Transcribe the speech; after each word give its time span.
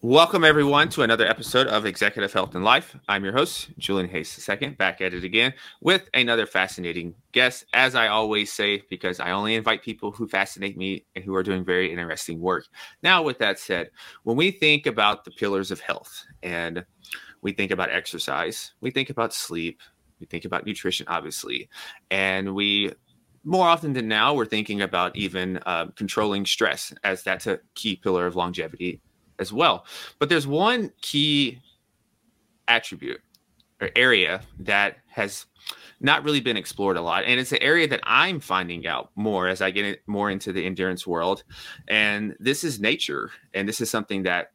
Welcome, 0.00 0.44
everyone, 0.44 0.90
to 0.90 1.02
another 1.02 1.26
episode 1.26 1.66
of 1.66 1.84
Executive 1.84 2.32
Health 2.32 2.54
and 2.54 2.64
Life. 2.64 2.96
I'm 3.08 3.24
your 3.24 3.32
host, 3.32 3.70
Julian 3.78 4.08
Hayes 4.10 4.48
II, 4.48 4.68
back 4.68 5.00
at 5.00 5.12
it 5.12 5.24
again 5.24 5.54
with 5.80 6.08
another 6.14 6.46
fascinating 6.46 7.16
guest, 7.32 7.64
as 7.74 7.96
I 7.96 8.06
always 8.06 8.52
say, 8.52 8.84
because 8.90 9.18
I 9.18 9.32
only 9.32 9.56
invite 9.56 9.82
people 9.82 10.12
who 10.12 10.28
fascinate 10.28 10.76
me 10.76 11.04
and 11.16 11.24
who 11.24 11.34
are 11.34 11.42
doing 11.42 11.64
very 11.64 11.90
interesting 11.90 12.38
work. 12.38 12.66
Now, 13.02 13.24
with 13.24 13.38
that 13.38 13.58
said, 13.58 13.90
when 14.22 14.36
we 14.36 14.52
think 14.52 14.86
about 14.86 15.24
the 15.24 15.32
pillars 15.32 15.72
of 15.72 15.80
health 15.80 16.24
and 16.44 16.86
we 17.42 17.50
think 17.50 17.72
about 17.72 17.90
exercise, 17.90 18.74
we 18.80 18.92
think 18.92 19.10
about 19.10 19.34
sleep, 19.34 19.80
we 20.20 20.26
think 20.26 20.44
about 20.44 20.64
nutrition, 20.64 21.06
obviously, 21.08 21.68
and 22.08 22.54
we 22.54 22.92
more 23.42 23.66
often 23.66 23.94
than 23.94 24.06
now, 24.06 24.34
we're 24.34 24.46
thinking 24.46 24.82
about 24.82 25.16
even 25.16 25.58
uh, 25.66 25.86
controlling 25.96 26.44
stress 26.46 26.92
as 27.02 27.24
that's 27.24 27.48
a 27.48 27.58
key 27.74 27.96
pillar 27.96 28.26
of 28.26 28.36
longevity 28.36 29.00
as 29.38 29.52
well. 29.52 29.86
But 30.18 30.28
there's 30.28 30.46
one 30.46 30.92
key 31.00 31.60
attribute 32.68 33.20
or 33.80 33.90
area 33.96 34.42
that 34.58 34.96
has 35.06 35.46
not 36.00 36.22
really 36.22 36.40
been 36.40 36.56
explored 36.56 36.96
a 36.96 37.00
lot 37.00 37.24
and 37.24 37.40
it's 37.40 37.50
an 37.50 37.58
area 37.60 37.88
that 37.88 38.00
i'm 38.04 38.38
finding 38.38 38.86
out 38.86 39.10
more 39.16 39.48
as 39.48 39.60
i 39.60 39.70
get 39.70 40.00
more 40.06 40.30
into 40.30 40.52
the 40.52 40.64
endurance 40.64 41.06
world 41.06 41.42
and 41.88 42.36
this 42.38 42.62
is 42.62 42.78
nature 42.78 43.30
and 43.54 43.68
this 43.68 43.80
is 43.80 43.90
something 43.90 44.22
that 44.22 44.52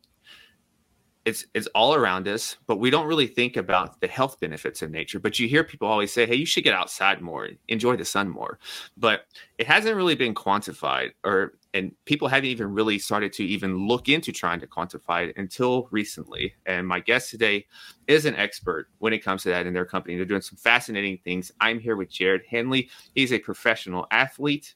it's 1.25 1.45
it's 1.53 1.67
all 1.67 1.95
around 1.95 2.27
us 2.27 2.57
but 2.67 2.77
we 2.77 2.89
don't 2.89 3.07
really 3.07 3.27
think 3.27 3.55
about 3.55 3.99
the 4.01 4.07
health 4.07 4.39
benefits 4.39 4.81
of 4.81 4.91
nature. 4.91 5.19
But 5.19 5.39
you 5.39 5.47
hear 5.47 5.63
people 5.63 5.87
always 5.87 6.11
say 6.11 6.25
hey 6.25 6.35
you 6.35 6.45
should 6.45 6.63
get 6.63 6.73
outside 6.73 7.21
more 7.21 7.49
enjoy 7.67 7.95
the 7.95 8.05
sun 8.05 8.29
more. 8.29 8.59
But 8.97 9.25
it 9.57 9.67
hasn't 9.67 9.95
really 9.95 10.15
been 10.15 10.33
quantified 10.33 11.11
or 11.23 11.53
and 11.73 11.91
people 12.05 12.27
haven't 12.27 12.49
even 12.49 12.71
really 12.71 12.99
started 12.99 13.33
to 13.33 13.43
even 13.43 13.87
look 13.87 14.07
into 14.07 14.31
trying 14.31 14.59
to 14.59 14.67
quantify 14.67 15.29
it 15.29 15.37
until 15.37 15.87
recently. 15.89 16.53
And 16.67 16.87
my 16.87 16.99
guest 16.99 17.31
today 17.31 17.65
is 18.05 18.25
an 18.25 18.35
expert 18.35 18.89
when 18.99 19.11
it 19.11 19.23
comes 19.23 19.41
to 19.43 19.49
that 19.49 19.65
in 19.65 19.73
their 19.73 19.85
company. 19.85 20.15
They're 20.15 20.25
doing 20.25 20.41
some 20.41 20.57
fascinating 20.57 21.17
things. 21.23 21.51
I'm 21.59 21.79
here 21.79 21.95
with 21.95 22.11
Jared 22.11 22.43
Hanley. 22.47 22.91
He's 23.15 23.33
a 23.33 23.39
professional 23.39 24.05
athlete 24.11 24.75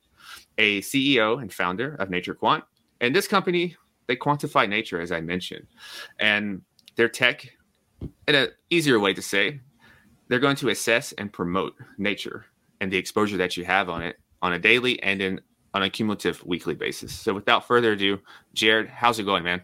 a 0.57 0.81
ceo 0.81 1.41
and 1.41 1.53
founder 1.53 1.95
of 1.95 2.09
NatureQuant. 2.09 2.63
And 3.01 3.15
this 3.15 3.27
company 3.27 3.75
they 4.07 4.15
quantify 4.15 4.67
nature, 4.67 4.99
as 4.99 5.11
I 5.11 5.21
mentioned, 5.21 5.67
and 6.19 6.61
their 6.95 7.09
tech, 7.09 7.47
in 8.27 8.35
an 8.35 8.49
easier 8.69 8.99
way 8.99 9.13
to 9.13 9.21
say, 9.21 9.59
they're 10.27 10.39
going 10.39 10.55
to 10.57 10.69
assess 10.69 11.13
and 11.13 11.31
promote 11.31 11.75
nature 11.97 12.45
and 12.81 12.91
the 12.91 12.97
exposure 12.97 13.37
that 13.37 13.57
you 13.57 13.65
have 13.65 13.89
on 13.89 14.01
it 14.01 14.17
on 14.41 14.53
a 14.53 14.59
daily 14.59 15.01
and 15.03 15.21
in 15.21 15.41
on 15.73 15.83
a 15.83 15.89
cumulative 15.89 16.43
weekly 16.45 16.73
basis. 16.73 17.13
So, 17.13 17.33
without 17.33 17.67
further 17.67 17.93
ado, 17.93 18.19
Jared, 18.53 18.87
how's 18.89 19.19
it 19.19 19.23
going, 19.23 19.43
man? 19.43 19.61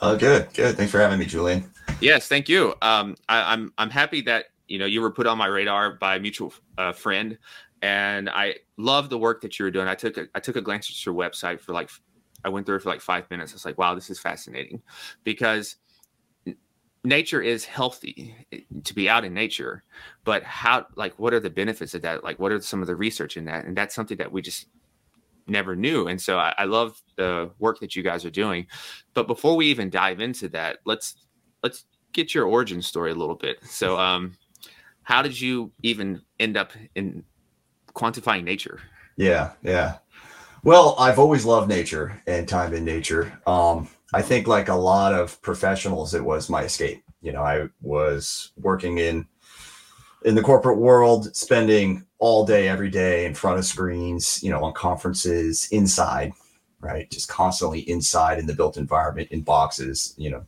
Oh, 0.00 0.16
good, 0.16 0.48
good. 0.54 0.76
Thanks 0.76 0.92
for 0.92 0.98
having 0.98 1.18
me, 1.18 1.26
Julian. 1.26 1.70
Yes, 2.00 2.28
thank 2.28 2.48
you. 2.48 2.74
Um, 2.80 3.16
I, 3.28 3.40
am 3.40 3.46
I'm, 3.46 3.72
I'm 3.78 3.90
happy 3.90 4.22
that 4.22 4.46
you 4.68 4.78
know 4.78 4.86
you 4.86 5.00
were 5.00 5.10
put 5.10 5.26
on 5.26 5.36
my 5.36 5.46
radar 5.46 5.94
by 5.94 6.16
a 6.16 6.20
mutual 6.20 6.52
uh, 6.78 6.92
friend, 6.92 7.36
and 7.82 8.30
I 8.30 8.56
love 8.76 9.10
the 9.10 9.18
work 9.18 9.40
that 9.42 9.58
you 9.58 9.64
were 9.64 9.70
doing. 9.70 9.88
I 9.88 9.94
took 9.94 10.16
a, 10.16 10.26
I 10.34 10.40
took 10.40 10.56
a 10.56 10.62
glance 10.62 10.88
at 10.88 11.04
your 11.04 11.14
website 11.14 11.60
for 11.60 11.72
like 11.72 11.90
I 12.44 12.48
went 12.48 12.66
through 12.66 12.76
it 12.76 12.82
for 12.82 12.90
like 12.90 13.00
five 13.00 13.30
minutes. 13.30 13.52
It's 13.52 13.64
like, 13.64 13.78
wow, 13.78 13.94
this 13.94 14.10
is 14.10 14.18
fascinating 14.18 14.82
because 15.24 15.76
nature 17.04 17.40
is 17.40 17.64
healthy 17.64 18.34
to 18.84 18.94
be 18.94 19.08
out 19.08 19.24
in 19.24 19.32
nature, 19.32 19.84
but 20.24 20.42
how, 20.42 20.86
like, 20.96 21.18
what 21.18 21.32
are 21.32 21.40
the 21.40 21.50
benefits 21.50 21.94
of 21.94 22.02
that? 22.02 22.22
Like, 22.22 22.38
what 22.38 22.52
are 22.52 22.60
some 22.60 22.82
of 22.82 22.86
the 22.86 22.96
research 22.96 23.36
in 23.36 23.46
that? 23.46 23.64
And 23.64 23.76
that's 23.76 23.94
something 23.94 24.18
that 24.18 24.32
we 24.32 24.42
just 24.42 24.66
never 25.46 25.74
knew. 25.74 26.06
And 26.06 26.20
so 26.20 26.38
I, 26.38 26.54
I 26.58 26.64
love 26.64 27.00
the 27.16 27.50
work 27.58 27.80
that 27.80 27.96
you 27.96 28.02
guys 28.02 28.24
are 28.24 28.30
doing. 28.30 28.66
But 29.14 29.26
before 29.26 29.56
we 29.56 29.66
even 29.66 29.90
dive 29.90 30.20
into 30.20 30.48
that, 30.50 30.78
let's 30.84 31.16
let's 31.62 31.84
get 32.12 32.34
your 32.34 32.46
origin 32.46 32.82
story 32.82 33.12
a 33.12 33.14
little 33.14 33.34
bit. 33.34 33.58
So, 33.64 33.98
um, 33.98 34.34
how 35.02 35.22
did 35.22 35.40
you 35.40 35.72
even 35.82 36.22
end 36.38 36.56
up 36.56 36.72
in 36.94 37.24
quantifying 37.94 38.44
nature? 38.44 38.80
Yeah, 39.16 39.52
yeah. 39.62 39.98
Well, 40.62 40.94
I've 40.98 41.18
always 41.18 41.46
loved 41.46 41.70
nature 41.70 42.20
and 42.26 42.46
time 42.46 42.74
in 42.74 42.84
nature. 42.84 43.32
Um, 43.46 43.88
I 44.12 44.20
think, 44.20 44.46
like 44.46 44.68
a 44.68 44.74
lot 44.74 45.14
of 45.14 45.40
professionals, 45.40 46.12
it 46.14 46.22
was 46.22 46.50
my 46.50 46.64
escape. 46.64 47.02
You 47.22 47.32
know, 47.32 47.42
I 47.42 47.68
was 47.80 48.52
working 48.58 48.98
in 48.98 49.26
in 50.24 50.34
the 50.34 50.42
corporate 50.42 50.78
world, 50.78 51.34
spending 51.34 52.04
all 52.18 52.44
day, 52.44 52.68
every 52.68 52.90
day 52.90 53.24
in 53.24 53.34
front 53.34 53.58
of 53.58 53.64
screens. 53.64 54.42
You 54.42 54.50
know, 54.50 54.62
on 54.62 54.74
conferences, 54.74 55.66
inside, 55.72 56.32
right, 56.80 57.10
just 57.10 57.28
constantly 57.28 57.80
inside 57.88 58.38
in 58.38 58.46
the 58.46 58.54
built 58.54 58.76
environment, 58.76 59.28
in 59.30 59.40
boxes. 59.40 60.14
You 60.18 60.30
know, 60.30 60.46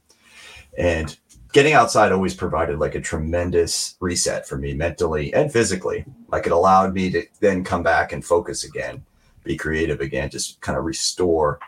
and 0.77 1.17
getting 1.55 1.73
outside 1.73 2.13
always 2.13 2.35
provided 2.35 2.79
like 2.79 2.95
a 2.95 3.01
tremendous 3.01 3.97
reset 3.99 4.47
for 4.47 4.59
me 4.59 4.75
mentally 4.75 5.33
and 5.33 5.51
physically. 5.51 6.05
Like 6.29 6.45
it 6.45 6.53
allowed 6.53 6.93
me 6.93 7.11
to 7.13 7.25
then 7.41 7.65
come 7.65 7.83
back 7.83 8.13
and 8.13 8.23
focus 8.23 8.65
again 8.65 9.07
be 9.45 9.57
creative 9.57 10.01
again, 10.01 10.31
just 10.31 10.61
kind 10.61 10.79
of 10.79 10.85
restore 10.85 11.59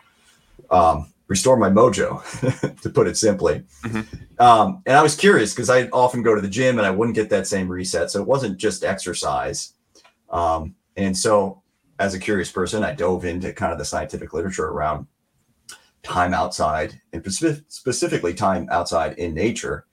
um, 0.71 1.13
restore 1.29 1.57
my 1.57 1.71
mojo, 1.71 2.23
to 2.83 2.91
put 2.91 3.07
it 3.07 3.17
simply. 3.17 3.63
Mm-hmm. 3.83 4.43
Um, 4.43 4.83
and 4.87 4.97
I 4.97 5.03
was 5.03 5.17
curious 5.17 5.53
because 5.53 5.71
I 5.71 5.89
often 5.89 6.23
go 6.23 6.35
to 6.35 6.41
the 6.41 6.49
gym 6.49 6.79
and 6.79 6.87
I 6.87 6.91
wouldn't 6.91 7.17
get 7.17 7.31
that 7.31 7.47
same 7.47 7.69
reset. 7.69 8.11
So 8.11 8.21
it 8.21 8.27
wasn't 8.27 8.59
just 8.59 8.85
exercise. 8.85 9.73
Um, 10.31 10.75
and 10.97 11.17
so, 11.17 11.63
as 11.99 12.13
a 12.13 12.19
curious 12.19 12.51
person, 12.51 12.83
I 12.83 12.93
dove 12.93 13.25
into 13.25 13.53
kind 13.53 13.73
of 13.73 13.79
the 13.79 13.85
scientific 13.85 14.33
literature 14.33 14.67
around 14.67 15.07
time 16.03 16.35
outside 16.35 17.01
and 17.13 17.25
specifically 17.69 18.35
time 18.35 18.69
outside 18.71 19.17
in 19.17 19.33
nature. 19.33 19.87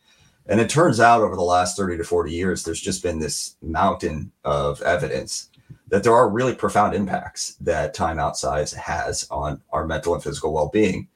And 0.47 0.59
it 0.59 0.67
turns 0.67 0.99
out 0.99 1.21
over 1.21 1.35
the 1.35 1.43
last 1.43 1.77
30 1.77 1.97
to 1.97 2.03
40 2.03 2.31
years, 2.31 2.63
there's 2.63 2.81
just 2.81 3.03
been 3.03 3.19
this 3.19 3.55
mountain 3.61 4.31
of 4.43 4.81
evidence 4.81 5.50
that 5.91 6.03
there 6.03 6.13
are 6.13 6.29
really 6.29 6.55
profound 6.55 6.95
impacts 6.95 7.55
that 7.55 7.93
time 7.93 8.17
outside 8.17 8.69
has 8.71 9.27
on 9.29 9.61
our 9.71 9.85
mental 9.85 10.13
and 10.15 10.23
physical 10.23 10.53
well-being 10.53 11.07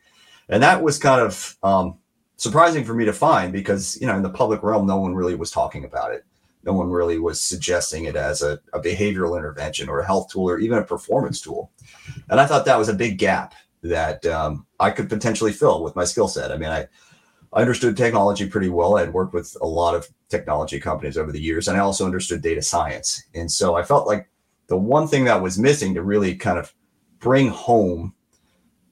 and 0.50 0.62
that 0.62 0.84
was 0.84 1.00
kind 1.00 1.22
of 1.22 1.58
um, 1.64 1.98
surprising 2.36 2.84
for 2.84 2.94
me 2.94 3.06
to 3.06 3.14
find 3.14 3.52
because 3.52 4.00
you 4.00 4.06
know 4.06 4.16
in 4.16 4.22
the 4.22 4.30
public 4.30 4.62
realm 4.62 4.86
no 4.86 4.98
one 4.98 5.16
really 5.16 5.36
was 5.36 5.50
talking 5.50 5.86
about 5.86 6.14
it 6.14 6.24
no 6.64 6.74
one 6.74 6.90
really 6.90 7.18
was 7.18 7.42
suggesting 7.42 8.06
it 8.06 8.16
as 8.16 8.42
a, 8.42 8.60
a 8.74 8.80
behavioral 8.80 9.38
intervention 9.38 9.88
or 9.88 10.00
a 10.00 10.06
health 10.06 10.30
tool 10.30 10.50
or 10.50 10.60
even 10.60 10.78
a 10.78 10.84
performance 10.84 11.42
tool 11.42 11.72
and 12.30 12.40
i 12.40 12.46
thought 12.46 12.66
that 12.66 12.78
was 12.78 12.90
a 12.90 12.94
big 12.94 13.18
gap 13.18 13.56
that 13.82 14.26
um, 14.26 14.66
i 14.80 14.92
could 14.92 15.10
potentially 15.10 15.54
fill 15.54 15.84
with 15.84 15.96
my 15.96 16.04
skill 16.04 16.28
set 16.28 16.52
i 16.52 16.58
mean 16.58 16.70
i 16.70 16.86
I 17.54 17.62
understood 17.62 17.96
technology 17.96 18.50
pretty 18.50 18.68
well. 18.68 18.98
I 18.98 19.00
had 19.00 19.14
worked 19.14 19.34
with 19.34 19.56
a 19.62 19.66
lot 19.66 19.96
of 19.96 20.10
technology 20.28 20.78
companies 20.78 21.18
over 21.18 21.32
the 21.32 21.40
years, 21.40 21.70
and 21.70 21.78
I 21.78 21.80
also 21.80 22.06
understood 22.06 22.42
data 22.42 22.62
science. 22.62 23.24
And 23.34 23.50
so 23.50 23.76
I 23.76 23.84
felt 23.84 24.08
like 24.08 24.30
the 24.68 24.78
one 24.78 25.08
thing 25.08 25.26
that 25.26 25.42
was 25.42 25.58
missing 25.58 25.94
to 25.94 26.02
really 26.02 26.36
kind 26.36 26.58
of 26.58 26.74
bring 27.20 27.50
home 27.50 28.14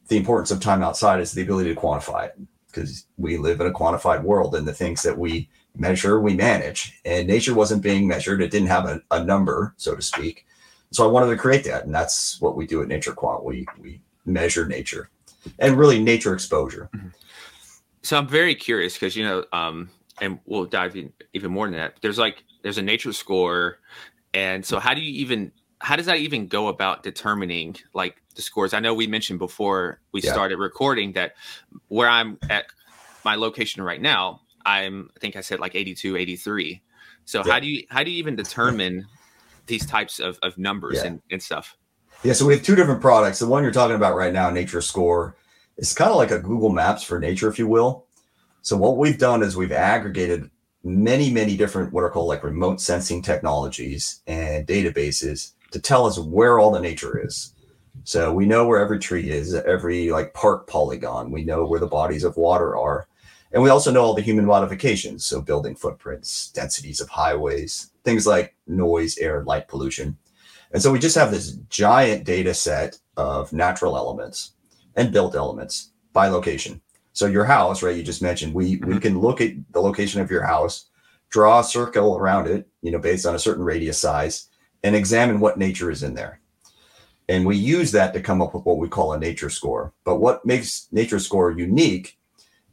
the 0.07 0.17
importance 0.17 0.51
of 0.51 0.59
time 0.59 0.83
outside 0.83 1.19
is 1.19 1.31
the 1.31 1.41
ability 1.41 1.73
to 1.73 1.79
quantify 1.79 2.25
it 2.25 2.37
because 2.67 3.05
we 3.17 3.37
live 3.37 3.61
in 3.61 3.67
a 3.67 3.71
quantified 3.71 4.23
world 4.23 4.55
and 4.55 4.67
the 4.67 4.73
things 4.73 5.01
that 5.03 5.17
we 5.17 5.49
measure 5.75 6.19
we 6.19 6.35
manage. 6.35 6.99
And 7.05 7.27
nature 7.27 7.53
wasn't 7.53 7.83
being 7.83 8.07
measured. 8.07 8.41
It 8.41 8.51
didn't 8.51 8.67
have 8.67 8.85
a, 8.85 9.01
a 9.11 9.23
number 9.23 9.73
so 9.77 9.95
to 9.95 10.01
speak. 10.01 10.45
So 10.91 11.03
i 11.03 11.11
wanted 11.11 11.31
to 11.31 11.37
create 11.37 11.63
that 11.65 11.85
and 11.85 11.95
that's 11.95 12.39
what 12.39 12.55
we 12.55 12.67
do 12.67 12.81
at 12.81 12.87
NatureQuant. 12.87 13.43
We 13.43 13.65
we 13.79 14.01
measure 14.25 14.65
nature 14.67 15.09
and 15.59 15.77
really 15.77 16.01
nature 16.01 16.33
exposure. 16.33 16.89
Mm-hmm. 16.95 17.09
so 18.03 18.17
i'm 18.17 18.27
very 18.27 18.55
curious 18.55 18.93
because 18.93 19.15
you 19.15 19.25
know 19.25 19.43
um 19.51 19.89
and 20.21 20.39
we'll 20.45 20.65
dive 20.65 20.95
in 20.95 21.11
even 21.33 21.51
more 21.51 21.67
than 21.67 21.75
that. 21.77 21.97
There's 22.01 22.19
like 22.19 22.43
there's 22.61 22.77
a 22.77 22.81
nature 22.81 23.13
score 23.13 23.79
and 24.33 24.65
so 24.65 24.79
how 24.79 24.93
do 24.93 25.01
you 25.01 25.11
even 25.21 25.51
how 25.83 25.97
does 25.97 26.05
that 26.05 26.17
even 26.17 26.47
go 26.47 26.69
about 26.69 27.03
determining 27.03 27.75
like 27.93 28.21
the 28.35 28.41
scores? 28.41 28.73
I 28.73 28.79
know 28.79 28.93
we 28.93 29.05
mentioned 29.05 29.37
before 29.37 29.99
we 30.13 30.21
yeah. 30.21 30.31
started 30.31 30.57
recording 30.57 31.11
that 31.11 31.33
where 31.89 32.07
I'm 32.07 32.39
at 32.49 32.67
my 33.25 33.35
location 33.35 33.83
right 33.83 34.01
now, 34.01 34.39
I'm 34.65 35.09
I 35.15 35.19
think 35.19 35.35
I 35.35 35.41
said 35.41 35.59
like 35.59 35.75
82, 35.75 36.15
83. 36.15 36.81
So 37.25 37.43
yeah. 37.45 37.51
how 37.51 37.59
do 37.59 37.67
you 37.67 37.83
how 37.89 38.01
do 38.01 38.11
you 38.11 38.17
even 38.17 38.37
determine 38.37 39.05
these 39.67 39.85
types 39.85 40.21
of, 40.21 40.39
of 40.41 40.57
numbers 40.57 40.95
yeah. 40.95 41.07
and, 41.07 41.21
and 41.29 41.43
stuff? 41.43 41.77
Yeah, 42.23 42.31
so 42.31 42.45
we 42.45 42.53
have 42.53 42.63
two 42.63 42.75
different 42.75 43.01
products. 43.01 43.39
The 43.39 43.47
one 43.47 43.63
you're 43.63 43.73
talking 43.73 43.97
about 43.97 44.15
right 44.15 44.31
now, 44.31 44.49
Nature 44.49 44.79
Score, 44.79 45.35
is 45.75 45.93
kind 45.93 46.09
of 46.09 46.15
like 46.15 46.31
a 46.31 46.39
Google 46.39 46.69
Maps 46.69 47.03
for 47.03 47.19
nature, 47.19 47.49
if 47.49 47.59
you 47.59 47.67
will. 47.67 48.05
So 48.61 48.77
what 48.77 48.95
we've 48.95 49.19
done 49.19 49.43
is 49.43 49.57
we've 49.57 49.73
aggregated 49.73 50.49
many, 50.85 51.29
many 51.29 51.57
different 51.57 51.91
what 51.91 52.05
are 52.05 52.09
called 52.09 52.29
like 52.29 52.45
remote 52.45 52.79
sensing 52.79 53.21
technologies 53.21 54.21
and 54.27 54.65
databases 54.65 55.51
to 55.73 55.79
tell 55.79 56.05
us 56.05 56.17
where 56.17 56.59
all 56.59 56.71
the 56.71 56.79
nature 56.79 57.19
is. 57.25 57.53
So 58.05 58.33
we 58.33 58.45
know 58.45 58.65
where 58.65 58.79
every 58.79 58.99
tree 58.99 59.29
is, 59.29 59.53
every 59.53 60.11
like 60.11 60.33
park 60.33 60.67
polygon. 60.67 61.31
We 61.31 61.43
know 61.43 61.65
where 61.65 61.79
the 61.79 61.87
bodies 61.87 62.23
of 62.23 62.37
water 62.37 62.77
are. 62.77 63.07
And 63.51 63.61
we 63.61 63.69
also 63.69 63.91
know 63.91 64.01
all 64.01 64.13
the 64.13 64.21
human 64.21 64.45
modifications. 64.45 65.25
So 65.25 65.41
building 65.41 65.75
footprints, 65.75 66.51
densities 66.51 67.01
of 67.01 67.09
highways, 67.09 67.91
things 68.03 68.25
like 68.25 68.55
noise, 68.67 69.17
air, 69.17 69.43
light 69.43 69.67
pollution. 69.67 70.17
And 70.71 70.81
so 70.81 70.91
we 70.91 70.99
just 70.99 71.15
have 71.15 71.31
this 71.31 71.57
giant 71.69 72.23
data 72.23 72.53
set 72.53 72.97
of 73.17 73.51
natural 73.51 73.97
elements 73.97 74.53
and 74.95 75.11
built 75.11 75.35
elements 75.35 75.91
by 76.13 76.27
location. 76.27 76.81
So 77.13 77.27
your 77.27 77.45
house, 77.45 77.83
right? 77.83 77.95
You 77.95 78.03
just 78.03 78.21
mentioned 78.21 78.53
we 78.53 78.63
we 78.63 78.77
mm-hmm. 78.77 78.97
can 78.99 79.19
look 79.19 79.41
at 79.41 79.53
the 79.71 79.81
location 79.81 80.19
of 80.21 80.31
your 80.31 80.43
house, 80.43 80.89
draw 81.29 81.59
a 81.59 81.63
circle 81.63 82.17
around 82.17 82.47
it, 82.47 82.67
you 82.81 82.91
know, 82.91 82.99
based 82.99 83.25
on 83.25 83.35
a 83.35 83.39
certain 83.39 83.63
radius 83.63 83.99
size, 83.99 84.49
and 84.83 84.95
examine 84.95 85.39
what 85.39 85.57
nature 85.57 85.89
is 85.89 86.03
in 86.03 86.13
there. 86.13 86.39
And 87.29 87.45
we 87.45 87.55
use 87.55 87.91
that 87.93 88.13
to 88.13 88.21
come 88.21 88.41
up 88.41 88.53
with 88.53 88.65
what 88.65 88.77
we 88.77 88.89
call 88.89 89.13
a 89.13 89.19
nature 89.19 89.49
score. 89.49 89.93
But 90.03 90.17
what 90.17 90.45
makes 90.45 90.87
nature 90.91 91.19
score 91.19 91.51
unique 91.51 92.17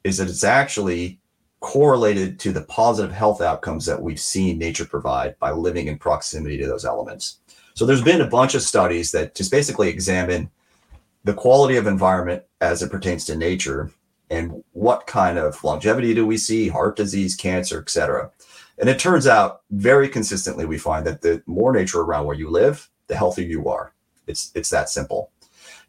is 0.03 0.19
that 0.19 0.29
it's 0.29 0.45
actually 0.45 1.21
correlated 1.61 2.41
to 2.41 2.53
the 2.53 2.63
positive 2.63 3.13
health 3.13 3.41
outcomes 3.41 3.87
that 3.87 4.03
we've 4.03 4.19
seen 4.19 4.59
nature 4.59 4.87
provide 4.87 5.39
by 5.39 5.53
living 5.53 5.87
in 5.87 5.99
proximity 5.99 6.59
to 6.59 6.67
those 6.67 6.85
elements. 6.85 7.39
So 7.75 7.87
there's 7.87 8.03
been 8.03 8.23
a 8.23 8.27
bunch 8.27 8.55
of 8.55 8.63
studies 8.63 9.13
that 9.13 9.35
just 9.35 9.51
basically 9.51 9.89
examine 9.89 10.51
the 11.23 11.35
quality 11.35 11.77
of 11.77 11.87
environment 11.87 12.43
as 12.61 12.83
it 12.83 12.91
pertains 12.91 13.25
to 13.27 13.37
nature 13.37 13.91
and 14.31 14.65
what 14.73 15.07
kind 15.07 15.39
of 15.39 15.63
longevity 15.63 16.15
do 16.15 16.25
we 16.27 16.39
see, 16.39 16.69
heart 16.69 16.97
disease, 16.97 17.37
cancer, 17.37 17.81
et 17.81 17.91
cetera. 17.91 18.31
And 18.81 18.89
it 18.89 18.99
turns 18.99 19.27
out 19.27 19.61
very 19.71 20.09
consistently 20.09 20.65
we 20.65 20.79
find 20.79 21.07
that 21.07 21.21
the 21.21 21.43
more 21.47 21.73
nature 21.73 22.01
around 22.01 22.25
where 22.25 22.37
you 22.37 22.49
live, 22.49 22.89
the 23.09 23.15
healthier 23.15 23.47
you 23.47 23.69
are. 23.69 23.93
It's 24.27 24.51
it's 24.55 24.71
that 24.71 24.89
simple. 24.89 25.31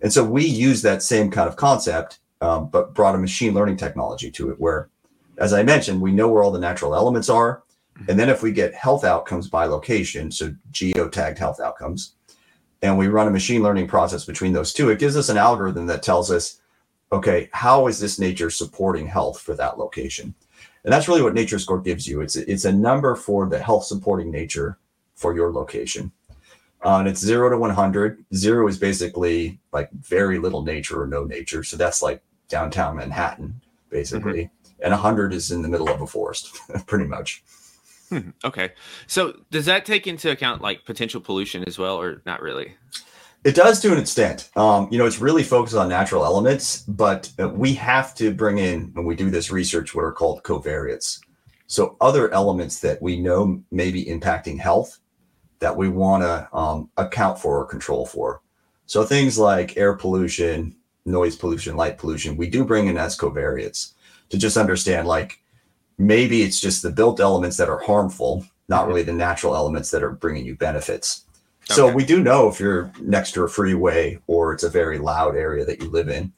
And 0.01 0.11
so 0.11 0.23
we 0.23 0.45
use 0.45 0.81
that 0.81 1.01
same 1.01 1.31
kind 1.31 1.47
of 1.47 1.55
concept, 1.55 2.19
um, 2.41 2.67
but 2.69 2.93
brought 2.93 3.15
a 3.15 3.19
machine 3.19 3.53
learning 3.53 3.77
technology 3.77 4.29
to 4.31 4.49
it, 4.49 4.59
where, 4.59 4.89
as 5.37 5.53
I 5.53 5.63
mentioned, 5.63 6.01
we 6.01 6.11
know 6.11 6.27
where 6.27 6.43
all 6.43 6.51
the 6.51 6.59
natural 6.59 6.95
elements 6.95 7.29
are, 7.29 7.63
and 8.07 8.19
then 8.19 8.29
if 8.29 8.41
we 8.41 8.51
get 8.51 8.73
health 8.73 9.03
outcomes 9.03 9.47
by 9.47 9.65
location, 9.65 10.31
so 10.31 10.53
geotagged 10.71 11.37
health 11.37 11.59
outcomes, 11.59 12.15
and 12.81 12.97
we 12.97 13.07
run 13.07 13.27
a 13.27 13.31
machine 13.31 13.61
learning 13.61 13.87
process 13.87 14.25
between 14.25 14.53
those 14.53 14.73
two, 14.73 14.89
it 14.89 14.99
gives 14.99 15.15
us 15.15 15.29
an 15.29 15.37
algorithm 15.37 15.85
that 15.85 16.03
tells 16.03 16.31
us, 16.31 16.59
okay, 17.11 17.49
how 17.53 17.87
is 17.87 17.99
this 17.99 18.19
nature 18.19 18.49
supporting 18.49 19.05
health 19.05 19.39
for 19.39 19.53
that 19.55 19.77
location? 19.77 20.33
And 20.83 20.91
that's 20.91 21.07
really 21.07 21.21
what 21.21 21.33
Nature 21.33 21.59
Score 21.59 21.79
gives 21.79 22.07
you. 22.07 22.21
It's 22.21 22.35
it's 22.35 22.65
a 22.65 22.71
number 22.71 23.15
for 23.15 23.47
the 23.47 23.59
health 23.59 23.85
supporting 23.85 24.31
nature 24.31 24.77
for 25.15 25.35
your 25.35 25.51
location. 25.51 26.11
Uh, 26.83 26.97
and 26.97 27.07
it's 27.07 27.19
zero 27.19 27.49
to 27.49 27.57
100. 27.57 28.25
Zero 28.33 28.67
is 28.67 28.79
basically 28.79 29.59
like 29.71 29.91
very 29.91 30.39
little 30.39 30.63
nature 30.63 31.01
or 31.01 31.07
no 31.07 31.23
nature. 31.23 31.63
So 31.63 31.77
that's 31.77 32.01
like 32.01 32.23
downtown 32.49 32.95
Manhattan, 32.95 33.61
basically. 33.89 34.45
Mm-hmm. 34.45 34.83
And 34.83 34.91
100 34.91 35.31
is 35.31 35.51
in 35.51 35.61
the 35.61 35.69
middle 35.69 35.89
of 35.89 36.01
a 36.01 36.07
forest, 36.07 36.57
pretty 36.87 37.05
much. 37.05 37.43
Hmm. 38.09 38.31
Okay. 38.43 38.71
So 39.05 39.39
does 39.51 39.67
that 39.67 39.85
take 39.85 40.07
into 40.07 40.31
account 40.31 40.61
like 40.61 40.85
potential 40.85 41.21
pollution 41.21 41.63
as 41.67 41.77
well, 41.77 42.01
or 42.01 42.23
not 42.25 42.41
really? 42.41 42.73
It 43.43 43.55
does 43.55 43.79
to 43.79 43.91
an 43.91 43.97
extent. 43.97 44.49
Um, 44.55 44.87
you 44.91 44.99
know, 44.99 45.07
it's 45.07 45.19
really 45.19 45.41
focused 45.41 45.75
on 45.75 45.89
natural 45.89 46.25
elements, 46.25 46.83
but 46.83 47.31
uh, 47.39 47.49
we 47.49 47.73
have 47.73 48.13
to 48.15 48.31
bring 48.31 48.59
in, 48.59 48.91
when 48.93 49.03
we 49.05 49.15
do 49.15 49.31
this 49.31 49.49
research, 49.49 49.95
what 49.95 50.03
are 50.03 50.11
called 50.11 50.43
covariates. 50.43 51.19
So 51.65 51.97
other 51.99 52.31
elements 52.33 52.81
that 52.81 53.01
we 53.01 53.19
know 53.19 53.63
may 53.71 53.89
be 53.89 54.05
impacting 54.05 54.59
health 54.59 54.99
that 55.57 55.75
we 55.75 55.89
want 55.89 56.21
to 56.21 56.55
um, 56.55 56.89
account 56.97 57.39
for 57.39 57.61
or 57.61 57.65
control 57.65 58.05
for. 58.05 58.41
So 58.85 59.03
things 59.05 59.39
like 59.39 59.75
air 59.75 59.95
pollution, 59.95 60.75
noise 61.05 61.35
pollution, 61.35 61.75
light 61.75 61.97
pollution, 61.97 62.37
we 62.37 62.47
do 62.47 62.63
bring 62.63 62.87
in 62.87 62.97
as 62.97 63.17
covariates 63.17 63.93
to 64.29 64.37
just 64.37 64.57
understand 64.57 65.07
like 65.07 65.41
maybe 65.97 66.43
it's 66.43 66.59
just 66.59 66.83
the 66.83 66.91
built 66.91 67.19
elements 67.19 67.57
that 67.57 67.69
are 67.69 67.79
harmful, 67.79 68.45
not 68.67 68.87
really 68.87 69.03
the 69.03 69.13
natural 69.13 69.55
elements 69.55 69.89
that 69.91 70.03
are 70.03 70.11
bringing 70.11 70.45
you 70.45 70.55
benefits. 70.55 71.25
Okay. 71.71 71.75
So 71.75 71.93
we 71.93 72.05
do 72.05 72.21
know 72.21 72.47
if 72.47 72.59
you're 72.59 72.91
next 73.01 73.31
to 73.33 73.43
a 73.43 73.47
freeway 73.47 74.19
or 74.27 74.53
it's 74.53 74.63
a 74.63 74.69
very 74.69 74.97
loud 74.97 75.35
area 75.35 75.65
that 75.65 75.81
you 75.81 75.89
live 75.89 76.09
in. 76.09 76.31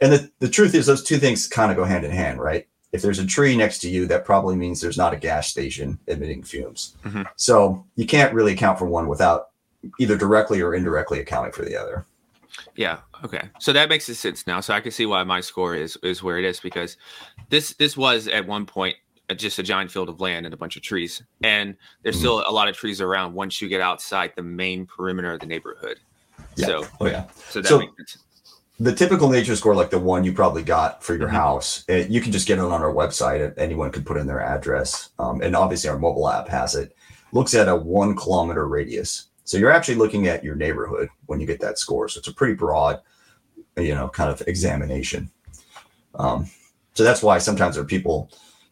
And 0.00 0.12
the, 0.12 0.30
the 0.40 0.48
truth 0.48 0.74
is 0.74 0.86
those 0.86 1.02
two 1.02 1.16
things 1.16 1.46
kind 1.46 1.70
of 1.70 1.76
go 1.76 1.84
hand 1.84 2.04
in 2.04 2.10
hand, 2.10 2.40
right? 2.40 2.66
if 2.96 3.02
there's 3.02 3.18
a 3.18 3.26
tree 3.26 3.56
next 3.56 3.80
to 3.80 3.90
you, 3.90 4.06
that 4.06 4.24
probably 4.24 4.56
means 4.56 4.80
there's 4.80 4.96
not 4.96 5.12
a 5.12 5.18
gas 5.18 5.48
station 5.48 5.98
emitting 6.06 6.42
fumes. 6.42 6.96
Mm-hmm. 7.04 7.22
So 7.36 7.84
you 7.94 8.06
can't 8.06 8.32
really 8.34 8.54
account 8.54 8.78
for 8.78 8.86
one 8.86 9.06
without 9.06 9.50
either 10.00 10.16
directly 10.16 10.62
or 10.62 10.74
indirectly 10.74 11.20
accounting 11.20 11.52
for 11.52 11.62
the 11.64 11.76
other. 11.76 12.06
Yeah. 12.74 13.00
Okay. 13.22 13.50
So 13.60 13.72
that 13.74 13.90
makes 13.90 14.06
sense 14.06 14.46
now. 14.46 14.60
So 14.60 14.72
I 14.72 14.80
can 14.80 14.92
see 14.92 15.04
why 15.04 15.22
my 15.24 15.40
score 15.40 15.74
is 15.74 15.96
is 16.02 16.22
where 16.22 16.38
it 16.38 16.44
is 16.44 16.58
because 16.58 16.96
this 17.50 17.74
this 17.74 17.96
was 17.96 18.28
at 18.28 18.46
one 18.46 18.64
point 18.64 18.96
just 19.34 19.58
a 19.58 19.62
giant 19.62 19.90
field 19.90 20.08
of 20.08 20.20
land 20.20 20.46
and 20.46 20.54
a 20.54 20.56
bunch 20.56 20.76
of 20.76 20.82
trees, 20.82 21.22
and 21.42 21.76
there's 22.02 22.16
mm-hmm. 22.16 22.20
still 22.20 22.44
a 22.46 22.52
lot 22.52 22.68
of 22.68 22.76
trees 22.76 23.00
around 23.00 23.34
once 23.34 23.60
you 23.60 23.68
get 23.68 23.80
outside 23.80 24.32
the 24.36 24.42
main 24.42 24.86
perimeter 24.86 25.32
of 25.32 25.40
the 25.40 25.46
neighborhood. 25.46 25.98
Yeah. 26.54 26.66
So, 26.66 26.86
oh 27.00 27.06
yeah. 27.06 27.26
So 27.48 27.60
that 27.60 27.68
so, 27.68 27.78
makes 27.78 27.96
sense 27.96 28.24
the 28.78 28.94
typical 28.94 29.30
nature 29.30 29.56
score, 29.56 29.74
like 29.74 29.90
the 29.90 29.98
one 29.98 30.22
you 30.24 30.32
probably 30.32 30.62
got 30.62 31.02
for 31.02 31.14
your 31.16 31.28
mm-hmm. 31.28 31.36
house, 31.36 31.84
it, 31.88 32.10
you 32.10 32.20
can 32.20 32.32
just 32.32 32.46
get 32.46 32.58
it 32.58 32.64
on 32.64 32.82
our 32.82 32.92
website. 32.92 33.54
Anyone 33.56 33.90
can 33.90 34.04
put 34.04 34.18
in 34.18 34.26
their 34.26 34.40
address. 34.40 35.10
Um, 35.18 35.40
and 35.40 35.56
obviously, 35.56 35.88
our 35.88 35.98
mobile 35.98 36.28
app 36.28 36.48
has 36.48 36.74
it. 36.74 36.94
Looks 37.32 37.54
at 37.54 37.68
a 37.68 37.76
one 37.76 38.14
kilometer 38.14 38.66
radius. 38.68 39.28
So 39.44 39.56
you're 39.56 39.70
actually 39.70 39.94
looking 39.94 40.26
at 40.26 40.44
your 40.44 40.56
neighborhood 40.56 41.08
when 41.26 41.40
you 41.40 41.46
get 41.46 41.60
that 41.60 41.78
score. 41.78 42.08
So 42.08 42.18
it's 42.18 42.28
a 42.28 42.34
pretty 42.34 42.54
broad, 42.54 43.00
you 43.76 43.94
know, 43.94 44.08
kind 44.08 44.30
of 44.30 44.42
examination. 44.46 45.30
Um, 46.16 46.50
so 46.94 47.04
that's 47.04 47.22
why 47.22 47.38
sometimes 47.38 47.76
there 47.76 47.84
are 47.84 47.86
people, 47.86 48.30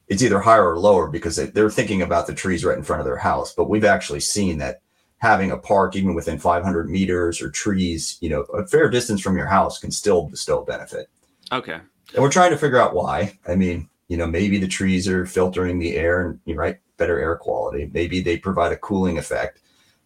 it's 0.08 0.22
either 0.22 0.40
higher 0.40 0.70
or 0.70 0.78
lower 0.78 1.08
because 1.08 1.36
they, 1.36 1.46
they're 1.46 1.70
thinking 1.70 2.02
about 2.02 2.26
the 2.26 2.34
trees 2.34 2.64
right 2.64 2.76
in 2.76 2.84
front 2.84 3.00
of 3.00 3.06
their 3.06 3.16
house. 3.16 3.54
But 3.54 3.68
we've 3.68 3.84
actually 3.84 4.20
seen 4.20 4.58
that 4.58 4.82
having 5.18 5.50
a 5.50 5.56
park 5.56 5.96
even 5.96 6.14
within 6.14 6.38
500 6.38 6.90
meters 6.90 7.40
or 7.40 7.50
trees, 7.50 8.18
you 8.20 8.28
know, 8.28 8.42
a 8.42 8.66
fair 8.66 8.90
distance 8.90 9.20
from 9.20 9.36
your 9.36 9.46
house 9.46 9.78
can 9.78 9.90
still 9.90 10.28
bestow 10.28 10.64
benefit. 10.64 11.08
Okay. 11.52 11.78
And 12.14 12.22
we're 12.22 12.30
trying 12.30 12.50
to 12.50 12.58
figure 12.58 12.80
out 12.80 12.94
why. 12.94 13.38
I 13.48 13.54
mean, 13.54 13.88
you 14.08 14.16
know, 14.16 14.26
maybe 14.26 14.58
the 14.58 14.68
trees 14.68 15.08
are 15.08 15.24
filtering 15.24 15.78
the 15.78 15.96
air 15.96 16.26
and 16.28 16.40
you 16.44 16.54
know, 16.54 16.60
right 16.60 16.78
better 16.96 17.18
air 17.18 17.36
quality. 17.36 17.90
Maybe 17.92 18.20
they 18.20 18.36
provide 18.36 18.72
a 18.72 18.76
cooling 18.76 19.18
effect. 19.18 19.60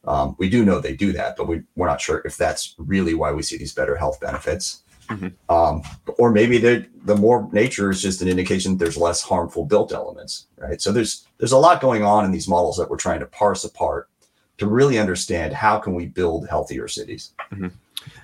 Um, 0.05 0.37
we 0.39 0.49
do 0.49 0.65
know 0.65 0.81
they 0.81 0.97
do 0.97 1.13
that, 1.13 1.37
but 1.37 1.49
we, 1.49 1.63
we're 1.75 1.89
not 1.89 2.01
sure 2.01 2.23
if 2.25 2.37
that's 2.37 2.75
really 2.79 3.15
why 3.15 3.33
we 3.33 3.43
see 3.43 3.59
these 3.59 3.75
better 3.75 3.97
health 3.97 4.21
benefits. 4.21 4.85
Mm-hmm. 5.09 5.55
Um, 5.55 5.83
or 6.19 6.31
maybe 6.31 6.59
the 6.59 7.17
more 7.17 7.49
nature 7.53 7.91
is 7.91 8.03
just 8.03 8.23
an 8.23 8.29
indication 8.29 8.73
that 8.73 8.85
there's 8.85 8.97
less 8.97 9.23
harmful 9.23 9.65
built 9.65 9.93
elements, 9.93 10.47
right? 10.59 10.81
So 10.81 10.93
there's 10.93 11.27
there's 11.39 11.53
a 11.53 11.59
lot 11.59 11.81
going 11.81 12.05
on 12.05 12.25
in 12.25 12.31
these 12.31 12.49
models 12.49 12.77
that 12.77 12.91
we're 12.91 12.97
trying 12.97 13.21
to 13.21 13.27
parse 13.27 13.65
apart 13.65 14.09
to 14.59 14.67
really 14.67 14.99
understand 14.99 15.53
how 15.53 15.79
can 15.79 15.95
we 15.95 16.07
build 16.07 16.49
healthier 16.49 16.89
cities. 16.89 17.33
Mm-hmm. 17.53 17.69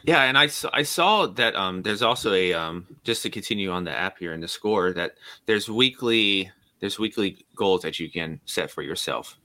Yeah, 0.04 0.22
and 0.24 0.36
I 0.36 0.48
saw, 0.48 0.70
I 0.72 0.82
saw 0.82 1.26
that 1.26 1.54
um, 1.56 1.82
there's 1.82 2.02
also 2.02 2.32
a 2.32 2.52
um, 2.52 2.86
just 3.04 3.22
to 3.22 3.30
continue 3.30 3.70
on 3.70 3.84
the 3.84 3.90
app 3.90 4.18
here 4.18 4.32
in 4.32 4.40
the 4.40 4.48
score 4.48 4.92
that 4.92 5.14
there's 5.46 5.68
weekly 5.68 6.50
there's 6.80 6.98
weekly 6.98 7.46
goals 7.56 7.82
that 7.82 7.98
you 7.98 8.10
can 8.10 8.40
set 8.44 8.70
for 8.70 8.82
yourself. 8.82 9.38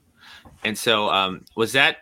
And 0.62 0.76
so 0.76 1.08
um, 1.08 1.44
was 1.56 1.72
that 1.72 1.98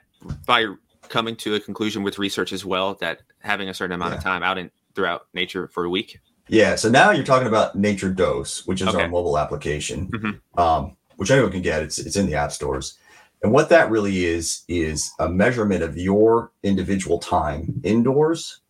by 0.46 0.66
coming 1.08 1.36
to 1.36 1.54
a 1.54 1.60
conclusion 1.60 2.02
with 2.02 2.18
research 2.18 2.52
as 2.52 2.64
well 2.64 2.94
that 2.94 3.22
having 3.40 3.68
a 3.68 3.74
certain 3.74 3.94
amount 3.94 4.12
yeah. 4.12 4.18
of 4.18 4.24
time 4.24 4.42
out 4.42 4.58
in 4.58 4.70
throughout 4.98 5.28
nature 5.32 5.68
for 5.68 5.84
a 5.84 5.88
week? 5.88 6.18
Yeah. 6.48 6.74
So 6.74 6.90
now 6.90 7.12
you're 7.12 7.24
talking 7.24 7.46
about 7.46 7.76
Nature 7.76 8.12
Dose, 8.12 8.66
which 8.66 8.82
is 8.82 8.88
okay. 8.88 9.02
our 9.02 9.08
mobile 9.08 9.38
application, 9.38 10.08
mm-hmm. 10.08 10.60
um, 10.60 10.96
which 11.16 11.30
anyone 11.30 11.52
can 11.52 11.62
get. 11.62 11.84
It's 11.84 12.00
it's 12.00 12.16
in 12.16 12.26
the 12.26 12.34
app 12.34 12.50
stores. 12.50 12.98
And 13.44 13.52
what 13.52 13.68
that 13.68 13.92
really 13.92 14.24
is, 14.24 14.64
is 14.66 15.12
a 15.20 15.28
measurement 15.28 15.84
of 15.84 15.96
your 15.96 16.50
individual 16.64 17.20
time 17.20 17.80
indoors, 17.84 18.60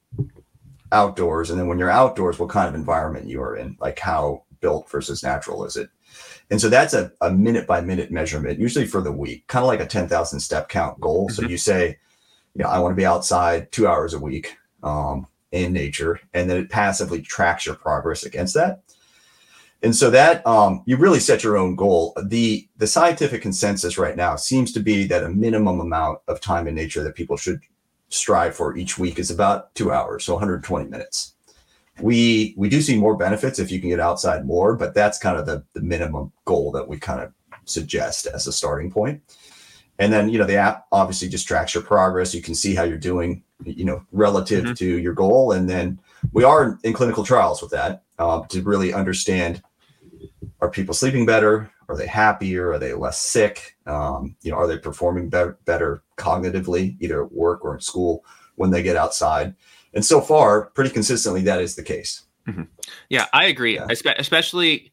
outdoors, 0.93 1.49
and 1.49 1.59
then 1.59 1.67
when 1.67 1.79
you're 1.79 1.89
outdoors, 1.89 2.39
what 2.39 2.51
kind 2.51 2.69
of 2.69 2.75
environment 2.75 3.27
you 3.27 3.41
are 3.41 3.57
in, 3.57 3.79
like 3.81 3.99
how 3.99 4.45
built 4.61 4.91
versus 4.91 5.23
natural 5.23 5.65
is 5.65 5.79
it? 5.79 5.89
And 6.51 6.61
so 6.61 6.69
that's 6.69 6.93
a, 6.93 7.11
a 7.23 7.31
minute 7.31 7.67
by 7.67 7.81
minute 7.81 8.11
measurement, 8.11 8.59
usually 8.59 8.87
for 8.87 9.01
the 9.01 9.13
week, 9.13 9.47
kind 9.47 9.63
of 9.63 9.69
like 9.69 9.81
a 9.81 9.87
10,000 9.87 10.39
step 10.41 10.69
count 10.69 11.01
goal. 11.01 11.29
Mm-hmm. 11.29 11.43
So 11.43 11.49
you 11.49 11.57
say, 11.57 11.97
you 12.55 12.63
know, 12.63 12.69
I 12.69 12.79
want 12.81 12.93
to 12.93 12.97
be 12.97 13.07
outside 13.07 13.73
two 13.73 13.87
hours 13.87 14.13
a 14.13 14.19
week 14.19 14.59
um, 14.83 15.27
in 15.53 15.73
nature, 15.73 16.21
and 16.35 16.51
then 16.51 16.59
it 16.59 16.71
passively 16.71 17.23
tracks 17.23 17.67
your 17.67 17.75
progress 17.75 18.25
against 18.25 18.55
that. 18.55 18.83
And 19.83 19.95
so 19.95 20.11
that 20.11 20.45
um, 20.47 20.83
you 20.87 20.97
really 20.97 21.21
set 21.21 21.45
your 21.45 21.57
own 21.57 21.77
goal. 21.77 22.17
The 22.23 22.69
the 22.79 22.87
scientific 22.87 23.43
consensus 23.43 23.97
right 23.97 24.17
now 24.17 24.37
seems 24.37 24.73
to 24.73 24.81
be 24.81 25.07
that 25.07 25.23
a 25.23 25.29
minimum 25.29 25.81
amount 25.81 26.19
of 26.27 26.41
time 26.41 26.67
in 26.67 26.75
nature 26.75 27.05
that 27.05 27.15
people 27.15 27.37
should 27.37 27.61
strive 28.09 28.57
for 28.57 28.77
each 28.77 28.99
week 28.99 29.19
is 29.19 29.31
about 29.31 29.75
two 29.75 29.93
hours 29.93 30.25
so 30.25 30.35
120 30.35 30.89
minutes. 30.89 31.35
We 32.01 32.55
we 32.57 32.69
do 32.69 32.81
see 32.81 32.99
more 32.99 33.17
benefits 33.17 33.59
if 33.59 33.71
you 33.71 33.81
can 33.81 33.91
get 33.91 34.01
outside 34.01 34.47
more 34.47 34.75
but 34.75 34.95
that's 34.95 35.19
kind 35.19 35.37
of 35.37 35.47
the, 35.47 35.65
the 35.75 35.83
minimum 35.83 36.33
goal 36.45 36.73
that 36.73 36.89
we 36.89 36.99
kind 36.99 37.21
of 37.21 37.33
suggest 37.65 38.27
as 38.27 38.47
a 38.47 38.53
starting 38.53 38.91
point 38.91 39.21
and 39.99 40.13
then 40.13 40.29
you 40.29 40.39
know 40.39 40.47
the 40.47 40.57
app 40.57 40.87
obviously 40.93 41.29
just 41.29 41.47
tracks 41.47 41.75
your 41.75 41.83
progress 41.83 42.35
you 42.35 42.43
can 42.43 42.55
see 42.55 42.75
how 42.75 42.83
you're 42.83 42.97
doing 42.97 43.43
you 43.65 43.85
know 43.85 44.05
relative 44.13 44.65
mm-hmm. 44.65 44.75
to 44.75 44.99
your 44.99 45.15
goal 45.15 45.53
and 45.53 45.69
then 45.69 45.99
we 46.33 46.45
are 46.45 46.79
in 46.85 46.93
clinical 46.93 47.25
trials 47.25 47.61
with 47.63 47.71
that 47.71 48.03
uh, 48.19 48.43
to 48.49 48.63
really 48.63 48.93
understand 48.93 49.63
are 50.61 50.71
people 50.71 50.95
sleeping 50.95 51.27
better? 51.27 51.71
Are 51.89 51.97
they 51.97 52.07
happier? 52.07 52.73
Are 52.73 52.79
they 52.79 52.93
less 52.93 53.21
sick? 53.21 53.77
Um, 53.87 54.37
you 54.43 54.51
know, 54.51 54.59
are 54.59 54.67
they 54.67 54.79
performing 54.79 55.29
better, 55.29 55.59
better 55.65 56.03
cognitively, 56.17 56.97
either 57.01 57.25
at 57.25 57.33
work 57.33 57.65
or 57.65 57.75
in 57.75 57.81
school 57.81 58.25
when 58.57 58.71
they 58.71 58.83
get 58.83 58.97
outside? 58.97 59.55
And 59.95 60.05
so 60.05 60.21
far, 60.21 60.67
pretty 60.71 60.91
consistently, 60.91 61.43
that 61.43 61.63
is 61.63 61.77
the 61.77 61.83
case. 61.83 62.25
Mm-hmm. 62.47 62.65
Yeah, 63.09 63.27
I 63.33 63.47
agree. 63.47 63.77
Yeah. 63.77 63.87
Especially, 63.91 64.91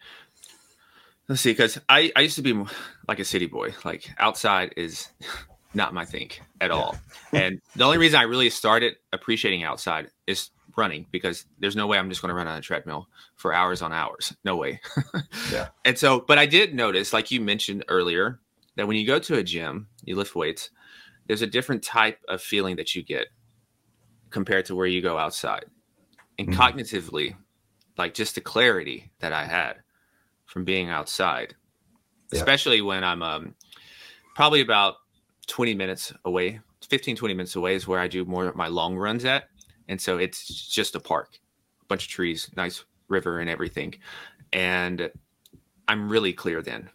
let's 1.27 1.41
see, 1.41 1.51
because 1.51 1.79
I, 1.89 2.11
I 2.15 2.21
used 2.21 2.35
to 2.35 2.41
be 2.41 2.63
like 3.07 3.19
a 3.19 3.25
city 3.25 3.47
boy. 3.47 3.73
Like 3.83 4.09
outside 4.17 4.73
is 4.77 5.09
not 5.73 5.93
my 5.93 6.05
thing 6.05 6.31
at 6.61 6.71
all. 6.71 6.97
and 7.31 7.61
the 7.75 7.83
only 7.83 7.97
reason 7.97 8.19
I 8.19 8.23
really 8.23 8.49
started 8.49 8.95
appreciating 9.11 9.63
outside 9.63 10.09
is 10.27 10.51
running 10.77 11.05
because 11.11 11.45
there's 11.59 11.75
no 11.75 11.87
way 11.87 11.97
I'm 11.97 12.09
just 12.09 12.21
going 12.21 12.29
to 12.29 12.35
run 12.35 12.47
on 12.47 12.57
a 12.57 12.61
treadmill 12.61 13.07
for 13.35 13.53
hours 13.53 13.81
on 13.81 13.93
hours. 13.93 14.35
No 14.43 14.55
way. 14.57 14.81
yeah. 15.51 15.69
And 15.83 15.97
so, 15.97 16.19
but 16.19 16.37
I 16.37 16.45
did 16.45 16.73
notice, 16.73 17.13
like 17.13 17.31
you 17.31 17.41
mentioned 17.41 17.85
earlier, 17.87 18.39
that 18.75 18.87
when 18.87 18.97
you 18.97 19.07
go 19.07 19.19
to 19.19 19.37
a 19.37 19.43
gym, 19.43 19.87
you 20.03 20.15
lift 20.15 20.35
weights, 20.35 20.69
there's 21.27 21.41
a 21.41 21.47
different 21.47 21.83
type 21.83 22.19
of 22.27 22.41
feeling 22.41 22.75
that 22.75 22.93
you 22.95 23.03
get 23.03 23.27
compared 24.29 24.65
to 24.65 24.75
where 24.75 24.87
you 24.87 25.01
go 25.01 25.17
outside. 25.17 25.65
And 26.37 26.49
mm-hmm. 26.49 26.59
cognitively, 26.59 27.35
like 27.97 28.13
just 28.13 28.35
the 28.35 28.41
clarity 28.41 29.11
that 29.19 29.31
I 29.31 29.45
had 29.45 29.77
from 30.45 30.65
being 30.65 30.89
outside, 30.89 31.55
yeah. 32.31 32.39
especially 32.39 32.81
when 32.81 33.03
I'm 33.03 33.21
um, 33.21 33.55
probably 34.35 34.61
about 34.61 34.95
20 35.47 35.73
minutes 35.75 36.13
away, 36.25 36.59
15, 36.87 37.15
20 37.15 37.33
minutes 37.33 37.55
away 37.55 37.75
is 37.75 37.87
where 37.87 37.99
I 37.99 38.07
do 38.07 38.25
more 38.25 38.45
of 38.47 38.55
my 38.55 38.67
long 38.67 38.95
runs 38.95 39.25
at. 39.25 39.45
And 39.87 40.01
so 40.01 40.17
it's 40.17 40.67
just 40.67 40.95
a 40.95 40.99
park, 40.99 41.39
a 41.81 41.85
bunch 41.85 42.05
of 42.05 42.09
trees, 42.09 42.49
nice 42.55 42.83
river 43.07 43.39
and 43.39 43.49
everything. 43.49 43.95
And 44.51 45.11
I'm 45.87 46.09
really 46.09 46.33
clear 46.33 46.61
then 46.61 46.89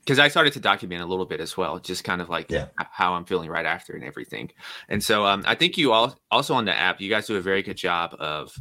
because 0.00 0.18
I 0.18 0.28
started 0.28 0.52
to 0.52 0.60
document 0.60 1.02
a 1.02 1.06
little 1.06 1.24
bit 1.24 1.40
as 1.40 1.56
well, 1.56 1.78
just 1.78 2.04
kind 2.04 2.20
of 2.20 2.28
like 2.28 2.50
yeah. 2.50 2.66
how 2.90 3.14
I'm 3.14 3.24
feeling 3.24 3.48
right 3.48 3.64
after 3.64 3.94
and 3.94 4.04
everything. 4.04 4.50
And 4.88 5.02
so 5.02 5.24
um, 5.24 5.42
I 5.46 5.54
think 5.54 5.78
you 5.78 5.92
all 5.92 6.18
also 6.30 6.54
on 6.54 6.66
the 6.66 6.74
app, 6.74 7.00
you 7.00 7.08
guys 7.08 7.26
do 7.26 7.36
a 7.36 7.40
very 7.40 7.62
good 7.62 7.76
job 7.76 8.14
of, 8.18 8.54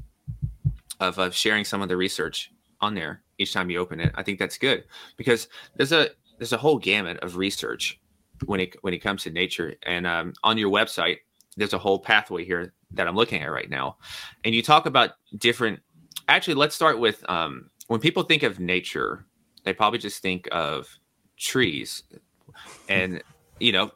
of 0.99 1.19
of 1.19 1.35
sharing 1.35 1.65
some 1.65 1.81
of 1.81 1.89
the 1.89 1.97
research 1.97 2.51
on 2.83 2.93
there 2.93 3.21
each 3.37 3.53
time 3.53 3.69
you 3.69 3.79
open 3.79 3.99
it. 3.99 4.11
I 4.15 4.23
think 4.23 4.39
that's 4.39 4.57
good 4.57 4.83
because 5.17 5.47
there's 5.75 5.91
a 5.91 6.09
there's 6.37 6.53
a 6.53 6.57
whole 6.57 6.77
gamut 6.77 7.17
of 7.19 7.37
research 7.37 7.99
when 8.45 8.59
it 8.59 8.75
when 8.81 8.93
it 8.93 8.99
comes 8.99 9.23
to 9.23 9.29
nature. 9.31 9.75
And 9.83 10.05
um, 10.05 10.33
on 10.43 10.57
your 10.57 10.69
website, 10.69 11.17
there's 11.57 11.73
a 11.73 11.77
whole 11.77 11.99
pathway 11.99 12.43
here 12.43 12.73
that 12.91 13.07
I'm 13.07 13.15
looking 13.15 13.41
at 13.41 13.51
right 13.51 13.69
now, 13.69 13.97
and 14.43 14.53
you 14.53 14.61
talk 14.61 14.85
about 14.85 15.11
different. 15.37 15.79
Actually, 16.27 16.55
let's 16.55 16.75
start 16.75 16.99
with 16.99 17.27
um, 17.29 17.69
when 17.87 17.99
people 17.99 18.23
think 18.23 18.43
of 18.43 18.59
nature, 18.59 19.25
they 19.63 19.73
probably 19.73 19.99
just 19.99 20.21
think 20.21 20.47
of 20.51 20.87
trees, 21.37 22.03
and 22.89 23.23
you 23.59 23.71
know, 23.71 23.91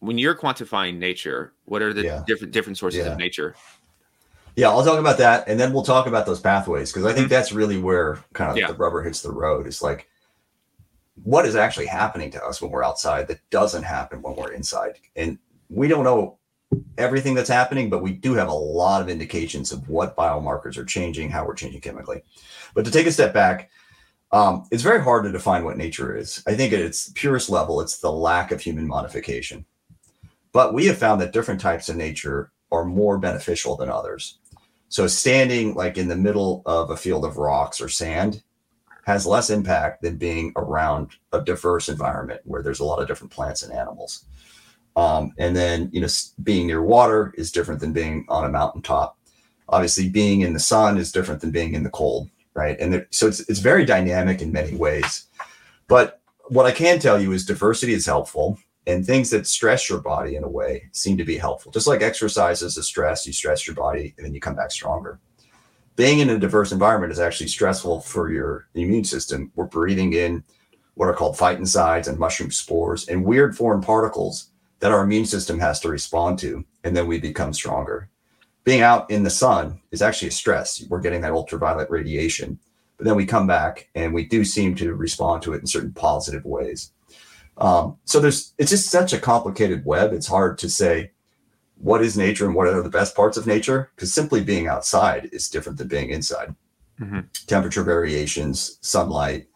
when 0.00 0.18
you're 0.18 0.34
quantifying 0.34 0.98
nature, 0.98 1.52
what 1.64 1.82
are 1.82 1.92
the 1.92 2.04
yeah. 2.04 2.22
different 2.26 2.52
different 2.52 2.78
sources 2.78 3.04
yeah. 3.04 3.12
of 3.12 3.18
nature? 3.18 3.54
Yeah, 4.60 4.68
I'll 4.68 4.84
talk 4.84 4.98
about 4.98 5.16
that, 5.16 5.48
and 5.48 5.58
then 5.58 5.72
we'll 5.72 5.82
talk 5.82 6.06
about 6.06 6.26
those 6.26 6.38
pathways 6.38 6.92
because 6.92 7.06
I 7.06 7.14
think 7.14 7.28
mm-hmm. 7.28 7.34
that's 7.34 7.50
really 7.50 7.78
where 7.78 8.22
kind 8.34 8.50
of 8.50 8.58
yeah. 8.58 8.66
the 8.66 8.74
rubber 8.74 9.02
hits 9.02 9.22
the 9.22 9.32
road. 9.32 9.66
It's 9.66 9.80
like 9.80 10.06
what 11.22 11.46
is 11.46 11.56
actually 11.56 11.86
happening 11.86 12.30
to 12.32 12.44
us 12.44 12.60
when 12.60 12.70
we're 12.70 12.84
outside 12.84 13.26
that 13.28 13.40
doesn't 13.48 13.84
happen 13.84 14.20
when 14.20 14.36
we're 14.36 14.52
inside, 14.52 14.98
and 15.16 15.38
we 15.70 15.88
don't 15.88 16.04
know 16.04 16.36
everything 16.98 17.34
that's 17.34 17.48
happening, 17.48 17.88
but 17.88 18.02
we 18.02 18.12
do 18.12 18.34
have 18.34 18.48
a 18.48 18.52
lot 18.52 19.00
of 19.00 19.08
indications 19.08 19.72
of 19.72 19.88
what 19.88 20.14
biomarkers 20.14 20.76
are 20.76 20.84
changing, 20.84 21.30
how 21.30 21.46
we're 21.46 21.54
changing 21.54 21.80
chemically. 21.80 22.22
But 22.74 22.84
to 22.84 22.90
take 22.90 23.06
a 23.06 23.12
step 23.12 23.32
back, 23.32 23.70
um, 24.30 24.66
it's 24.70 24.82
very 24.82 25.02
hard 25.02 25.24
to 25.24 25.32
define 25.32 25.64
what 25.64 25.78
nature 25.78 26.14
is. 26.14 26.42
I 26.46 26.54
think 26.54 26.74
at 26.74 26.80
its 26.80 27.10
purest 27.14 27.48
level, 27.48 27.80
it's 27.80 28.00
the 28.00 28.12
lack 28.12 28.52
of 28.52 28.60
human 28.60 28.86
modification. 28.86 29.64
But 30.52 30.74
we 30.74 30.84
have 30.84 30.98
found 30.98 31.18
that 31.22 31.32
different 31.32 31.62
types 31.62 31.88
of 31.88 31.96
nature 31.96 32.52
are 32.70 32.84
more 32.84 33.16
beneficial 33.16 33.74
than 33.74 33.88
others. 33.88 34.36
So 34.90 35.06
standing 35.06 35.74
like 35.74 35.96
in 35.96 36.08
the 36.08 36.16
middle 36.16 36.62
of 36.66 36.90
a 36.90 36.96
field 36.96 37.24
of 37.24 37.38
rocks 37.38 37.80
or 37.80 37.88
sand 37.88 38.42
has 39.04 39.24
less 39.24 39.48
impact 39.48 40.02
than 40.02 40.16
being 40.16 40.52
around 40.56 41.12
a 41.32 41.40
diverse 41.40 41.88
environment 41.88 42.40
where 42.44 42.60
there's 42.60 42.80
a 42.80 42.84
lot 42.84 43.00
of 43.00 43.06
different 43.06 43.32
plants 43.32 43.62
and 43.62 43.72
animals. 43.72 44.24
Um, 44.96 45.32
and 45.38 45.56
then, 45.56 45.90
you 45.92 46.00
know, 46.00 46.08
being 46.42 46.66
near 46.66 46.82
water 46.82 47.32
is 47.38 47.52
different 47.52 47.80
than 47.80 47.92
being 47.92 48.26
on 48.28 48.44
a 48.44 48.48
mountaintop. 48.48 49.16
Obviously, 49.68 50.08
being 50.08 50.40
in 50.40 50.52
the 50.52 50.58
sun 50.58 50.98
is 50.98 51.12
different 51.12 51.40
than 51.40 51.52
being 51.52 51.74
in 51.74 51.84
the 51.84 51.90
cold, 51.90 52.28
right? 52.54 52.76
And 52.80 52.92
there, 52.92 53.06
so 53.10 53.28
it's 53.28 53.40
it's 53.48 53.60
very 53.60 53.84
dynamic 53.84 54.42
in 54.42 54.50
many 54.50 54.76
ways. 54.76 55.26
But 55.86 56.20
what 56.48 56.66
I 56.66 56.72
can 56.72 56.98
tell 56.98 57.22
you 57.22 57.30
is 57.30 57.46
diversity 57.46 57.92
is 57.92 58.06
helpful, 58.06 58.58
and 58.86 59.04
things 59.04 59.30
that 59.30 59.46
stress 59.46 59.88
your 59.88 60.00
body 60.00 60.36
in 60.36 60.44
a 60.44 60.48
way 60.48 60.88
seem 60.92 61.16
to 61.18 61.24
be 61.24 61.36
helpful. 61.36 61.72
Just 61.72 61.86
like 61.86 62.02
exercise 62.02 62.62
is 62.62 62.76
a 62.76 62.82
stress, 62.82 63.26
you 63.26 63.32
stress 63.32 63.66
your 63.66 63.76
body 63.76 64.14
and 64.16 64.26
then 64.26 64.34
you 64.34 64.40
come 64.40 64.56
back 64.56 64.70
stronger 64.70 65.20
being 66.00 66.20
in 66.20 66.30
a 66.30 66.38
diverse 66.38 66.72
environment 66.72 67.12
is 67.12 67.20
actually 67.20 67.48
stressful 67.48 68.00
for 68.00 68.32
your 68.32 68.66
immune 68.74 69.04
system. 69.04 69.52
We're 69.54 69.66
breathing 69.66 70.14
in 70.14 70.42
what 70.94 71.10
are 71.10 71.14
called 71.14 71.36
phytoncides 71.36 72.08
and 72.08 72.18
mushroom 72.18 72.50
spores 72.50 73.06
and 73.08 73.22
weird 73.22 73.54
foreign 73.54 73.82
particles 73.82 74.50
that 74.78 74.92
our 74.92 75.02
immune 75.02 75.26
system 75.26 75.58
has 75.58 75.78
to 75.80 75.90
respond 75.90 76.38
to, 76.38 76.64
and 76.84 76.96
then 76.96 77.06
we 77.06 77.20
become 77.20 77.52
stronger. 77.52 78.08
Being 78.64 78.80
out 78.80 79.10
in 79.10 79.24
the 79.24 79.28
sun 79.28 79.78
is 79.90 80.00
actually 80.00 80.28
a 80.28 80.32
stress. 80.32 80.82
We're 80.88 81.00
getting 81.00 81.20
that 81.20 81.32
ultraviolet 81.32 81.90
radiation, 81.90 82.58
but 82.96 83.04
then 83.04 83.16
we 83.16 83.26
come 83.26 83.46
back 83.46 83.90
and 83.94 84.14
we 84.14 84.24
do 84.24 84.42
seem 84.42 84.74
to 84.76 84.94
respond 84.94 85.42
to 85.42 85.52
it 85.52 85.60
in 85.60 85.66
certain 85.66 85.92
positive 85.92 86.46
ways. 86.46 86.92
Um, 87.60 87.98
so 88.04 88.20
there's 88.20 88.54
it's 88.58 88.70
just 88.70 88.90
such 88.90 89.12
a 89.12 89.18
complicated 89.18 89.84
web. 89.84 90.12
It's 90.12 90.26
hard 90.26 90.58
to 90.58 90.70
say 90.70 91.10
what 91.80 92.02
is 92.02 92.16
nature 92.16 92.44
and 92.44 92.54
what 92.54 92.66
are 92.66 92.82
the 92.82 92.90
best 92.90 93.16
parts 93.16 93.36
of 93.36 93.46
nature 93.46 93.90
because 93.94 94.12
simply 94.12 94.42
being 94.42 94.68
outside 94.68 95.28
is 95.32 95.48
different 95.48 95.78
than 95.78 95.88
being 95.88 96.10
inside 96.10 96.54
mm-hmm. 97.00 97.20
temperature 97.46 97.82
variations 97.82 98.78
sunlight 98.82 99.46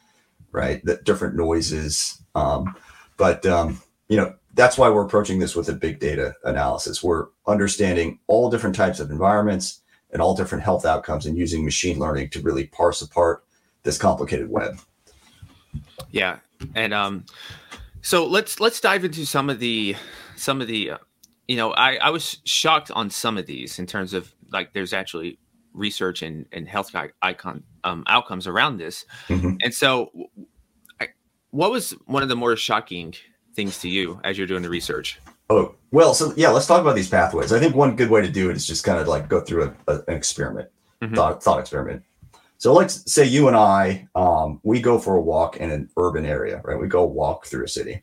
right 0.51 0.85
the 0.85 0.97
different 1.05 1.37
noises 1.37 2.23
um, 2.35 2.75
but 3.17 3.45
um, 3.47 3.81
you 4.09 4.17
know 4.17 4.35
that's 4.55 4.79
why 4.79 4.89
we're 4.89 5.05
approaching 5.05 5.39
this 5.39 5.55
with 5.55 5.69
a 5.69 5.73
big 5.73 5.99
data 6.01 6.35
analysis 6.45 7.03
we're 7.03 7.27
understanding 7.47 8.19
all 8.27 8.51
different 8.51 8.75
types 8.75 9.01
of 9.01 9.11
environments 9.11 9.83
and 10.11 10.23
all 10.23 10.35
different 10.35 10.65
health 10.65 10.87
outcomes 10.87 11.27
and 11.27 11.37
using 11.37 11.65
machine 11.65 11.99
learning 11.99 12.31
to 12.31 12.41
really 12.41 12.67
parse 12.69 13.03
apart 13.03 13.45
this 13.83 13.99
complicated 13.99 14.49
web 14.49 14.79
yeah 16.11 16.39
and 16.75 16.95
um 16.95 17.25
so 18.05 18.25
let's 18.25 18.61
let's 18.61 18.81
dive 18.81 19.05
into 19.05 19.27
some 19.27 19.51
of 19.51 19.59
the 19.59 19.97
some 20.37 20.61
of 20.61 20.69
the 20.69 20.93
uh, 20.93 20.99
you 21.49 21.57
know, 21.57 21.73
I, 21.73 21.97
I 21.97 22.11
was 22.11 22.39
shocked 22.45 22.91
on 22.91 23.11
some 23.11 23.37
of 23.37 23.47
these 23.47 23.79
in 23.79 23.87
terms 23.87 24.15
of 24.15 24.33
like 24.53 24.73
there's 24.73 24.93
actually 24.93 25.39
research 25.73 26.23
and, 26.23 26.47
and 26.53 26.69
health 26.69 26.95
icon 27.23 27.63
um, 27.83 28.05
outcomes 28.07 28.47
around 28.47 28.79
this. 28.79 29.05
Mm-hmm. 29.29 29.57
And 29.63 29.75
so, 29.75 30.11
I, 31.01 31.09
what 31.51 31.71
was 31.71 31.91
one 32.07 32.23
of 32.23 32.29
the 32.29 32.37
more 32.37 32.57
shocking 32.57 33.15
things 33.55 33.79
to 33.81 33.89
you 33.89 34.21
as 34.25 34.39
you're 34.39 34.47
doing 34.47 34.63
the 34.63 34.71
research? 34.71 35.21
Oh, 35.51 35.75
well, 35.91 36.15
so 36.15 36.33
yeah, 36.37 36.49
let's 36.49 36.67
talk 36.67 36.81
about 36.81 36.95
these 36.95 37.11
pathways. 37.11 37.53
I 37.53 37.59
think 37.59 37.75
one 37.75 37.97
good 37.97 38.09
way 38.11 38.23
to 38.23 38.31
do 38.31 38.49
it 38.51 38.57
is 38.57 38.67
just 38.67 38.85
kind 38.85 38.99
of 38.99 39.07
like 39.07 39.29
go 39.29 39.41
through 39.41 39.65
a, 39.65 39.93
a, 39.93 39.97
an 40.09 40.15
experiment, 40.15 40.71
mm-hmm. 41.03 41.15
thought, 41.15 41.43
thought 41.43 41.61
experiment. 41.61 42.03
So 42.65 42.73
let's 42.73 43.13
say 43.13 43.27
you 43.27 43.49
and 43.49 43.57
I, 43.59 44.09
um, 44.15 44.59
we 44.63 44.81
go 44.81 44.99
for 44.99 45.17
a 45.17 45.21
walk 45.21 45.59
in 45.59 45.71
an 45.71 45.91
urban 45.99 46.25
area, 46.25 46.63
right? 46.65 46.81
We 46.81 46.89
go 46.89 47.05
walk 47.05 47.45
through 47.45 47.65
a 47.65 47.69
city. 47.69 48.03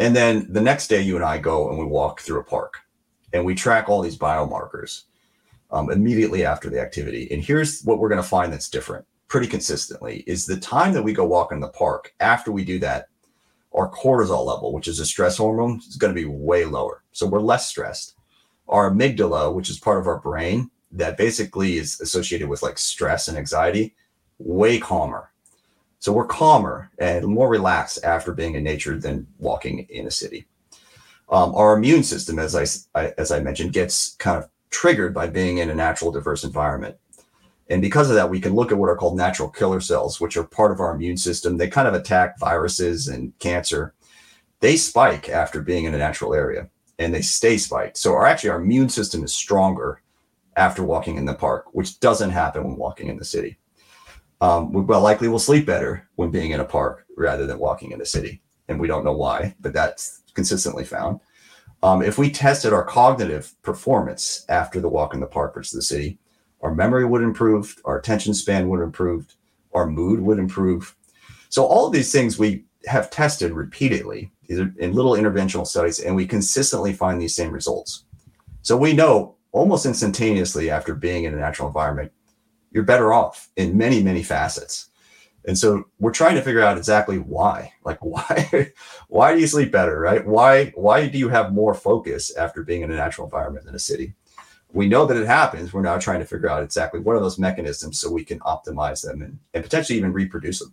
And 0.00 0.16
then 0.16 0.52
the 0.52 0.60
next 0.60 0.88
day, 0.88 1.00
you 1.00 1.14
and 1.14 1.24
I 1.24 1.38
go 1.38 1.68
and 1.68 1.78
we 1.78 1.84
walk 1.84 2.20
through 2.20 2.40
a 2.40 2.42
park 2.44 2.78
and 3.32 3.44
we 3.44 3.54
track 3.54 3.88
all 3.88 4.02
these 4.02 4.18
biomarkers 4.18 5.04
um, 5.70 5.88
immediately 5.88 6.44
after 6.44 6.68
the 6.68 6.80
activity. 6.80 7.28
And 7.30 7.44
here's 7.44 7.82
what 7.82 8.00
we're 8.00 8.08
going 8.08 8.20
to 8.20 8.28
find 8.28 8.52
that's 8.52 8.68
different 8.68 9.06
pretty 9.28 9.46
consistently 9.46 10.24
is 10.26 10.46
the 10.46 10.58
time 10.58 10.92
that 10.94 11.04
we 11.04 11.12
go 11.12 11.24
walk 11.24 11.52
in 11.52 11.60
the 11.60 11.68
park 11.68 12.12
after 12.18 12.50
we 12.50 12.64
do 12.64 12.80
that, 12.80 13.06
our 13.72 13.88
cortisol 13.88 14.44
level, 14.44 14.72
which 14.72 14.88
is 14.88 14.98
a 14.98 15.06
stress 15.06 15.36
hormone, 15.36 15.78
is 15.78 15.94
going 15.94 16.12
to 16.12 16.20
be 16.20 16.26
way 16.26 16.64
lower. 16.64 17.04
So 17.12 17.24
we're 17.24 17.38
less 17.38 17.68
stressed. 17.68 18.16
Our 18.68 18.90
amygdala, 18.90 19.54
which 19.54 19.70
is 19.70 19.78
part 19.78 20.00
of 20.00 20.08
our 20.08 20.18
brain 20.18 20.72
that 20.92 21.16
basically 21.16 21.76
is 21.78 22.00
associated 22.00 22.48
with 22.48 22.62
like 22.62 22.78
stress 22.78 23.28
and 23.28 23.38
anxiety, 23.38 23.94
way 24.38 24.78
calmer. 24.78 25.30
So 25.98 26.12
we're 26.12 26.26
calmer 26.26 26.90
and 26.98 27.26
more 27.26 27.48
relaxed 27.48 28.02
after 28.04 28.32
being 28.32 28.54
in 28.54 28.64
nature 28.64 28.98
than 28.98 29.26
walking 29.38 29.80
in 29.90 30.06
a 30.06 30.10
city. 30.10 30.46
Um, 31.28 31.54
our 31.54 31.76
immune 31.76 32.02
system, 32.02 32.38
as 32.38 32.56
I, 32.56 33.00
I, 33.00 33.12
as 33.18 33.30
I 33.30 33.40
mentioned, 33.40 33.72
gets 33.72 34.16
kind 34.16 34.42
of 34.42 34.48
triggered 34.70 35.14
by 35.14 35.28
being 35.28 35.58
in 35.58 35.70
a 35.70 35.74
natural, 35.74 36.10
diverse 36.10 36.42
environment. 36.42 36.96
And 37.68 37.80
because 37.80 38.10
of 38.10 38.16
that, 38.16 38.30
we 38.30 38.40
can 38.40 38.54
look 38.54 38.72
at 38.72 38.78
what 38.78 38.88
are 38.88 38.96
called 38.96 39.16
natural 39.16 39.48
killer 39.48 39.80
cells, 39.80 40.20
which 40.20 40.36
are 40.36 40.42
part 40.42 40.72
of 40.72 40.80
our 40.80 40.92
immune 40.94 41.16
system. 41.16 41.56
They 41.56 41.68
kind 41.68 41.86
of 41.86 41.94
attack 41.94 42.38
viruses 42.40 43.06
and 43.06 43.38
cancer. 43.38 43.94
They 44.58 44.76
spike 44.76 45.28
after 45.28 45.60
being 45.60 45.84
in 45.84 45.94
a 45.94 45.98
natural 45.98 46.34
area 46.34 46.68
and 46.98 47.14
they 47.14 47.22
stay 47.22 47.58
spiked. 47.58 47.96
So 47.96 48.12
our 48.12 48.26
actually 48.26 48.50
our 48.50 48.60
immune 48.60 48.88
system 48.88 49.22
is 49.22 49.32
stronger 49.32 50.02
after 50.60 50.82
walking 50.84 51.16
in 51.16 51.24
the 51.24 51.34
park, 51.34 51.66
which 51.72 51.98
doesn't 52.00 52.30
happen 52.30 52.62
when 52.64 52.76
walking 52.76 53.08
in 53.08 53.16
the 53.16 53.24
city 53.24 53.56
um, 54.40 54.72
we 54.72 54.82
well 54.82 55.00
likely 55.00 55.28
will 55.28 55.38
sleep 55.38 55.66
better 55.66 56.08
when 56.16 56.30
being 56.30 56.52
in 56.52 56.60
a 56.60 56.64
park 56.64 57.04
rather 57.16 57.46
than 57.46 57.58
walking 57.58 57.92
in 57.92 58.00
a 58.00 58.06
city. 58.06 58.42
And 58.68 58.80
we 58.80 58.88
don't 58.88 59.04
know 59.04 59.12
why, 59.12 59.54
but 59.60 59.72
that's 59.72 60.22
consistently 60.34 60.84
found. 60.84 61.20
Um, 61.82 62.02
if 62.02 62.18
we 62.18 62.30
tested 62.30 62.72
our 62.72 62.84
cognitive 62.84 63.54
performance 63.62 64.44
after 64.48 64.80
the 64.80 64.88
walk 64.88 65.14
in 65.14 65.20
the 65.20 65.26
park 65.26 65.54
versus 65.54 65.72
the 65.72 65.82
city, 65.82 66.18
our 66.62 66.74
memory 66.74 67.04
would 67.04 67.22
improve, 67.22 67.76
our 67.84 67.98
attention 67.98 68.34
span 68.34 68.68
would 68.68 68.80
improve, 68.80 69.34
our 69.72 69.86
mood 69.86 70.20
would 70.20 70.38
improve. 70.38 70.94
So 71.48 71.64
all 71.64 71.86
of 71.86 71.92
these 71.92 72.12
things 72.12 72.38
we 72.38 72.64
have 72.86 73.10
tested 73.10 73.52
repeatedly 73.52 74.30
in 74.48 74.92
little 74.92 75.12
interventional 75.12 75.66
studies, 75.66 76.00
and 76.00 76.14
we 76.14 76.26
consistently 76.26 76.92
find 76.92 77.20
these 77.20 77.34
same 77.34 77.52
results. 77.52 78.04
So 78.62 78.76
we 78.76 78.92
know 78.92 79.36
almost 79.52 79.86
instantaneously 79.86 80.70
after 80.70 80.94
being 80.94 81.24
in 81.24 81.34
a 81.34 81.38
natural 81.38 81.68
environment, 81.68 82.12
you're 82.70 82.84
better 82.84 83.12
off 83.12 83.48
in 83.56 83.76
many, 83.76 84.02
many 84.02 84.22
facets. 84.22 84.88
And 85.46 85.56
so 85.56 85.84
we're 85.98 86.12
trying 86.12 86.34
to 86.36 86.42
figure 86.42 86.60
out 86.60 86.76
exactly 86.76 87.18
why. 87.18 87.72
Like 87.84 87.98
why 88.04 88.72
why 89.08 89.34
do 89.34 89.40
you 89.40 89.46
sleep 89.46 89.72
better, 89.72 89.98
right? 89.98 90.26
Why 90.26 90.66
why 90.74 91.08
do 91.08 91.18
you 91.18 91.28
have 91.28 91.52
more 91.52 91.74
focus 91.74 92.34
after 92.36 92.62
being 92.62 92.82
in 92.82 92.90
a 92.90 92.96
natural 92.96 93.26
environment 93.26 93.66
than 93.66 93.74
a 93.74 93.80
city? 93.80 94.14
We 94.72 94.86
know 94.86 95.04
that 95.06 95.16
it 95.16 95.26
happens. 95.26 95.72
We're 95.72 95.82
now 95.82 95.98
trying 95.98 96.20
to 96.20 96.26
figure 96.26 96.48
out 96.48 96.62
exactly 96.62 97.00
what 97.00 97.16
are 97.16 97.20
those 97.20 97.40
mechanisms 97.40 97.98
so 97.98 98.10
we 98.10 98.24
can 98.24 98.38
optimize 98.40 99.02
them 99.02 99.20
and, 99.20 99.38
and 99.52 99.64
potentially 99.64 99.98
even 99.98 100.12
reproduce 100.12 100.60
them. 100.60 100.72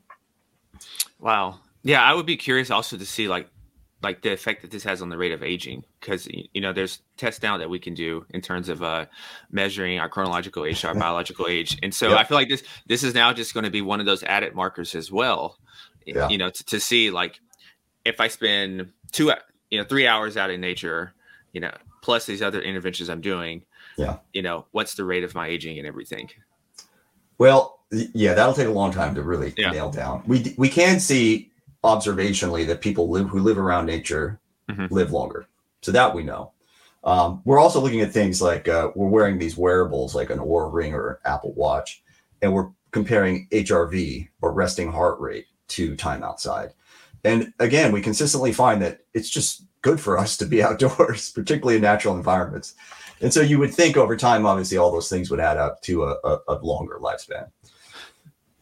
Wow. 1.19 1.60
Yeah, 1.81 2.03
I 2.03 2.13
would 2.13 2.27
be 2.27 2.38
curious 2.38 2.69
also 2.69 2.98
to 2.98 3.05
see 3.05 3.27
like 3.27 3.50
like 4.04 4.22
the 4.22 4.32
effect 4.32 4.62
that 4.62 4.72
this 4.72 4.84
has 4.84 5.01
on 5.01 5.10
the 5.10 5.18
rate 5.18 5.32
of 5.32 5.44
aging 5.44 5.84
because 6.00 6.27
you 6.27 6.62
know 6.62 6.72
there's 6.72 7.01
tests 7.18 7.42
now 7.42 7.58
that 7.58 7.70
we 7.70 7.80
can 7.80 7.94
do 7.94 8.25
in 8.30 8.42
terms 8.42 8.70
of 8.70 8.84
uh, 8.84 9.06
measuring 9.51 10.00
our 10.00 10.10
chronological 10.10 10.66
age 10.66 10.84
our 10.86 10.94
biological 11.00 11.48
age 11.48 11.77
and 11.82 11.94
so 11.94 12.10
yep. 12.10 12.20
i 12.20 12.24
feel 12.24 12.38
like 12.38 12.50
this 12.50 12.63
this 12.88 13.04
is 13.04 13.13
now 13.13 13.34
just 13.34 13.54
going 13.54 13.63
to 13.63 13.72
be 13.72 13.82
one 13.82 14.00
of 14.00 14.06
those 14.06 14.24
added 14.24 14.54
markers 14.54 14.94
as 14.96 15.12
well 15.12 15.58
yeah. 16.06 16.27
you 16.30 16.38
know 16.38 16.50
to, 16.50 16.63
to 16.66 16.80
see 16.80 17.10
like 17.10 17.39
if 18.06 18.20
i 18.22 18.27
spend 18.27 18.92
two 19.12 19.32
you 19.70 19.80
know 19.80 19.86
three 19.86 20.08
hours 20.08 20.38
out 20.38 20.50
in 20.50 20.62
nature 20.62 21.13
you 21.51 21.62
know 21.62 21.74
plus 22.01 22.25
these 22.25 22.42
other 22.42 22.62
interventions 22.62 23.10
i'm 23.10 23.22
doing 23.22 23.63
yeah 23.98 24.18
you 24.34 24.42
know 24.42 24.66
what's 24.72 24.96
the 24.96 25.04
rate 25.04 25.24
of 25.24 25.34
my 25.34 25.48
aging 25.48 25.77
and 25.77 25.88
everything 25.88 26.30
well 27.38 27.80
yeah 27.92 28.34
that'll 28.34 28.54
take 28.54 28.68
a 28.68 28.72
long 28.72 28.92
time 28.92 29.16
to 29.16 29.24
really 29.24 29.54
yeah. 29.58 29.72
nail 29.72 29.89
down 29.89 30.22
we 30.27 30.54
we 30.58 30.70
can 30.70 31.00
see 31.00 31.51
observationally 31.84 32.65
that 32.67 32.81
people 32.81 33.10
live 33.10 33.29
who 33.29 33.39
live 33.39 33.57
around 33.57 33.86
nature 33.86 34.39
mm-hmm. 34.69 34.93
live 34.93 35.12
longer. 35.12 35.48
So 35.81 35.91
that 35.91 36.13
we 36.13 36.24
know. 36.24 36.51
Um, 37.03 37.41
we're 37.46 37.60
also 37.60 37.79
looking 37.79 38.01
at 38.01 38.12
things 38.12 38.41
like 38.41 38.67
uh, 38.67 38.91
we're 38.96 39.07
wearing 39.07 39.38
these 39.38 39.55
wearables 39.55 40.15
like 40.15 40.29
an 40.29 40.39
Oura 40.39 40.74
Ring 40.74 40.93
or 40.93 41.22
Apple 41.24 41.53
Watch, 41.53 42.03
and 42.41 42.53
we're 42.53 42.69
comparing 42.91 43.48
HRV 43.51 44.27
or 44.41 44.51
resting 44.51 44.91
heart 44.91 45.19
rate 45.19 45.46
to 45.69 45.96
time 45.96 46.24
outside. 46.24 46.74
And 47.24 47.53
again, 47.60 47.91
we 47.91 48.01
consistently 48.01 48.51
find 48.51 48.81
that 48.81 49.01
it's 49.13 49.29
just 49.29 49.63
good 49.81 50.00
for 50.00 50.17
us 50.17 50.38
to 50.38 50.46
be 50.46 50.63
outdoors, 50.63 51.31
particularly 51.31 51.75
in 51.75 51.81
natural 51.81 52.15
environments. 52.15 52.74
And 53.22 53.34
so 53.34 53.41
you 53.41 53.57
would 53.60 53.74
think 53.74 53.98
over 53.98 54.15
time, 54.15 54.46
obviously, 54.46 54.77
all 54.77 54.91
those 54.91 55.10
things 55.10 55.31
would 55.31 55.39
add 55.39 55.57
up 55.57 55.81
to 55.84 56.03
a, 56.03 56.15
a, 56.24 56.39
a 56.50 56.55
longer 56.62 57.00
lifespan. 57.01 57.50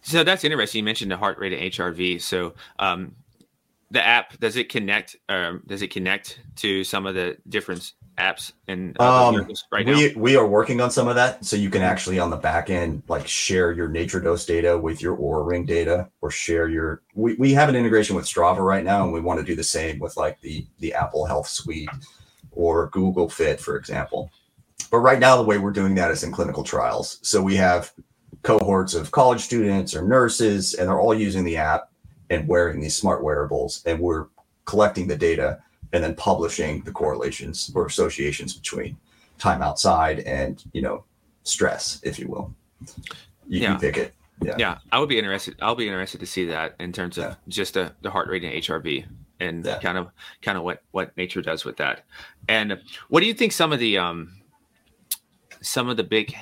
So 0.06 0.24
that's 0.24 0.44
interesting. 0.44 0.80
You 0.80 0.84
mentioned 0.84 1.10
the 1.10 1.18
heart 1.18 1.40
rate 1.40 1.52
and 1.52 1.72
HRV. 1.72 2.22
So 2.22 2.54
um, 2.78 3.16
the 3.90 4.06
app 4.06 4.40
does 4.40 4.56
it 4.56 4.70
connect? 4.70 5.16
Um, 5.30 5.64
does 5.66 5.82
it 5.82 5.90
connect 5.90 6.42
to 6.58 6.84
some 6.84 7.08
of 7.08 7.16
the 7.16 7.38
different 7.50 7.94
apps 8.20 8.54
and 8.68 8.96
uh, 9.00 9.30
um, 9.30 9.48
right 9.72 9.84
we, 9.84 10.14
now? 10.14 10.14
We 10.16 10.36
are 10.36 10.46
working 10.46 10.80
on 10.80 10.92
some 10.92 11.08
of 11.08 11.16
that, 11.16 11.44
so 11.44 11.56
you 11.56 11.72
can 11.72 11.82
actually 11.82 12.20
on 12.20 12.30
the 12.30 12.38
back 12.38 12.70
end 12.70 13.02
like 13.08 13.28
share 13.28 13.72
your 13.72 13.88
nature 13.88 14.20
dose 14.20 14.46
data 14.46 14.78
with 14.78 15.02
your 15.02 15.18
Oura 15.18 15.50
Ring 15.50 15.66
data, 15.66 16.08
or 16.22 16.30
share 16.30 16.70
your. 16.70 17.02
We, 17.16 17.34
we 17.36 17.54
have 17.54 17.68
an 17.70 17.76
integration 17.76 18.16
with 18.16 18.26
Strava 18.26 18.60
right 18.60 18.84
now, 18.84 19.06
and 19.06 19.12
we 19.12 19.22
want 19.22 19.40
to 19.40 19.46
do 19.46 19.56
the 19.56 19.64
same 19.64 19.98
with 19.98 20.18
like 20.18 20.40
the 20.42 20.68
the 20.80 20.94
Apple 20.94 21.26
Health 21.26 21.48
Suite 21.48 21.90
or 22.52 22.90
Google 22.90 23.28
Fit, 23.28 23.60
for 23.60 23.76
example. 23.76 24.30
But 24.92 25.00
right 25.00 25.20
now, 25.20 25.36
the 25.36 25.44
way 25.44 25.58
we're 25.58 25.72
doing 25.72 25.96
that 25.96 26.12
is 26.12 26.24
in 26.24 26.32
clinical 26.32 26.64
trials. 26.64 27.18
So 27.24 27.42
we 27.42 27.56
have 27.56 27.92
cohorts 28.46 28.94
of 28.94 29.12
college 29.12 29.42
students 29.42 29.96
or 29.96 30.04
nurses, 30.04 30.76
and 30.76 30.88
they're 30.88 31.00
all 31.00 31.16
using 31.16 31.44
the 31.44 31.58
app 31.58 31.90
and 32.30 32.48
wearing 32.48 32.80
these 32.80 32.96
smart 32.96 33.24
wearables. 33.24 33.82
And 33.86 34.00
we're 34.00 34.28
collecting 34.66 35.08
the 35.08 35.18
data 35.18 35.60
and 35.94 36.04
then 36.04 36.16
publishing 36.16 36.82
the 36.82 36.92
correlations 36.92 37.72
or 37.74 37.88
associations 37.88 38.54
between 38.54 38.98
time 39.40 39.62
outside 39.62 40.20
and 40.20 40.64
you 40.74 40.82
know 40.82 41.04
stress, 41.44 42.00
if 42.04 42.20
you 42.20 42.28
will. 42.28 42.54
You, 43.48 43.62
yeah. 43.62 43.74
you 43.74 43.80
pick 43.80 43.98
it. 43.98 44.14
Yeah. 44.44 44.56
yeah, 44.58 44.78
I 44.92 45.00
would 45.00 45.10
be 45.10 45.18
interested. 45.18 45.56
I'll 45.62 45.76
be 45.76 45.88
interested 45.88 46.20
to 46.20 46.26
see 46.26 46.46
that 46.46 46.76
in 46.80 46.92
terms 46.92 47.18
of 47.18 47.24
yeah. 47.24 47.36
just 47.48 47.74
the, 47.76 47.94
the 48.02 48.12
heart 48.12 48.28
rate 48.28 48.44
and 48.44 48.54
HRV 48.54 49.06
and 49.40 49.66
yeah. 49.66 49.80
kind 49.80 49.98
of 49.98 50.10
kind 50.42 50.58
of 50.58 50.64
what 50.64 50.84
what 50.92 51.16
nature 51.18 51.42
does 51.42 51.66
with 51.66 51.78
that. 51.78 52.06
And 52.48 52.80
what 53.10 53.22
do 53.22 53.26
you 53.26 53.34
think 53.34 53.54
some 53.54 53.74
of 53.74 53.80
the 53.80 53.98
um 53.98 54.34
some 55.62 55.90
of 55.90 55.98
the 55.98 56.04
big 56.04 56.36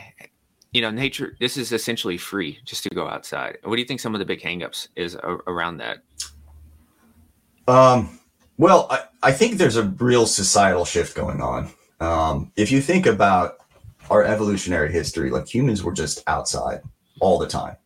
you 0.73 0.81
know, 0.81 0.89
nature, 0.89 1.37
this 1.39 1.55
is 1.55 1.71
essentially 1.71 2.17
free 2.17 2.59
just 2.65 2.83
to 2.83 2.89
go 2.89 3.07
outside. 3.07 3.59
What 3.63 3.75
do 3.75 3.81
you 3.81 3.87
think 3.87 3.99
some 3.99 4.15
of 4.15 4.19
the 4.19 4.25
big 4.25 4.41
hangups 4.41 4.87
is 4.95 5.15
around 5.47 5.77
that? 5.77 5.99
Um, 7.67 8.19
well, 8.57 8.87
I, 8.89 9.03
I 9.21 9.31
think 9.31 9.57
there's 9.57 9.77
a 9.77 9.83
real 9.83 10.25
societal 10.25 10.83
shift 10.83 11.15
going 11.15 11.41
on. 11.41 11.69
Um, 11.99 12.51
if 12.55 12.71
you 12.71 12.81
think 12.81 13.05
about 13.05 13.57
our 14.09 14.23
evolutionary 14.23 14.91
history, 14.91 15.29
like 15.29 15.47
humans 15.47 15.83
were 15.83 15.93
just 15.93 16.23
outside 16.27 16.81
all 17.19 17.37
the 17.37 17.47
time, 17.47 17.77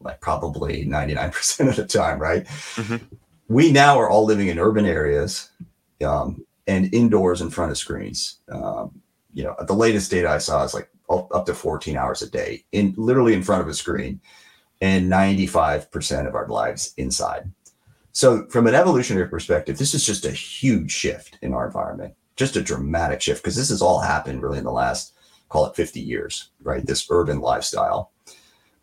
like 0.00 0.20
probably 0.20 0.84
99% 0.84 1.68
of 1.68 1.76
the 1.76 1.86
time, 1.86 2.18
right? 2.18 2.44
Mm-hmm. 2.44 2.96
We 3.48 3.72
now 3.72 3.98
are 3.98 4.08
all 4.08 4.24
living 4.24 4.48
in 4.48 4.58
urban 4.58 4.86
areas 4.86 5.50
um, 6.04 6.44
and 6.66 6.92
indoors 6.94 7.40
in 7.40 7.50
front 7.50 7.72
of 7.72 7.78
screens. 7.78 8.38
Um, 8.50 9.00
you 9.32 9.44
know, 9.44 9.56
the 9.66 9.74
latest 9.74 10.10
data 10.10 10.28
I 10.28 10.38
saw 10.38 10.62
is 10.62 10.74
like 10.74 10.88
up 11.10 11.46
to 11.46 11.54
14 11.54 11.96
hours 11.96 12.22
a 12.22 12.30
day 12.30 12.64
in 12.72 12.94
literally 12.96 13.34
in 13.34 13.42
front 13.42 13.62
of 13.62 13.68
a 13.68 13.74
screen 13.74 14.20
and 14.80 15.10
95% 15.10 16.26
of 16.26 16.34
our 16.34 16.48
lives 16.48 16.94
inside. 16.96 17.50
So 18.12 18.46
from 18.46 18.66
an 18.66 18.74
evolutionary 18.74 19.28
perspective, 19.28 19.76
this 19.76 19.94
is 19.94 20.06
just 20.06 20.24
a 20.24 20.30
huge 20.30 20.90
shift 20.90 21.38
in 21.42 21.52
our 21.52 21.66
environment, 21.66 22.14
just 22.36 22.56
a 22.56 22.62
dramatic 22.62 23.20
shift 23.20 23.42
because 23.42 23.56
this 23.56 23.70
has 23.70 23.82
all 23.82 24.00
happened 24.00 24.42
really 24.42 24.58
in 24.58 24.64
the 24.64 24.70
last 24.70 25.14
call 25.48 25.66
it 25.66 25.76
50 25.76 26.00
years, 26.00 26.50
right? 26.62 26.84
This 26.84 27.06
urban 27.10 27.40
lifestyle. 27.40 28.12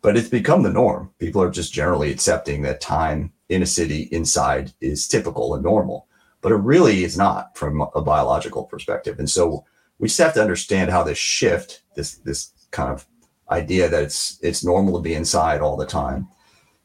But 0.00 0.16
it's 0.16 0.28
become 0.28 0.62
the 0.62 0.72
norm. 0.72 1.10
People 1.18 1.42
are 1.42 1.50
just 1.50 1.72
generally 1.72 2.10
accepting 2.10 2.62
that 2.62 2.80
time 2.80 3.32
in 3.48 3.62
a 3.62 3.66
city 3.66 4.08
inside 4.12 4.72
is 4.80 5.06
typical 5.06 5.54
and 5.54 5.62
normal, 5.62 6.08
but 6.40 6.52
it 6.52 6.56
really 6.56 7.04
is 7.04 7.16
not 7.16 7.56
from 7.56 7.82
a 7.94 8.00
biological 8.00 8.64
perspective. 8.64 9.18
And 9.18 9.30
so 9.30 9.64
we 10.02 10.08
just 10.08 10.18
have 10.18 10.34
to 10.34 10.42
understand 10.42 10.90
how 10.90 11.04
this 11.04 11.16
shift, 11.16 11.84
this 11.94 12.16
this 12.16 12.50
kind 12.72 12.90
of 12.90 13.06
idea 13.50 13.88
that 13.88 14.02
it's 14.02 14.36
it's 14.42 14.64
normal 14.64 14.96
to 14.96 15.00
be 15.00 15.14
inside 15.14 15.60
all 15.60 15.76
the 15.76 15.86
time, 15.86 16.26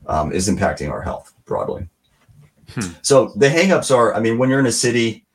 um, 0.06 0.32
is 0.32 0.47
impacting 0.47 0.91
our 0.91 1.01
health 1.01 1.34
broadly. 1.45 1.89
Hmm. 2.69 2.91
So 3.01 3.34
the 3.36 3.49
hangups 3.49 3.93
are, 3.93 4.13
I 4.13 4.19
mean, 4.19 4.38
when 4.38 4.49
you're 4.49 4.60
in 4.60 4.67
a 4.67 4.71
city, 4.71 5.25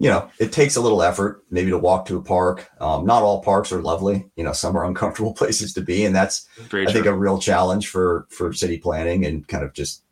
you 0.00 0.10
know, 0.10 0.28
it 0.40 0.50
takes 0.50 0.74
a 0.74 0.80
little 0.80 1.00
effort 1.00 1.44
maybe 1.48 1.70
to 1.70 1.78
walk 1.78 2.06
to 2.06 2.16
a 2.16 2.22
park. 2.22 2.68
Um, 2.80 3.06
not 3.06 3.22
all 3.22 3.40
parks 3.40 3.70
are 3.70 3.82
lovely. 3.82 4.28
You 4.34 4.42
know, 4.42 4.52
some 4.52 4.76
are 4.76 4.84
uncomfortable 4.84 5.32
places 5.42 5.72
to 5.74 5.80
be, 5.80 6.04
and 6.04 6.14
that's 6.14 6.48
Very 6.70 6.82
I 6.82 6.86
true. 6.86 6.94
think 6.94 7.06
a 7.06 7.16
real 7.16 7.38
challenge 7.38 7.86
for 7.86 8.26
for 8.30 8.52
city 8.52 8.78
planning 8.78 9.26
and 9.26 9.46
kind 9.46 9.62
of 9.62 9.74
just 9.74 10.02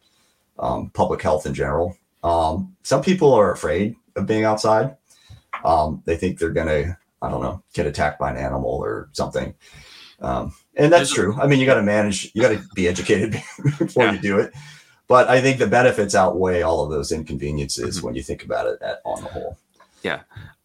um, 0.61 0.91
public 0.91 1.23
health 1.23 1.45
in 1.45 1.55
general. 1.55 1.97
Um, 2.23 2.77
some 2.85 3.03
people 3.03 3.33
are 3.33 3.51
afraid 3.51 3.97
of 4.15 4.27
being 4.27 4.45
outside. 4.45 4.97
Um, 5.65 6.03
they 6.07 6.17
think 6.17 6.39
they're 6.39 6.51
going 6.51 6.69
to 6.69 6.97
I 7.23 7.31
don't 7.31 7.43
know, 7.43 7.63
get 7.75 7.87
attacked 7.87 8.19
by 8.19 8.31
an 8.31 8.37
animal 8.37 8.71
or 8.71 9.09
something. 9.13 9.55
Um, 10.21 10.55
and 10.77 10.93
that's 10.93 11.13
true. 11.13 11.39
I 11.41 11.47
mean, 11.47 11.61
you 11.61 11.67
got 11.67 11.75
to 11.75 11.83
manage, 11.83 12.31
you 12.35 12.43
got 12.43 12.51
to 12.51 12.63
be 12.75 12.89
educated 12.89 13.33
before 13.79 14.05
yeah. 14.05 14.13
you 14.13 14.19
do 14.19 14.39
it. 14.39 14.53
But 15.09 15.29
I 15.29 15.41
think 15.41 15.59
the 15.59 15.67
benefits 15.67 16.15
outweigh 16.15 16.63
all 16.63 16.85
of 16.85 16.91
those 16.91 17.11
inconveniences 17.11 17.97
mm-hmm. 17.97 18.07
when 18.07 18.15
you 18.15 18.23
think 18.23 18.45
about 18.45 18.67
it 18.67 18.81
at, 18.81 19.01
on 19.05 19.23
the 19.23 19.29
whole. 19.29 19.59
Yeah. 20.03 20.21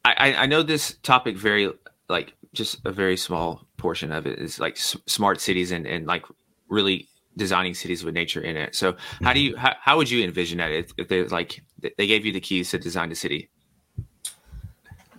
I, 0.06 0.36
I 0.36 0.46
know 0.46 0.62
this 0.62 0.98
topic 1.02 1.36
very, 1.36 1.72
like, 2.10 2.34
just 2.54 2.80
a 2.86 2.92
very 2.92 3.18
small 3.18 3.66
portion 3.78 4.12
of 4.12 4.28
it 4.28 4.38
is 4.38 4.60
like 4.60 4.76
s- 4.76 4.96
smart 5.08 5.42
cities 5.42 5.72
and, 5.72 5.88
and 5.88 6.06
like 6.06 6.26
really 6.70 7.08
designing 7.36 7.74
cities 7.74 8.04
with 8.04 8.14
nature 8.14 8.42
in 8.42 8.56
it. 8.56 8.76
So 8.76 8.96
how 9.24 9.34
do 9.34 9.40
mm-hmm. 9.40 9.48
you, 9.50 9.58
how, 9.58 9.74
how 9.82 9.98
would 9.98 10.10
you 10.10 10.24
envision 10.24 10.60
that 10.60 10.72
if, 10.72 10.92
if 10.98 11.08
they 11.08 11.24
like, 11.24 11.64
they 11.98 12.08
gave 12.08 12.26
you 12.26 12.32
the 12.32 12.40
keys 12.40 12.70
to 12.72 12.78
design 12.78 13.10
the 13.10 13.16
city? 13.16 13.50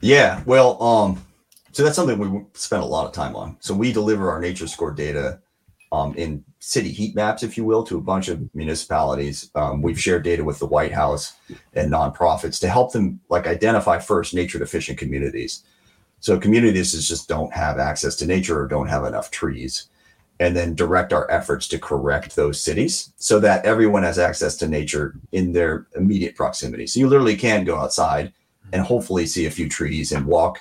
Yeah, 0.01 0.43
well, 0.47 0.83
um, 0.83 1.25
so 1.73 1.83
that's 1.83 1.97
something 1.97 2.19
we 2.19 2.45
spent 2.55 2.83
a 2.83 2.87
lot 2.87 3.07
of 3.07 3.13
time 3.13 3.37
on. 3.37 3.57
So 3.61 3.75
we 3.75 3.93
deliver 3.93 4.31
our 4.31 4.41
nature 4.41 4.67
score 4.67 4.93
data 4.93 5.41
um, 5.93 6.15
in 6.17 6.45
city 6.59 6.91
heat 6.91 7.15
maps, 7.15 7.43
if 7.43 7.57
you 7.57 7.65
will, 7.65 7.85
to 7.85 7.99
a 7.99 8.01
bunch 8.01 8.29
of 8.29 8.55
municipalities. 8.55 9.51
Um, 9.55 9.83
we've 9.83 10.01
shared 10.01 10.25
data 10.25 10.43
with 10.43 10.59
the 10.59 10.67
White 10.67 10.93
House 10.93 11.35
and 11.75 11.93
nonprofits 11.93 12.59
to 12.61 12.69
help 12.69 12.93
them 12.93 13.21
like 13.29 13.47
identify 13.47 13.99
first 13.99 14.35
nature 14.35 14.59
deficient 14.59 14.99
communities. 14.99 15.65
So 16.21 16.39
communities 16.39 16.93
just 17.09 17.29
don't 17.29 17.53
have 17.53 17.79
access 17.79 18.17
to 18.17 18.27
nature 18.27 18.59
or 18.61 18.67
don't 18.67 18.89
have 18.89 19.05
enough 19.05 19.31
trees, 19.31 19.89
and 20.41 20.57
then 20.57 20.75
direct 20.75 21.13
our 21.13 21.31
efforts 21.31 21.69
to 21.69 21.79
correct 21.79 22.37
those 22.37 22.63
cities 22.63 23.13
so 23.17 23.39
that 23.41 23.65
everyone 23.65 24.03
has 24.03 24.19
access 24.19 24.57
to 24.57 24.69
nature 24.69 25.15
in 25.33 25.53
their 25.53 25.87
immediate 25.95 26.35
proximity. 26.35 26.87
So 26.87 27.01
you 27.01 27.09
literally 27.09 27.37
can 27.37 27.65
go 27.65 27.77
outside 27.77 28.33
and 28.73 28.83
hopefully 28.83 29.27
see 29.27 29.47
a 29.47 29.51
few 29.51 29.69
trees 29.69 30.13
and 30.13 30.27
walk 30.27 30.59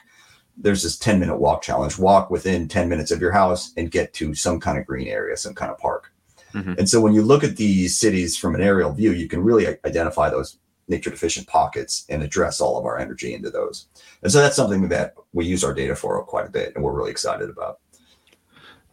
there's 0.57 0.83
this 0.83 0.97
10 0.97 1.19
minute 1.19 1.37
walk 1.37 1.61
challenge. 1.61 1.97
Walk 1.97 2.29
within 2.29 2.67
10 2.67 2.87
minutes 2.87 3.11
of 3.11 3.19
your 3.19 3.31
house 3.31 3.73
and 3.77 3.91
get 3.91 4.13
to 4.13 4.33
some 4.33 4.59
kind 4.59 4.77
of 4.77 4.85
green 4.85 5.07
area, 5.07 5.35
some 5.35 5.53
kind 5.53 5.71
of 5.71 5.77
park. 5.77 6.13
Mm-hmm. 6.53 6.73
And 6.77 6.89
so 6.89 7.01
when 7.01 7.13
you 7.13 7.21
look 7.21 7.43
at 7.43 7.57
these 7.57 7.99
cities 7.99 8.37
from 8.37 8.55
an 8.55 8.61
aerial 8.61 8.93
view, 8.93 9.11
you 9.11 9.27
can 9.27 9.43
really 9.43 9.67
identify 9.85 10.29
those 10.29 10.57
nature 10.87 11.09
deficient 11.09 11.47
pockets 11.47 12.05
and 12.09 12.23
address 12.23 12.61
all 12.61 12.77
of 12.77 12.85
our 12.85 12.97
energy 12.97 13.33
into 13.33 13.49
those. 13.49 13.87
And 14.23 14.31
so 14.31 14.39
that's 14.39 14.55
something 14.55 14.87
that 14.89 15.15
we 15.33 15.45
use 15.45 15.63
our 15.63 15.73
data 15.73 15.95
for 15.95 16.23
quite 16.23 16.45
a 16.45 16.51
bit 16.51 16.73
and 16.75 16.83
we're 16.83 16.93
really 16.93 17.11
excited 17.11 17.49
about. 17.49 17.79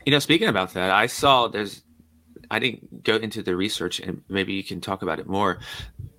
You 0.05 0.11
know, 0.11 0.18
speaking 0.18 0.48
about 0.48 0.75
that, 0.75 0.90
I 0.90 1.07
saw 1.07 1.46
there's 1.46 1.83
I 2.51 2.59
didn't 2.59 3.05
go 3.05 3.16
into 3.16 3.42
the 3.42 3.55
research 3.55 4.01
and 4.01 4.22
maybe 4.29 4.53
you 4.53 4.64
can 4.64 4.81
talk 4.81 5.03
about 5.03 5.20
it 5.20 5.27
more. 5.27 5.61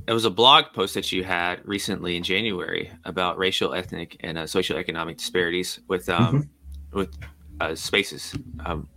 It 0.06 0.12
was 0.12 0.26
a 0.26 0.30
blog 0.30 0.66
post 0.74 0.96
that 0.96 1.12
you 1.12 1.24
had 1.24 1.66
recently 1.66 2.18
in 2.18 2.24
January 2.24 2.92
about 3.06 3.38
racial, 3.38 3.74
ethnic, 3.74 4.18
and 4.20 4.38
uh, 4.38 4.44
socioeconomic 4.44 5.18
disparities 5.18 5.80
with 5.88 6.10
um, 6.10 6.26
mm-hmm. 6.26 6.98
with 6.98 7.18
uh, 7.62 7.74
spaces. 7.76 8.36
Um, 8.66 8.88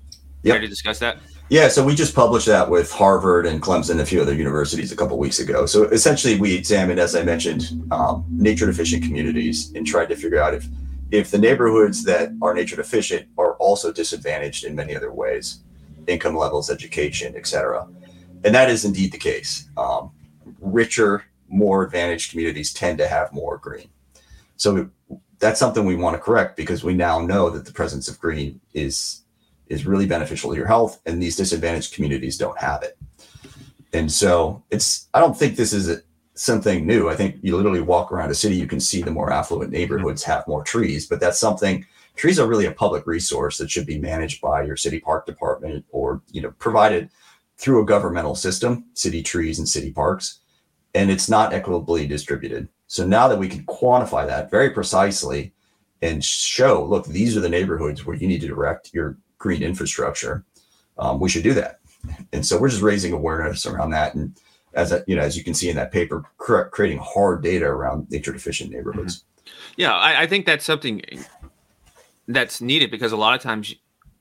yep. 0.42 0.54
Care 0.54 0.60
to 0.62 0.68
discuss 0.68 0.98
that? 0.98 1.18
Yeah, 1.48 1.68
so 1.68 1.84
we 1.84 1.94
just 1.94 2.12
published 2.12 2.46
that 2.46 2.68
with 2.68 2.90
Harvard 2.90 3.46
and 3.46 3.62
Clemson 3.62 3.90
and 3.90 4.00
a 4.00 4.06
few 4.06 4.20
other 4.20 4.34
universities 4.34 4.90
a 4.90 4.96
couple 4.96 5.16
weeks 5.16 5.38
ago. 5.38 5.64
So 5.64 5.84
essentially, 5.84 6.40
we 6.40 6.56
examined, 6.56 6.98
as 6.98 7.14
I 7.14 7.22
mentioned, 7.22 7.86
um, 7.92 8.24
nature 8.28 8.66
deficient 8.66 9.04
communities 9.04 9.72
and 9.76 9.86
tried 9.86 10.08
to 10.08 10.16
figure 10.16 10.42
out 10.42 10.54
if 10.54 10.66
if 11.12 11.30
the 11.30 11.38
neighborhoods 11.38 12.02
that 12.02 12.30
are 12.42 12.52
nature 12.52 12.74
deficient 12.74 13.28
are 13.38 13.52
also 13.54 13.92
disadvantaged 13.92 14.64
in 14.64 14.74
many 14.74 14.96
other 14.96 15.12
ways, 15.12 15.60
income 16.08 16.36
levels, 16.36 16.68
education, 16.68 17.36
etc. 17.36 17.86
And 18.44 18.52
that 18.52 18.68
is 18.68 18.84
indeed 18.84 19.12
the 19.12 19.18
case. 19.18 19.68
Um, 19.76 20.10
richer, 20.66 21.24
more 21.48 21.84
advantaged 21.84 22.30
communities 22.30 22.72
tend 22.72 22.98
to 22.98 23.08
have 23.08 23.32
more 23.32 23.58
green. 23.58 23.88
So 24.56 24.90
that's 25.38 25.60
something 25.60 25.84
we 25.84 25.96
want 25.96 26.16
to 26.16 26.20
correct 26.20 26.56
because 26.56 26.82
we 26.82 26.94
now 26.94 27.20
know 27.20 27.50
that 27.50 27.64
the 27.64 27.72
presence 27.72 28.08
of 28.08 28.18
green 28.18 28.60
is 28.74 29.22
is 29.68 29.84
really 29.84 30.06
beneficial 30.06 30.50
to 30.50 30.56
your 30.56 30.66
health 30.66 31.00
and 31.06 31.20
these 31.20 31.36
disadvantaged 31.36 31.92
communities 31.92 32.38
don't 32.38 32.58
have 32.58 32.82
it. 32.82 32.96
And 33.92 34.10
so 34.10 34.62
it's 34.70 35.08
i 35.14 35.20
don't 35.20 35.36
think 35.36 35.56
this 35.56 35.72
is 35.72 36.02
something 36.34 36.86
new. 36.86 37.08
I 37.08 37.16
think 37.16 37.36
you 37.42 37.56
literally 37.56 37.80
walk 37.80 38.12
around 38.12 38.30
a 38.30 38.34
city 38.34 38.56
you 38.56 38.66
can 38.66 38.80
see 38.80 39.02
the 39.02 39.10
more 39.10 39.32
affluent 39.32 39.72
neighborhoods 39.72 40.22
have 40.24 40.46
more 40.46 40.62
trees 40.62 41.06
but 41.06 41.20
that's 41.20 41.38
something 41.38 41.84
trees 42.14 42.38
are 42.38 42.48
really 42.48 42.66
a 42.66 42.72
public 42.72 43.06
resource 43.06 43.58
that 43.58 43.70
should 43.70 43.86
be 43.86 43.98
managed 43.98 44.40
by 44.40 44.62
your 44.62 44.76
city 44.76 45.00
park 45.00 45.26
department 45.26 45.84
or 45.90 46.22
you 46.30 46.40
know 46.42 46.50
provided 46.58 47.10
through 47.58 47.82
a 47.82 47.86
governmental 47.86 48.34
system 48.34 48.84
city 48.94 49.22
trees 49.22 49.58
and 49.58 49.68
city 49.68 49.90
parks 49.90 50.40
and 50.96 51.10
it's 51.10 51.28
not 51.28 51.52
equitably 51.52 52.06
distributed 52.06 52.68
so 52.86 53.06
now 53.06 53.28
that 53.28 53.38
we 53.38 53.48
can 53.48 53.64
quantify 53.66 54.26
that 54.26 54.50
very 54.50 54.70
precisely 54.70 55.52
and 56.02 56.24
show 56.24 56.84
look 56.84 57.06
these 57.06 57.36
are 57.36 57.40
the 57.40 57.48
neighborhoods 57.48 58.04
where 58.04 58.16
you 58.16 58.26
need 58.26 58.40
to 58.40 58.48
direct 58.48 58.92
your 58.92 59.16
green 59.38 59.62
infrastructure, 59.62 60.44
um, 60.98 61.20
we 61.20 61.28
should 61.28 61.42
do 61.42 61.54
that. 61.54 61.80
And 62.32 62.44
so 62.44 62.58
we're 62.58 62.68
just 62.68 62.82
raising 62.82 63.12
awareness 63.12 63.66
around 63.66 63.90
that. 63.90 64.14
And 64.14 64.36
as 64.74 64.92
a, 64.92 65.04
you 65.06 65.16
know, 65.16 65.22
as 65.22 65.36
you 65.36 65.44
can 65.44 65.54
see 65.54 65.68
in 65.68 65.76
that 65.76 65.92
paper, 65.92 66.24
creating 66.36 66.98
hard 66.98 67.42
data 67.42 67.66
around 67.66 68.10
nature 68.10 68.32
deficient 68.32 68.70
neighborhoods. 68.70 69.18
Mm-hmm. 69.18 69.52
Yeah, 69.76 69.94
I, 69.94 70.22
I 70.22 70.26
think 70.26 70.46
that's 70.46 70.64
something 70.64 71.02
that's 72.28 72.60
needed 72.60 72.90
because 72.90 73.12
a 73.12 73.16
lot 73.16 73.34
of 73.34 73.40
times 73.40 73.74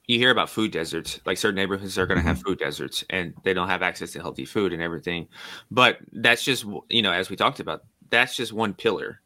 you 0.07 0.17
hear 0.17 0.31
about 0.31 0.49
food 0.49 0.71
deserts 0.71 1.19
like 1.25 1.37
certain 1.37 1.55
neighborhoods 1.55 1.97
are 1.97 2.05
going 2.05 2.17
to 2.17 2.21
mm-hmm. 2.21 2.29
have 2.29 2.41
food 2.41 2.59
deserts 2.59 3.03
and 3.09 3.33
they 3.43 3.53
don't 3.53 3.69
have 3.69 3.81
access 3.81 4.11
to 4.11 4.19
healthy 4.19 4.45
food 4.45 4.73
and 4.73 4.81
everything 4.81 5.27
but 5.71 5.97
that's 6.13 6.43
just 6.43 6.65
you 6.89 7.01
know 7.01 7.11
as 7.11 7.29
we 7.29 7.35
talked 7.35 7.59
about 7.59 7.83
that's 8.09 8.35
just 8.35 8.53
one 8.53 8.73
pillar 8.73 9.21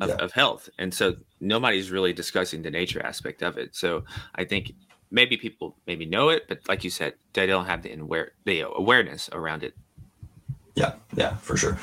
of, 0.00 0.08
yeah. 0.08 0.16
of 0.16 0.32
health 0.32 0.68
and 0.78 0.92
so 0.92 1.14
nobody's 1.40 1.90
really 1.90 2.12
discussing 2.12 2.62
the 2.62 2.70
nature 2.70 3.04
aspect 3.04 3.42
of 3.42 3.58
it 3.58 3.74
so 3.74 4.04
i 4.34 4.44
think 4.44 4.72
maybe 5.12 5.36
people 5.36 5.76
maybe 5.86 6.06
know 6.06 6.30
it, 6.30 6.48
but 6.48 6.58
like 6.66 6.82
you 6.82 6.90
said, 6.90 7.14
they 7.34 7.46
don't 7.46 7.66
have 7.66 7.82
the 7.82 7.92
aware 7.92 8.32
the 8.44 8.62
awareness 8.62 9.28
around 9.32 9.62
it. 9.62 9.74
Yeah, 10.74 10.94
yeah, 11.14 11.36
for 11.36 11.56
sure. 11.56 11.78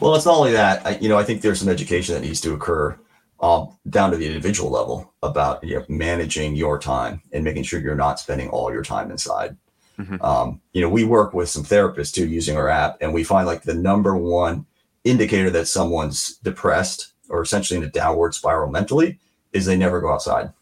Well, 0.00 0.14
it's 0.14 0.26
not 0.26 0.36
only 0.36 0.52
that. 0.52 0.84
I, 0.84 0.96
you 0.96 1.08
know, 1.08 1.18
I 1.18 1.22
think 1.22 1.42
there's 1.42 1.60
some 1.60 1.68
education 1.68 2.14
that 2.14 2.22
needs 2.22 2.40
to 2.40 2.54
occur 2.54 2.98
um, 3.40 3.76
down 3.90 4.10
to 4.10 4.16
the 4.16 4.26
individual 4.26 4.70
level 4.70 5.12
about 5.22 5.62
you 5.62 5.76
know, 5.76 5.84
managing 5.88 6.56
your 6.56 6.78
time 6.78 7.20
and 7.32 7.44
making 7.44 7.62
sure 7.62 7.80
you're 7.80 7.94
not 7.94 8.18
spending 8.18 8.48
all 8.48 8.72
your 8.72 8.82
time 8.82 9.10
inside. 9.10 9.56
Mm-hmm. 9.98 10.22
Um, 10.22 10.60
you 10.72 10.80
know, 10.80 10.88
we 10.88 11.04
work 11.04 11.34
with 11.34 11.48
some 11.48 11.64
therapists 11.64 12.12
too 12.12 12.28
using 12.28 12.56
our 12.56 12.68
app, 12.68 12.98
and 13.00 13.14
we 13.14 13.24
find 13.24 13.46
like 13.46 13.62
the 13.62 13.74
number 13.74 14.16
one 14.16 14.66
indicator 15.04 15.50
that 15.50 15.66
someone's 15.66 16.36
depressed 16.38 17.12
or 17.28 17.42
essentially 17.42 17.78
in 17.78 17.84
a 17.84 17.90
downward 17.90 18.34
spiral 18.34 18.70
mentally 18.70 19.18
is 19.52 19.64
they 19.64 19.76
never 19.76 20.00
go 20.00 20.12
outside. 20.12 20.52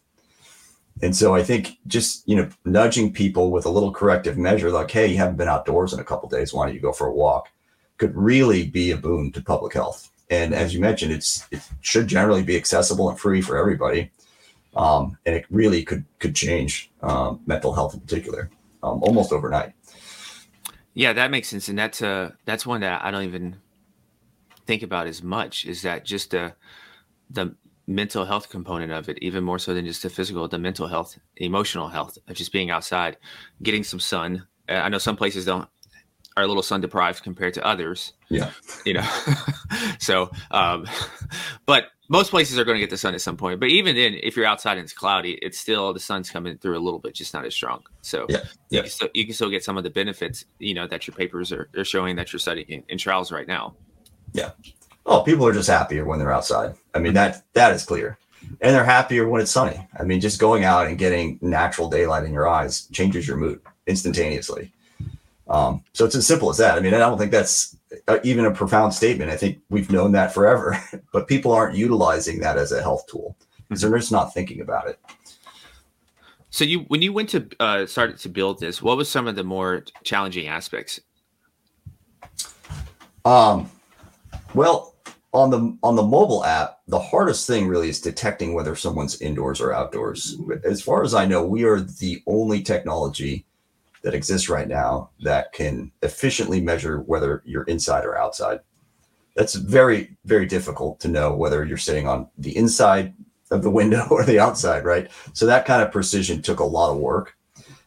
And 1.03 1.15
so 1.17 1.35
I 1.35 1.43
think 1.43 1.79
just, 1.87 2.27
you 2.29 2.37
know, 2.37 2.49
nudging 2.65 3.13
people 3.13 3.51
with 3.51 3.67
a 3.67 3.71
little 3.71 3.93
corrective 3.93 4.39
measure, 4.39 4.71
like, 4.71 4.91
hey, 4.91 5.09
you 5.09 5.17
haven't 5.17 5.37
been 5.37 5.49
outdoors 5.49 5.93
in 5.93 5.99
a 5.99 6.05
couple 6.05 6.29
days, 6.29 6.53
why 6.53 6.67
don't 6.67 6.75
you 6.75 6.81
go 6.81 6.93
for 6.93 7.09
a 7.09 7.13
walk, 7.13 7.49
could 7.99 8.15
really 8.17 8.67
be 8.67 8.93
a 8.93 8.97
boon 8.97 9.33
to 9.33 9.43
public 9.43 9.75
health. 9.75 10.11
And 10.31 10.55
as 10.55 10.75
you 10.75 10.81
mentioned, 10.81 11.13
it's 11.13 11.47
it 11.51 11.61
should 11.81 12.09
generally 12.09 12.43
be 12.43 12.57
accessible 12.57 13.11
and 13.11 13.19
free 13.19 13.41
for 13.41 13.57
everybody. 13.57 14.11
Um, 14.77 15.19
and 15.27 15.35
it 15.37 15.45
really 15.51 15.85
could 15.85 16.05
could 16.19 16.35
change 16.35 16.91
um, 17.03 17.41
mental 17.47 17.73
health 17.73 17.95
in 17.95 18.01
particular 18.01 18.51
um, 18.83 19.03
almost 19.03 19.33
overnight. 19.33 19.73
Yeah, 20.95 21.13
that 21.13 21.31
makes 21.31 21.49
sense, 21.49 21.69
and 21.69 21.79
that's 21.79 22.03
uh 22.03 22.31
that's 22.45 22.67
one 22.67 22.81
that 22.83 23.05
I 23.05 23.11
don't 23.11 23.25
even 23.25 23.57
think 24.67 24.83
about 24.83 25.07
as 25.07 25.23
much. 25.23 25.65
Is 25.65 25.83
that 25.83 26.05
just 26.05 26.31
the 26.31 26.55
the 27.31 27.55
mental 27.87 28.25
health 28.25 28.49
component 28.49 28.93
of 28.93 29.09
it, 29.09 29.19
even 29.21 29.45
more 29.45 29.59
so 29.59 29.75
than 29.75 29.87
just 29.87 30.03
the 30.03 30.11
physical, 30.11 30.49
the 30.49 30.59
mental 30.59 30.87
health, 30.87 31.19
emotional 31.37 31.89
health, 31.89 32.17
of 32.29 32.37
just 32.37 32.53
being 32.53 32.71
outside, 32.71 33.17
getting 33.63 33.85
some 33.85 34.01
sun. 34.01 34.47
Uh, 34.69 34.75
I 34.75 34.89
know 34.89 34.99
some 34.99 35.17
places 35.17 35.45
don't 35.45 35.69
are 36.37 36.43
a 36.43 36.47
little 36.47 36.63
sun 36.63 36.81
deprived 36.81 37.23
compared 37.23 37.55
to 37.55 37.67
others. 37.67 38.13
Yeah, 38.29 38.51
you 38.85 38.95
know. 38.95 39.09
so, 39.99 40.31
um, 40.51 40.87
but 41.67 41.87
most 42.09 42.31
places 42.31 42.59
are 42.59 42.65
going 42.65 42.77
to 42.77 42.81
get 42.81 42.91
the 42.91 42.99
sun 42.99 43.15
at 43.15 43.21
some 43.21 43.37
point. 43.37 43.61
But 43.61 43.71
even 43.71 43.97
then, 43.97 44.15
if 44.23 44.37
you're 44.37 44.47
outside 44.47 44.79
and 44.79 44.85
it's 44.85 44.93
cloudy, 44.93 45.39
it's 45.43 45.59
still 45.59 45.93
the 45.93 46.01
sun's 46.01 46.31
coming 46.31 46.59
through 46.59 46.77
a 46.77 46.81
little 46.81 46.99
bit, 46.99 47.15
just 47.15 47.33
not 47.33 47.45
as 47.45 47.55
strong. 47.55 47.83
So 48.03 48.27
yeah, 48.29 48.39
yeah. 48.71 48.79
You, 48.79 48.83
can 48.83 48.91
still, 48.91 49.09
you 49.15 49.25
can 49.25 49.35
still 49.35 49.51
get 49.51 49.65
some 49.65 49.79
of 49.79 49.85
the 49.85 49.91
benefits, 49.91 50.45
you 50.59 50.75
know, 50.75 50.87
that 50.89 51.07
your 51.07 51.15
papers 51.15 51.53
are, 51.53 51.69
are 51.77 51.85
showing 51.85 52.17
that 52.17 52.33
you're 52.33 52.41
studying 52.41 52.69
in, 52.69 52.83
in 52.89 52.99
trials 52.99 53.33
right 53.33 53.47
now. 53.47 53.75
Yeah, 54.33 54.51
Oh, 55.07 55.23
people 55.23 55.47
are 55.47 55.53
just 55.53 55.69
happier 55.69 56.05
when 56.05 56.19
they're 56.19 56.33
outside. 56.33 56.75
I 56.95 56.99
mean 56.99 57.15
that 57.15 57.43
that 57.53 57.73
is 57.75 57.85
clear, 57.85 58.19
and 58.61 58.75
they're 58.75 58.85
happier 58.85 59.29
when 59.29 59.43
it's 59.43 59.51
sunny. 59.51 59.87
I 59.99 60.05
mean, 60.05 60.21
just 60.21 60.41
going 60.41 60.65
out 60.65 60.87
and 60.87 60.99
getting 60.99 61.39
natural 61.43 61.91
daylight 61.91 62.25
in 62.25 62.33
your 62.33 62.49
eyes 62.49 62.87
changes 62.87 63.29
your 63.29 63.37
mood 63.37 63.61
instantaneously. 63.87 64.73
Um, 65.49 65.85
so 65.93 66.05
it's 66.05 66.15
as 66.15 66.27
simple 66.27 66.51
as 66.51 66.57
that. 66.59 66.77
I 66.77 66.81
mean, 66.81 66.95
I 66.95 66.99
don't 66.99 67.19
think 67.19 67.31
that's 67.31 67.77
uh, 68.09 68.19
even 68.25 68.47
a 68.47 68.51
profound 68.51 68.95
statement. 68.95 69.31
I 69.31 69.37
think 69.37 69.59
we've 69.69 69.91
known 69.91 70.13
that 70.13 70.33
forever, 70.33 70.79
but 71.13 71.29
people 71.29 71.53
aren't 71.53 71.77
utilizing 71.77 72.41
that 72.41 72.57
as 72.57 72.73
a 72.73 72.83
health 72.83 73.07
tool 73.07 73.37
because 73.69 73.83
they're 73.83 73.99
just 73.99 74.13
not 74.13 74.33
thinking 74.33 74.61
about 74.61 74.89
it. 74.89 74.99
So 76.51 76.65
you, 76.65 76.81
when 76.81 77.03
you 77.03 77.13
went 77.13 77.31
to 77.31 77.49
uh, 77.59 77.85
started 77.85 78.19
to 78.19 78.29
build 78.29 78.61
this, 78.61 78.81
what 78.81 78.97
was 78.97 79.11
some 79.11 79.27
of 79.27 79.35
the 79.35 79.43
more 79.43 79.85
challenging 80.05 80.47
aspects? 80.47 81.01
Um, 83.25 83.71
well, 84.55 84.95
on 85.33 85.51
the 85.51 85.77
on 85.83 85.97
the 85.97 86.03
mobile 86.03 86.45
app, 86.45 86.79
the 86.87 87.01
hardest 87.01 87.47
thing 87.47 87.67
really 87.67 87.89
is 87.89 88.01
detecting 88.01 88.55
whether 88.55 88.77
someone's 88.77 89.21
indoors 89.21 89.61
or 89.61 89.73
outdoors. 89.73 90.37
As 90.63 90.81
far 90.81 91.03
as 91.03 91.13
I 91.13 91.27
know, 91.27 91.45
we 91.45 91.65
are 91.65 91.81
the 91.81 92.23
only 92.27 92.63
technology 92.63 93.45
that 94.05 94.15
exists 94.15 94.49
right 94.49 94.69
now 94.69 95.11
that 95.21 95.53
can 95.53 95.91
efficiently 96.03 96.61
measure 96.61 97.01
whether 97.01 97.43
you're 97.45 97.65
inside 97.65 98.05
or 98.05 98.17
outside. 98.17 98.61
That's 99.35 99.55
very 99.55 100.17
very 100.25 100.47
difficult 100.47 101.01
to 101.01 101.09
know 101.09 101.35
whether 101.35 101.65
you're 101.65 101.77
sitting 101.77 102.07
on 102.07 102.29
the 102.39 102.57
inside 102.57 103.15
of 103.51 103.63
the 103.63 103.71
window 103.71 104.07
or 104.11 104.25
the 104.25 104.39
outside, 104.39 104.85
right? 104.85 105.11
So 105.33 105.47
that 105.47 105.67
kind 105.67 105.83
of 105.83 105.91
precision 105.91 106.43
took 106.43 106.61
a 106.61 106.65
lot 106.65 106.93
of 106.93 106.99
work. 106.99 107.35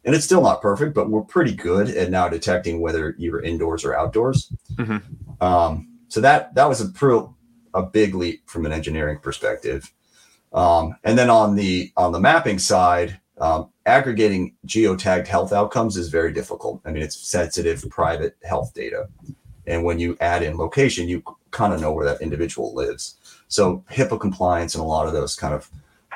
And 0.03 0.15
it's 0.15 0.25
still 0.25 0.41
not 0.41 0.61
perfect, 0.61 0.95
but 0.95 1.09
we're 1.09 1.21
pretty 1.21 1.53
good 1.53 1.89
at 1.89 2.09
now 2.09 2.29
detecting 2.29 2.79
whether 2.79 3.13
you're 3.17 3.41
indoors 3.41 3.83
or 3.83 3.93
outdoors. 3.93 4.51
Mm-hmm. 4.75 5.43
Um, 5.43 5.89
so 6.07 6.21
that 6.21 6.55
that 6.55 6.67
was 6.67 6.81
a 6.81 6.89
pro, 6.89 7.35
a 7.73 7.83
big 7.83 8.15
leap 8.15 8.49
from 8.49 8.65
an 8.65 8.71
engineering 8.71 9.19
perspective. 9.19 9.91
Um, 10.53 10.95
and 11.03 11.17
then 11.17 11.29
on 11.29 11.55
the 11.55 11.91
on 11.97 12.13
the 12.13 12.21
mapping 12.21 12.57
side, 12.57 13.19
um, 13.39 13.69
aggregating 13.87 14.55
geotagged 14.67 15.27
health 15.27 15.51
outcomes 15.51 15.97
is 15.97 16.09
very 16.09 16.31
difficult. 16.31 16.81
I 16.85 16.91
mean, 16.91 17.01
it's 17.01 17.17
sensitive, 17.17 17.83
private 17.89 18.37
health 18.43 18.73
data, 18.73 19.07
and 19.65 19.83
when 19.83 19.99
you 19.99 20.17
add 20.21 20.43
in 20.43 20.57
location, 20.57 21.07
you 21.07 21.23
kind 21.51 21.73
of 21.73 21.81
know 21.81 21.91
where 21.91 22.05
that 22.05 22.21
individual 22.21 22.73
lives. 22.75 23.17
So 23.47 23.83
HIPAA 23.91 24.19
compliance 24.19 24.75
and 24.75 24.83
a 24.83 24.87
lot 24.87 25.07
of 25.07 25.13
those 25.13 25.35
kind 25.35 25.53
of 25.53 25.69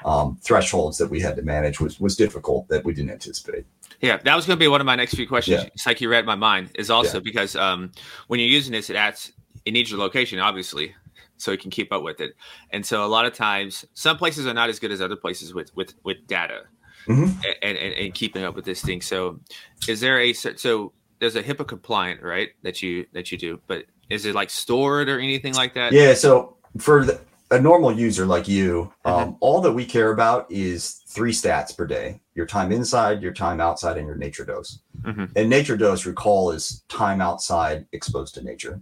um, 0.05 0.37
thresholds 0.41 0.97
that 0.97 1.09
we 1.09 1.19
had 1.19 1.35
to 1.35 1.41
manage 1.41 1.79
was 1.79 1.99
was 1.99 2.15
difficult 2.15 2.67
that 2.67 2.83
we 2.85 2.93
didn't 2.93 3.11
anticipate. 3.11 3.65
Yeah, 4.01 4.17
that 4.23 4.35
was 4.35 4.45
going 4.45 4.57
to 4.57 4.63
be 4.63 4.67
one 4.67 4.81
of 4.81 4.85
my 4.85 4.95
next 4.95 5.15
few 5.15 5.27
questions. 5.27 5.63
Yeah. 5.63 5.69
It's 5.73 5.85
like 5.85 6.01
you 6.01 6.09
read 6.09 6.25
my 6.25 6.35
mind. 6.35 6.71
Is 6.75 6.89
also 6.89 7.17
yeah. 7.17 7.23
because 7.23 7.55
um, 7.55 7.91
when 8.27 8.39
you're 8.39 8.49
using 8.49 8.71
this, 8.71 8.89
it 8.89 8.95
adds 8.95 9.31
it 9.65 9.71
needs 9.71 9.91
your 9.91 9.99
location, 9.99 10.39
obviously. 10.39 10.95
so 11.41 11.51
it 11.51 11.59
can 11.59 11.71
keep 11.71 11.91
up 11.91 12.03
with 12.03 12.21
it. 12.21 12.35
And 12.69 12.85
so 12.85 13.03
a 13.03 13.07
lot 13.07 13.25
of 13.25 13.33
times, 13.33 13.83
some 13.93 14.17
places 14.17 14.45
are 14.45 14.53
not 14.53 14.69
as 14.69 14.79
good 14.79 14.91
as 14.91 15.01
other 15.01 15.15
places 15.15 15.53
with 15.53 15.75
with 15.75 15.93
with 16.03 16.25
data 16.27 16.63
Mhm. 17.07 17.43
and, 17.61 17.77
and 17.77 17.93
and 17.95 18.13
keeping 18.13 18.43
up 18.43 18.55
with 18.55 18.65
this 18.65 18.81
thing. 18.81 19.01
So, 19.01 19.39
is 19.87 19.99
there 19.99 20.19
a 20.19 20.33
so 20.33 20.93
there's 21.19 21.35
a 21.35 21.43
HIPAA 21.43 21.67
compliant 21.67 22.21
right 22.21 22.49
that 22.63 22.81
you 22.81 23.05
that 23.13 23.31
you 23.31 23.37
do, 23.37 23.59
but 23.67 23.85
is 24.09 24.25
it 24.25 24.35
like 24.35 24.49
stored 24.49 25.07
or 25.09 25.19
anything 25.19 25.53
like 25.53 25.73
that? 25.75 25.93
Yeah. 25.93 26.13
So 26.13 26.57
for 26.77 27.05
the, 27.05 27.21
a 27.49 27.59
normal 27.59 27.91
user 27.91 28.25
like 28.25 28.47
you, 28.47 28.91
um, 29.05 29.37
all 29.39 29.61
that 29.61 29.71
we 29.71 29.85
care 29.85 30.11
about 30.11 30.51
is 30.51 31.03
three 31.07 31.31
stats 31.31 31.75
per 31.75 31.85
day: 31.85 32.21
your 32.35 32.45
time 32.45 32.71
inside, 32.71 33.21
your 33.21 33.33
time 33.33 33.59
outside, 33.61 33.97
and 33.97 34.07
your 34.07 34.15
nature 34.15 34.45
dose. 34.45 34.79
Mhm. 35.03 35.31
And 35.35 35.49
nature 35.49 35.77
dose, 35.77 36.05
recall, 36.05 36.51
is 36.51 36.83
time 36.87 37.21
outside 37.21 37.85
exposed 37.91 38.35
to 38.35 38.43
nature. 38.43 38.81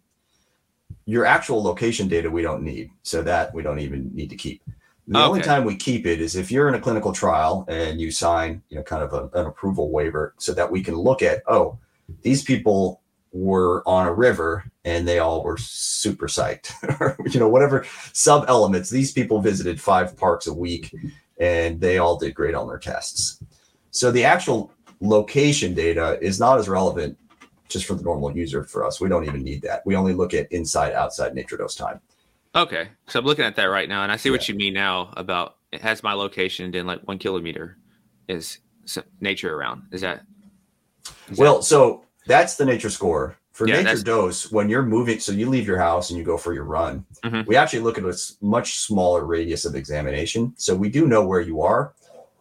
Your 1.06 1.26
actual 1.26 1.64
location 1.64 2.08
data 2.08 2.30
we 2.30 2.42
don't 2.42 2.64
need, 2.64 2.92
so 3.04 3.22
that 3.24 3.54
we 3.54 3.64
don't 3.64 3.80
even 3.80 4.14
need 4.14 4.30
to 4.30 4.36
keep. 4.36 4.62
The 5.10 5.26
only 5.26 5.42
time 5.42 5.66
we 5.66 5.76
keep 5.76 6.06
it 6.06 6.22
is 6.22 6.36
if 6.36 6.52
you're 6.52 6.68
in 6.68 6.76
a 6.76 6.80
clinical 6.80 7.12
trial 7.12 7.66
and 7.68 8.00
you 8.00 8.12
sign, 8.12 8.62
you 8.70 8.78
know, 8.78 8.84
kind 8.84 9.02
of 9.02 9.14
a, 9.14 9.40
an 9.40 9.48
approval 9.48 9.90
waiver, 9.90 10.36
so 10.38 10.54
that 10.54 10.72
we 10.72 10.84
can 10.84 10.94
look 10.94 11.24
at, 11.24 11.42
oh, 11.48 11.80
these 12.22 12.44
people 12.44 13.02
were 13.32 13.82
on 13.88 14.08
a 14.08 14.14
river 14.14 14.70
and 14.86 15.08
they 15.08 15.18
all 15.18 15.44
were 15.44 15.58
super 15.58 16.28
psyched 16.28 16.74
or 17.00 17.16
you 17.28 17.40
know 17.40 17.50
whatever 17.50 17.86
sub 18.14 18.46
elements. 18.48 18.90
These 18.90 19.12
people 19.12 19.42
visited 19.42 19.82
five 19.82 20.16
parks 20.16 20.46
a 20.46 20.54
week 20.54 20.94
and 21.40 21.82
they 21.82 21.98
all 21.98 22.18
did 22.18 22.36
great 22.36 22.54
on 22.54 22.68
their 22.68 22.78
tests. 22.78 23.42
So 23.92 24.12
the 24.12 24.24
actual 24.24 24.72
location 25.02 25.74
data 25.74 26.20
is 26.22 26.40
not 26.40 26.60
as 26.60 26.70
relevant 26.70 27.18
just 27.68 27.86
for 27.86 27.96
the 27.96 28.04
normal 28.04 28.36
user 28.36 28.64
for 28.64 28.86
us. 28.86 29.02
We 29.02 29.10
don't 29.10 29.26
even 29.26 29.44
need 29.44 29.62
that. 29.64 29.84
We 29.86 29.96
only 29.96 30.14
look 30.14 30.34
at 30.34 30.52
inside 30.52 30.94
outside 30.94 31.34
nature 31.34 31.58
dose 31.58 31.76
time 31.76 32.00
Okay, 32.56 32.90
so 33.08 33.20
I'm 33.20 33.26
looking 33.26 33.46
at 33.46 33.56
that 33.58 33.66
right 33.66 33.88
now, 33.88 34.04
and 34.04 34.12
I 34.12 34.16
see 34.16 34.32
what 34.32 34.50
you 34.50 34.56
mean 34.56 34.74
now 34.74 35.14
about 35.16 35.58
it 35.72 35.82
has 35.82 36.02
my 36.02 36.14
location 36.14 36.74
and 36.76 36.88
like 36.88 37.08
one 37.08 37.20
kilometer 37.20 37.78
is 38.28 38.58
nature 39.22 39.56
around. 39.56 39.84
Is 39.92 40.02
that? 40.02 40.24
is 41.30 41.38
that- 41.38 41.40
well 41.40 41.62
so 41.62 42.04
that's 42.26 42.56
the 42.56 42.66
nature 42.66 42.90
score 42.90 43.36
for 43.52 43.68
Yeah, 43.68 43.76
nature 43.76 43.84
that's- 43.84 44.04
dose 44.04 44.52
when 44.52 44.68
you're 44.68 44.84
moving 44.84 45.20
so 45.20 45.32
you 45.32 45.48
leave 45.48 45.66
your 45.68 45.78
house 45.80 46.10
and 46.10 46.18
you 46.20 46.26
go 46.26 46.38
for 46.38 46.54
your 46.54 46.66
run 46.66 47.06
Mhm. 47.24 47.46
we 47.48 47.56
actually 47.56 47.80
look 47.80 47.98
at 47.98 48.04
a 48.04 48.16
much 48.42 48.80
smaller 48.80 49.26
radius 49.26 49.64
of 49.66 49.76
examination 49.76 50.54
so 50.58 50.76
we 50.76 50.90
do 50.90 51.08
know 51.08 51.26
where 51.26 51.40
you 51.42 51.62
are 51.62 51.94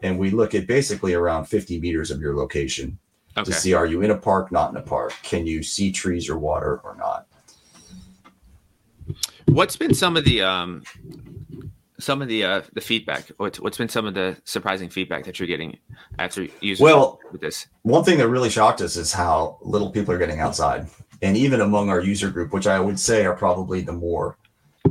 and 0.03 0.18
we 0.18 0.31
look 0.31 0.55
at 0.55 0.66
basically 0.66 1.14
around 1.14 1.44
50 1.47 1.79
meters 1.81 2.11
of 2.11 2.21
your 2.21 2.35
location 2.35 2.99
okay. 3.37 3.44
to 3.44 3.53
see 3.53 3.73
are 3.75 3.87
you 3.87 4.03
in 4.03 4.11
a 4.11 4.16
park 4.16 4.51
not 4.51 4.71
in 4.71 4.77
a 4.77 4.83
park 4.83 5.12
can 5.23 5.47
you 5.47 5.62
see 5.62 5.92
trees 5.92 6.29
or 6.29 6.38
water 6.38 6.81
or 6.83 6.97
not 6.99 7.27
What's 9.48 9.76
been 9.76 9.94
some 9.94 10.16
of 10.16 10.24
the 10.24 10.42
um, 10.42 10.82
some 11.98 12.22
of 12.22 12.28
the 12.28 12.44
uh, 12.44 12.62
the 12.74 12.80
feedback? 12.80 13.28
What's 13.38 13.61
what's 13.61 13.78
been 13.78 13.88
some 13.88 14.06
of 14.06 14.14
the 14.14 14.37
surprising 14.44 14.88
feedback 14.88 15.24
that 15.24 15.38
you're 15.38 15.46
getting 15.48 15.78
after 16.18 16.46
using 16.61 16.84
Well- 16.84 17.18
with 17.32 17.40
this? 17.40 17.66
one 17.82 18.04
thing 18.04 18.18
that 18.18 18.28
really 18.28 18.50
shocked 18.50 18.80
us 18.80 18.96
is 18.96 19.12
how 19.12 19.58
little 19.62 19.90
people 19.90 20.12
are 20.14 20.18
getting 20.18 20.40
outside 20.40 20.87
and 21.22 21.37
even 21.37 21.61
among 21.61 21.88
our 21.88 22.00
user 22.00 22.30
group 22.30 22.52
which 22.52 22.66
i 22.66 22.78
would 22.78 22.98
say 23.00 23.24
are 23.26 23.34
probably 23.34 23.80
the 23.80 23.92
more 23.92 24.37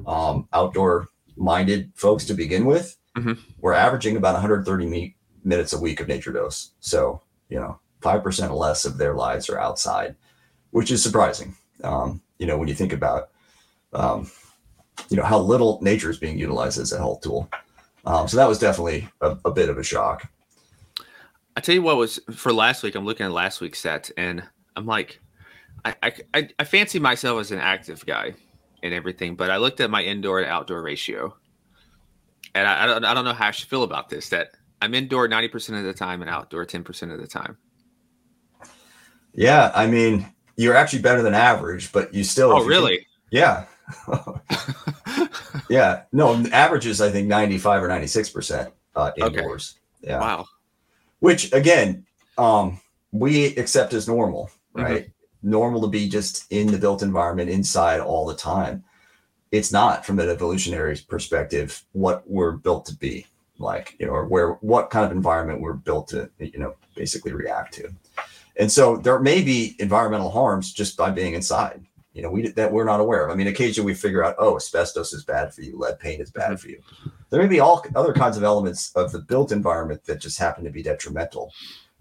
um, 0.06 0.48
outdoor 0.54 1.08
minded 1.38 1.92
folks 1.96 2.26
to 2.26 2.34
begin 2.34 2.66
with 2.66 2.98
Mhm. 3.18 3.38
we're 3.60 3.74
averaging 3.74 4.18
about 4.18 4.34
130 4.34 4.86
me- 4.88 5.16
minutes 5.44 5.74
a 5.74 5.80
week 5.80 6.00
of 6.00 6.08
nature 6.08 6.32
dose 6.32 6.72
so 6.80 7.22
you 7.50 7.60
know 7.60 7.80
5% 8.02 8.56
less 8.58 8.86
of 8.86 8.98
their 8.98 9.14
lives 9.16 9.50
are 9.50 9.60
outside 9.60 10.16
which 10.72 10.92
is 10.92 11.02
surprising 11.04 11.56
um, 11.84 12.22
you 12.40 12.46
know 12.48 12.58
when 12.58 12.68
you 12.68 12.76
think 12.76 12.94
about 12.94 13.30
um, 13.94 14.30
you 15.10 15.18
know 15.18 15.24
how 15.24 15.40
little 15.40 15.80
nature 15.82 16.10
is 16.10 16.18
being 16.18 16.38
utilized 16.38 16.80
as 16.80 16.92
a 16.92 16.98
health 16.98 17.22
tool 17.22 17.50
um, 18.06 18.28
so 18.28 18.38
that 18.38 18.48
was 18.48 18.60
definitely 18.60 19.08
a, 19.22 19.38
a 19.46 19.52
bit 19.52 19.70
of 19.70 19.78
a 19.78 19.84
shock 19.84 20.30
I 21.58 21.60
tell 21.60 21.74
you 21.74 21.82
what 21.82 21.98
was 21.98 22.20
for 22.36 22.54
last 22.54 22.84
week. 22.84 22.94
I'm 22.94 23.04
looking 23.04 23.26
at 23.26 23.32
last 23.32 23.62
week's 23.62 23.82
stats, 23.82 24.12
and 24.16 24.44
I'm 24.76 24.86
like, 24.86 25.20
I, 25.84 25.96
I 26.04 26.50
I 26.60 26.64
fancy 26.66 27.00
myself 27.00 27.40
as 27.40 27.52
an 27.52 27.58
active 27.58 28.06
guy 28.06 28.36
and 28.84 28.94
everything, 28.94 29.36
but 29.36 29.50
I 29.50 29.58
looked 29.58 29.80
at 29.80 29.90
my 29.90 30.04
indoor 30.04 30.40
and 30.40 30.48
outdoor 30.48 30.84
ratio, 30.84 31.36
and 32.54 32.68
I, 32.68 32.84
I 32.84 32.86
don't 32.86 33.04
I 33.04 33.14
don't 33.16 33.26
know 33.26 33.34
how 33.34 33.48
I 33.48 33.52
should 33.52 33.70
feel 33.70 33.82
about 33.82 34.08
this. 34.08 34.30
That 34.30 34.52
I'm 34.84 34.94
indoor 34.94 35.28
90 35.28 35.48
percent 35.48 35.80
of 35.80 35.86
the 35.86 35.96
time 35.96 36.22
and 36.22 36.30
outdoor 36.30 36.64
10 36.64 36.84
percent 36.84 37.12
of 37.12 37.20
the 37.20 37.26
time. 37.26 37.58
Yeah, 39.34 39.72
I 39.74 39.88
mean, 39.88 40.32
you're 40.58 40.76
actually 40.76 41.02
better 41.02 41.24
than 41.24 41.34
average, 41.34 41.92
but 41.92 42.14
you 42.14 42.24
still. 42.24 42.52
Oh, 42.52 42.58
if 42.58 42.66
you 42.66 42.70
really? 42.70 43.08
yeah. 43.32 43.66
yeah. 45.70 46.04
No, 46.12 46.34
average 46.52 46.86
is 46.86 47.02
I 47.02 47.10
think 47.10 47.28
95 47.28 47.84
or 47.84 47.88
96 47.88 48.30
percent 48.30 48.74
uh, 48.96 49.12
Okay. 49.18 49.40
indoors. 49.42 49.76
Yeah. 50.02 50.20
wow. 50.20 50.46
Which 51.20 51.52
again, 51.54 52.06
um, 52.38 52.80
we 53.12 53.56
accept 53.58 53.94
as 53.94 54.08
normal, 54.08 54.50
Mm-hmm. 54.76 54.82
right? 54.84 55.10
Normal 55.44 55.82
to 55.82 55.88
be 55.88 56.08
just 56.10 56.46
in 56.52 56.68
the 56.68 56.78
built 56.78 57.02
environment 57.02 57.50
inside 57.50 58.00
all 58.00 58.26
the 58.26 58.36
time. 58.36 58.84
It's 59.52 59.72
not 59.72 60.06
from 60.06 60.20
an 60.20 60.30
evolutionary 60.30 61.00
perspective 61.08 61.84
what 61.94 62.24
we're 62.30 62.52
built 62.52 62.86
to 62.88 62.96
be 62.96 63.26
like, 63.58 63.96
you 64.00 64.06
know, 64.06 64.12
or 64.12 64.26
where 64.26 64.54
what 64.62 64.90
kind 64.90 65.06
of 65.06 65.12
environment 65.12 65.62
we're 65.62 65.74
built 65.74 66.10
to, 66.10 66.30
you 66.40 66.60
know, 66.60 66.76
basically 66.96 67.32
react 67.34 67.74
to. 67.76 67.90
And 68.58 68.72
so 68.72 68.98
there 68.98 69.20
may 69.20 69.42
be 69.42 69.76
environmental 69.80 70.30
harms 70.30 70.74
just 70.74 70.98
by 70.98 71.12
being 71.12 71.34
inside. 71.34 71.86
You 72.18 72.24
know, 72.24 72.32
we 72.32 72.48
that 72.48 72.72
we're 72.72 72.84
not 72.84 73.00
aware 73.00 73.24
of. 73.24 73.32
I 73.32 73.36
mean, 73.36 73.46
occasionally 73.46 73.92
we 73.92 73.94
figure 73.94 74.24
out, 74.24 74.36
oh, 74.40 74.56
asbestos 74.56 75.14
is 75.14 75.24
bad 75.24 75.54
for 75.54 75.62
you, 75.62 75.78
lead 75.78 76.00
paint 76.00 76.20
is 76.20 76.32
bad 76.32 76.60
for 76.60 76.68
you. 76.68 76.82
There 77.30 77.40
may 77.40 77.48
be 77.48 77.60
all 77.60 77.86
other 77.96 78.12
kinds 78.12 78.38
of 78.38 78.44
elements 78.44 78.92
of 78.96 79.12
the 79.12 79.20
built 79.20 79.52
environment 79.52 80.04
that 80.06 80.20
just 80.20 80.40
happen 80.40 80.64
to 80.64 80.72
be 80.72 80.82
detrimental. 80.82 81.54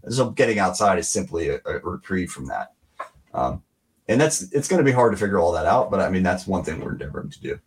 So 0.08 0.30
getting 0.30 0.58
outside 0.58 0.98
is 0.98 1.10
simply 1.10 1.50
a, 1.50 1.60
a 1.66 1.80
reprieve 1.80 2.30
from 2.30 2.46
that. 2.46 2.72
Um, 3.34 3.62
and 4.08 4.18
that's 4.18 4.50
it's 4.52 4.68
going 4.68 4.78
to 4.78 4.84
be 4.84 4.92
hard 4.92 5.12
to 5.12 5.18
figure 5.18 5.38
all 5.38 5.52
that 5.52 5.66
out, 5.66 5.90
but 5.90 6.00
I 6.00 6.08
mean 6.08 6.22
that's 6.22 6.46
one 6.46 6.64
thing 6.64 6.80
we're 6.80 6.92
endeavoring 6.92 7.28
to 7.28 7.40
do. 7.40 7.58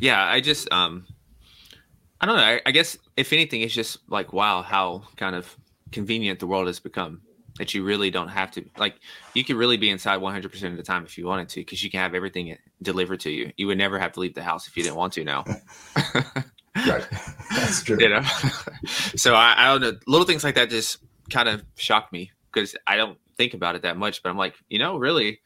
Yeah, 0.00 0.24
I 0.24 0.40
just 0.40 0.72
um 0.72 1.06
I 2.22 2.26
don't 2.26 2.36
know. 2.36 2.42
I, 2.42 2.62
I 2.64 2.70
guess 2.70 2.96
if 3.18 3.34
anything, 3.34 3.60
it's 3.60 3.74
just 3.74 3.98
like 4.08 4.32
wow, 4.32 4.62
how 4.62 5.02
kind 5.16 5.36
of 5.36 5.58
convenient 5.90 6.40
the 6.40 6.46
world 6.46 6.68
has 6.68 6.80
become. 6.80 7.20
That 7.58 7.74
you 7.74 7.84
really 7.84 8.10
don't 8.10 8.28
have 8.28 8.50
to 8.52 8.64
like. 8.78 8.94
You 9.34 9.44
could 9.44 9.56
really 9.56 9.76
be 9.76 9.90
inside 9.90 10.16
100 10.16 10.50
percent 10.50 10.72
of 10.72 10.78
the 10.78 10.82
time 10.82 11.04
if 11.04 11.18
you 11.18 11.26
wanted 11.26 11.48
to, 11.50 11.60
because 11.60 11.82
you 11.84 11.90
can 11.90 12.00
have 12.00 12.14
everything 12.14 12.56
delivered 12.80 13.20
to 13.20 13.30
you. 13.30 13.52
You 13.56 13.66
would 13.66 13.78
never 13.78 13.98
have 13.98 14.12
to 14.12 14.20
leave 14.20 14.34
the 14.34 14.42
house 14.42 14.66
if 14.68 14.76
you 14.76 14.82
didn't 14.82 14.96
want 14.96 15.12
to 15.14 15.24
now. 15.24 15.44
Right. 16.74 17.06
that's 17.50 17.82
true. 17.82 17.98
you 18.00 18.08
know. 18.08 18.22
so 19.16 19.34
I, 19.34 19.54
I 19.58 19.66
don't 19.66 19.82
know. 19.82 19.98
Little 20.06 20.26
things 20.26 20.42
like 20.42 20.54
that 20.54 20.70
just 20.70 20.98
kind 21.30 21.48
of 21.48 21.62
shock 21.76 22.10
me 22.12 22.32
because 22.50 22.74
I 22.86 22.96
don't 22.96 23.18
think 23.36 23.52
about 23.54 23.74
it 23.76 23.82
that 23.82 23.96
much. 23.98 24.22
But 24.22 24.30
I'm 24.30 24.38
like, 24.38 24.54
you 24.70 24.78
know, 24.78 24.96
really, 24.96 25.40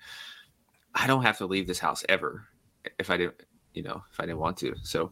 I 0.94 1.06
don't 1.08 1.22
have 1.22 1.38
to 1.38 1.46
leave 1.46 1.66
this 1.66 1.80
house 1.80 2.04
ever 2.08 2.44
if 2.98 3.10
I 3.10 3.16
didn't, 3.16 3.42
you 3.74 3.82
know, 3.82 4.04
if 4.12 4.20
I 4.20 4.26
didn't 4.26 4.38
want 4.38 4.56
to. 4.58 4.74
So 4.82 5.10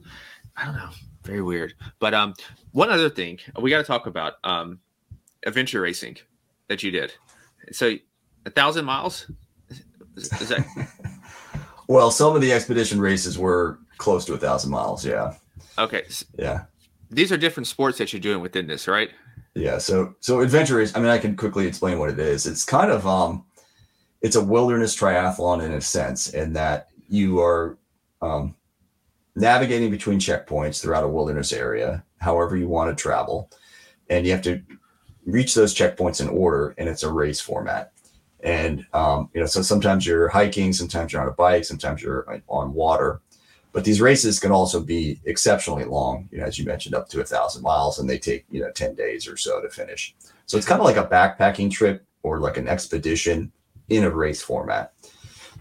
I 0.56 0.64
don't 0.64 0.76
know. 0.76 0.90
Very 1.24 1.42
weird. 1.42 1.74
But 1.98 2.14
um, 2.14 2.34
one 2.70 2.90
other 2.90 3.10
thing 3.10 3.40
we 3.60 3.70
got 3.70 3.78
to 3.78 3.84
talk 3.84 4.06
about 4.06 4.34
um, 4.44 4.78
adventure 5.44 5.80
racing 5.80 6.18
that 6.68 6.82
you 6.82 6.90
did. 6.90 7.12
So 7.72 7.96
a 8.46 8.50
thousand 8.50 8.84
miles. 8.84 9.30
Is, 10.16 10.32
is 10.40 10.48
that 10.50 10.64
Well, 11.88 12.10
some 12.10 12.34
of 12.34 12.40
the 12.40 12.52
expedition 12.52 13.00
races 13.00 13.38
were 13.38 13.78
close 13.98 14.24
to 14.26 14.34
a 14.34 14.38
thousand 14.38 14.70
miles. 14.70 15.04
Yeah. 15.04 15.34
okay? 15.78 16.04
Yeah. 16.38 16.64
These 17.10 17.30
are 17.30 17.36
different 17.36 17.66
sports 17.66 17.98
that 17.98 18.12
you're 18.12 18.20
doing 18.20 18.40
within 18.40 18.66
this, 18.66 18.88
right? 18.88 19.10
Yeah. 19.54 19.78
So 19.78 20.14
so 20.20 20.40
adventure 20.40 20.80
is 20.80 20.94
I 20.96 21.00
mean 21.00 21.10
I 21.10 21.18
can 21.18 21.36
quickly 21.36 21.66
explain 21.66 21.98
what 21.98 22.10
it 22.10 22.18
is. 22.18 22.46
It's 22.46 22.64
kind 22.64 22.90
of 22.90 23.06
um 23.06 23.44
it's 24.22 24.36
a 24.36 24.44
wilderness 24.44 24.96
triathlon 24.96 25.62
in 25.62 25.72
a 25.72 25.80
sense, 25.80 26.30
in 26.30 26.54
that 26.54 26.88
you 27.08 27.40
are 27.40 27.78
um 28.22 28.56
navigating 29.36 29.90
between 29.90 30.18
checkpoints 30.18 30.80
throughout 30.80 31.04
a 31.04 31.08
wilderness 31.08 31.52
area, 31.52 32.04
however 32.18 32.56
you 32.56 32.68
want 32.68 32.96
to 32.96 33.00
travel. 33.00 33.50
And 34.10 34.26
you 34.26 34.32
have 34.32 34.42
to 34.42 34.62
reach 35.24 35.54
those 35.54 35.74
checkpoints 35.74 36.20
in 36.20 36.28
order, 36.28 36.74
and 36.78 36.88
it's 36.88 37.02
a 37.02 37.12
race 37.12 37.40
format. 37.40 37.92
And 38.40 38.86
um, 38.92 39.30
you 39.32 39.40
know, 39.40 39.46
so 39.46 39.62
sometimes 39.62 40.06
you're 40.06 40.28
hiking, 40.28 40.72
sometimes 40.72 41.12
you're 41.12 41.22
on 41.22 41.28
a 41.28 41.32
bike, 41.32 41.64
sometimes 41.64 42.02
you're 42.02 42.42
on 42.48 42.74
water. 42.74 43.20
But 43.72 43.84
these 43.84 44.00
races 44.00 44.38
can 44.38 44.52
also 44.52 44.80
be 44.80 45.18
exceptionally 45.24 45.84
long, 45.84 46.28
you 46.30 46.38
know, 46.38 46.44
as 46.44 46.58
you 46.58 46.64
mentioned, 46.64 46.94
up 46.94 47.08
to 47.08 47.20
a 47.20 47.24
thousand 47.24 47.62
miles, 47.62 47.98
and 47.98 48.08
they 48.08 48.18
take 48.18 48.44
you 48.50 48.60
know 48.60 48.70
ten 48.70 48.94
days 48.94 49.26
or 49.26 49.36
so 49.36 49.60
to 49.60 49.70
finish. 49.70 50.14
So 50.46 50.56
it's 50.56 50.66
kind 50.66 50.80
of 50.80 50.84
like 50.84 50.96
a 50.96 51.06
backpacking 51.06 51.70
trip 51.70 52.04
or 52.22 52.38
like 52.38 52.56
an 52.56 52.68
expedition 52.68 53.50
in 53.88 54.04
a 54.04 54.10
race 54.10 54.42
format. 54.42 54.92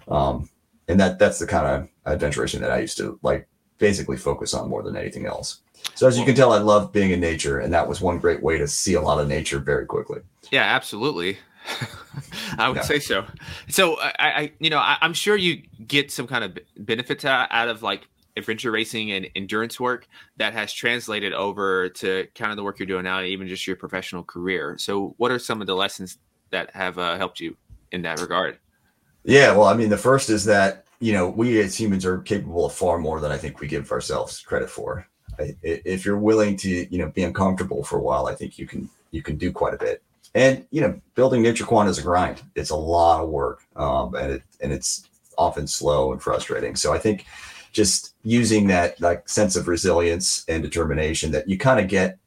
Um, 0.08 0.50
and 0.88 1.00
that 1.00 1.18
that's 1.18 1.40
the 1.40 1.48
kind 1.48 1.66
of 1.66 1.90
adventure 2.06 2.42
racing 2.42 2.62
that 2.62 2.72
I 2.72 2.80
used 2.80 2.98
to 2.98 3.18
like 3.24 3.48
basically 3.78 4.18
focus 4.18 4.54
on 4.54 4.70
more 4.70 4.84
than 4.84 4.96
anything 4.96 5.26
else. 5.26 5.62
So 5.96 6.08
as 6.08 6.18
you 6.18 6.26
can 6.26 6.36
tell, 6.36 6.54
I 6.54 6.60
love 6.60 6.92
being 6.92 7.12
in 7.12 7.20
nature, 7.20 7.60
and 7.60 7.74
that 7.74 7.88
was 7.88 8.02
one 8.02 8.20
great 8.20 8.42
way 8.42 8.58
to 8.58 8.68
see 8.68 8.96
a 8.96 9.02
lot 9.02 9.20
of 9.20 9.28
nature 9.28 9.60
very 9.60 9.86
quickly. 9.86 10.22
Yeah, 10.52 10.64
absolutely. 10.64 11.38
I 12.58 12.70
would 12.70 12.78
Yeah. 12.78 12.82
say 12.84 13.00
so. 13.00 13.26
So 13.70 14.00
I, 14.00 14.14
I 14.20 14.52
you 14.60 14.70
know, 14.70 14.80
I, 14.80 14.98
I'm 15.02 15.14
sure 15.14 15.36
you 15.36 15.64
get 15.88 16.12
some 16.12 16.28
kind 16.28 16.44
of 16.44 16.58
benefit 16.78 17.24
out 17.26 17.68
of 17.68 17.82
like 17.84 18.08
adventure 18.36 18.72
racing 18.72 19.12
and 19.12 19.28
endurance 19.36 19.80
work 19.80 20.08
that 20.38 20.54
has 20.54 20.74
translated 20.74 21.34
over 21.34 21.90
to 21.90 22.28
kind 22.36 22.52
of 22.52 22.58
the 22.58 22.64
work 22.64 22.80
you're 22.80 22.88
doing 22.88 23.04
now, 23.04 23.22
even 23.22 23.48
just 23.48 23.68
your 23.68 23.76
professional 23.76 24.24
career. 24.24 24.76
So, 24.80 25.14
what 25.18 25.32
are 25.32 25.40
some 25.40 25.62
of 25.62 25.68
the 25.68 25.76
lessons 25.76 26.18
that 26.52 26.76
have 26.76 26.98
uh, 26.98 27.18
helped 27.18 27.40
you 27.40 27.56
in 27.92 28.02
that 28.04 28.20
regard? 28.20 28.60
Yeah, 29.24 29.52
well, 29.54 29.68
I 29.68 29.74
mean, 29.76 29.90
the 29.90 29.98
first 29.98 30.30
is 30.30 30.46
that 30.46 30.86
you 31.00 31.14
know 31.14 31.30
we 31.30 31.60
as 31.62 31.80
humans 31.80 32.06
are 32.06 32.20
capable 32.20 32.66
of 32.66 32.74
far 32.74 32.98
more 32.98 33.20
than 33.20 33.32
I 33.32 33.38
think 33.38 33.60
we 33.60 33.68
give 33.68 33.92
ourselves 33.92 34.42
credit 34.42 34.70
for. 34.70 35.08
If 35.40 36.06
you're 36.06 36.18
willing 36.18 36.56
to, 36.58 36.70
you 36.70 36.98
know, 36.98 37.10
be 37.10 37.24
uncomfortable 37.24 37.84
for 37.84 37.98
a 37.98 38.02
while, 38.02 38.28
I 38.28 38.36
think 38.36 38.58
you 38.58 38.68
can 38.68 38.90
you 39.12 39.22
can 39.22 39.38
do 39.38 39.52
quite 39.52 39.74
a 39.74 39.78
bit. 39.78 40.02
And 40.36 40.66
you 40.72 40.82
know, 40.82 41.00
building 41.16 41.44
NatureQuant 41.44 41.88
is 41.88 42.00
a 42.00 42.02
grind. 42.02 42.42
It's 42.56 42.72
a 42.72 42.76
lot 42.76 43.22
of 43.22 43.30
work, 43.30 43.64
um, 43.76 44.16
and 44.16 44.34
it 44.34 44.44
and 44.62 44.74
it's 44.74 45.10
often 45.38 45.68
slow 45.68 46.12
and 46.12 46.22
frustrating. 46.22 46.76
So 46.76 46.94
I 46.94 46.98
think 46.98 47.26
just 47.72 48.14
using 48.24 48.68
that 48.68 49.00
like 49.02 49.28
sense 49.28 49.56
of 49.56 49.68
resilience 49.68 50.46
and 50.48 50.64
determination 50.64 51.32
that 51.32 51.48
you 51.50 51.58
kind 51.58 51.80
of 51.80 51.88
get, 51.88 52.18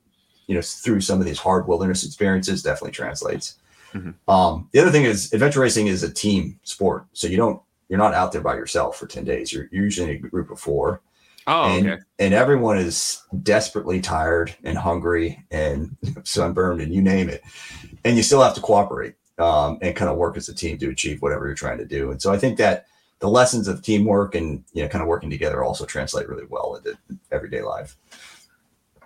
you 0.46 0.54
know, 0.54 0.60
through 0.62 1.00
some 1.00 1.20
of 1.20 1.26
these 1.26 1.38
hard 1.38 1.66
wilderness 1.66 2.04
experiences 2.04 2.62
definitely 2.62 2.92
translates. 2.92 3.56
Mm-hmm. 3.92 4.30
Um, 4.30 4.68
the 4.72 4.80
other 4.80 4.90
thing 4.90 5.04
is 5.04 5.32
adventure 5.32 5.60
racing 5.60 5.86
is 5.86 6.02
a 6.02 6.12
team 6.12 6.58
sport, 6.64 7.06
so 7.12 7.26
you 7.26 7.36
don't 7.36 7.60
you're 7.88 7.98
not 7.98 8.14
out 8.14 8.32
there 8.32 8.40
by 8.40 8.54
yourself 8.54 8.96
for 8.96 9.06
ten 9.06 9.24
days. 9.24 9.52
You're, 9.52 9.68
you're 9.70 9.84
usually 9.84 10.10
in 10.10 10.24
a 10.24 10.28
group 10.28 10.50
of 10.50 10.60
four. 10.60 11.00
Oh, 11.46 11.64
and, 11.64 11.86
okay. 11.88 12.02
and 12.18 12.34
everyone 12.34 12.78
is 12.78 13.22
desperately 13.42 14.00
tired 14.00 14.54
and 14.64 14.76
hungry 14.76 15.44
and 15.50 15.96
sunburned 16.24 16.80
and 16.80 16.92
you 16.92 17.02
name 17.02 17.28
it, 17.28 17.42
and 18.04 18.16
you 18.16 18.22
still 18.22 18.42
have 18.42 18.54
to 18.54 18.60
cooperate 18.60 19.14
um, 19.38 19.78
and 19.80 19.94
kind 19.94 20.10
of 20.10 20.16
work 20.16 20.36
as 20.36 20.48
a 20.48 20.54
team 20.54 20.78
to 20.78 20.90
achieve 20.90 21.22
whatever 21.22 21.46
you're 21.46 21.54
trying 21.54 21.78
to 21.78 21.84
do. 21.84 22.10
And 22.10 22.20
so 22.20 22.32
I 22.32 22.38
think 22.38 22.58
that 22.58 22.86
the 23.18 23.28
lessons 23.28 23.68
of 23.68 23.82
teamwork 23.82 24.34
and 24.34 24.62
you 24.72 24.82
know 24.82 24.88
kind 24.88 25.02
of 25.02 25.08
working 25.08 25.30
together 25.30 25.64
also 25.64 25.84
translate 25.84 26.28
really 26.28 26.46
well 26.48 26.74
into 26.76 26.98
everyday 27.30 27.62
life. 27.62 27.96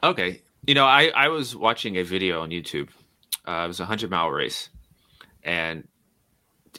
Okay, 0.03 0.41
you 0.67 0.75
know, 0.75 0.87
I 0.87 1.09
I 1.15 1.29
was 1.29 1.55
watching 1.55 1.97
a 1.97 2.03
video 2.03 2.41
on 2.41 2.51
YouTube. 2.51 2.89
Uh, 3.47 3.63
it 3.65 3.69
was 3.69 3.81
a 3.81 3.85
hundred 3.85 4.11
mile 4.11 4.31
race, 4.31 4.71
and 5.43 5.87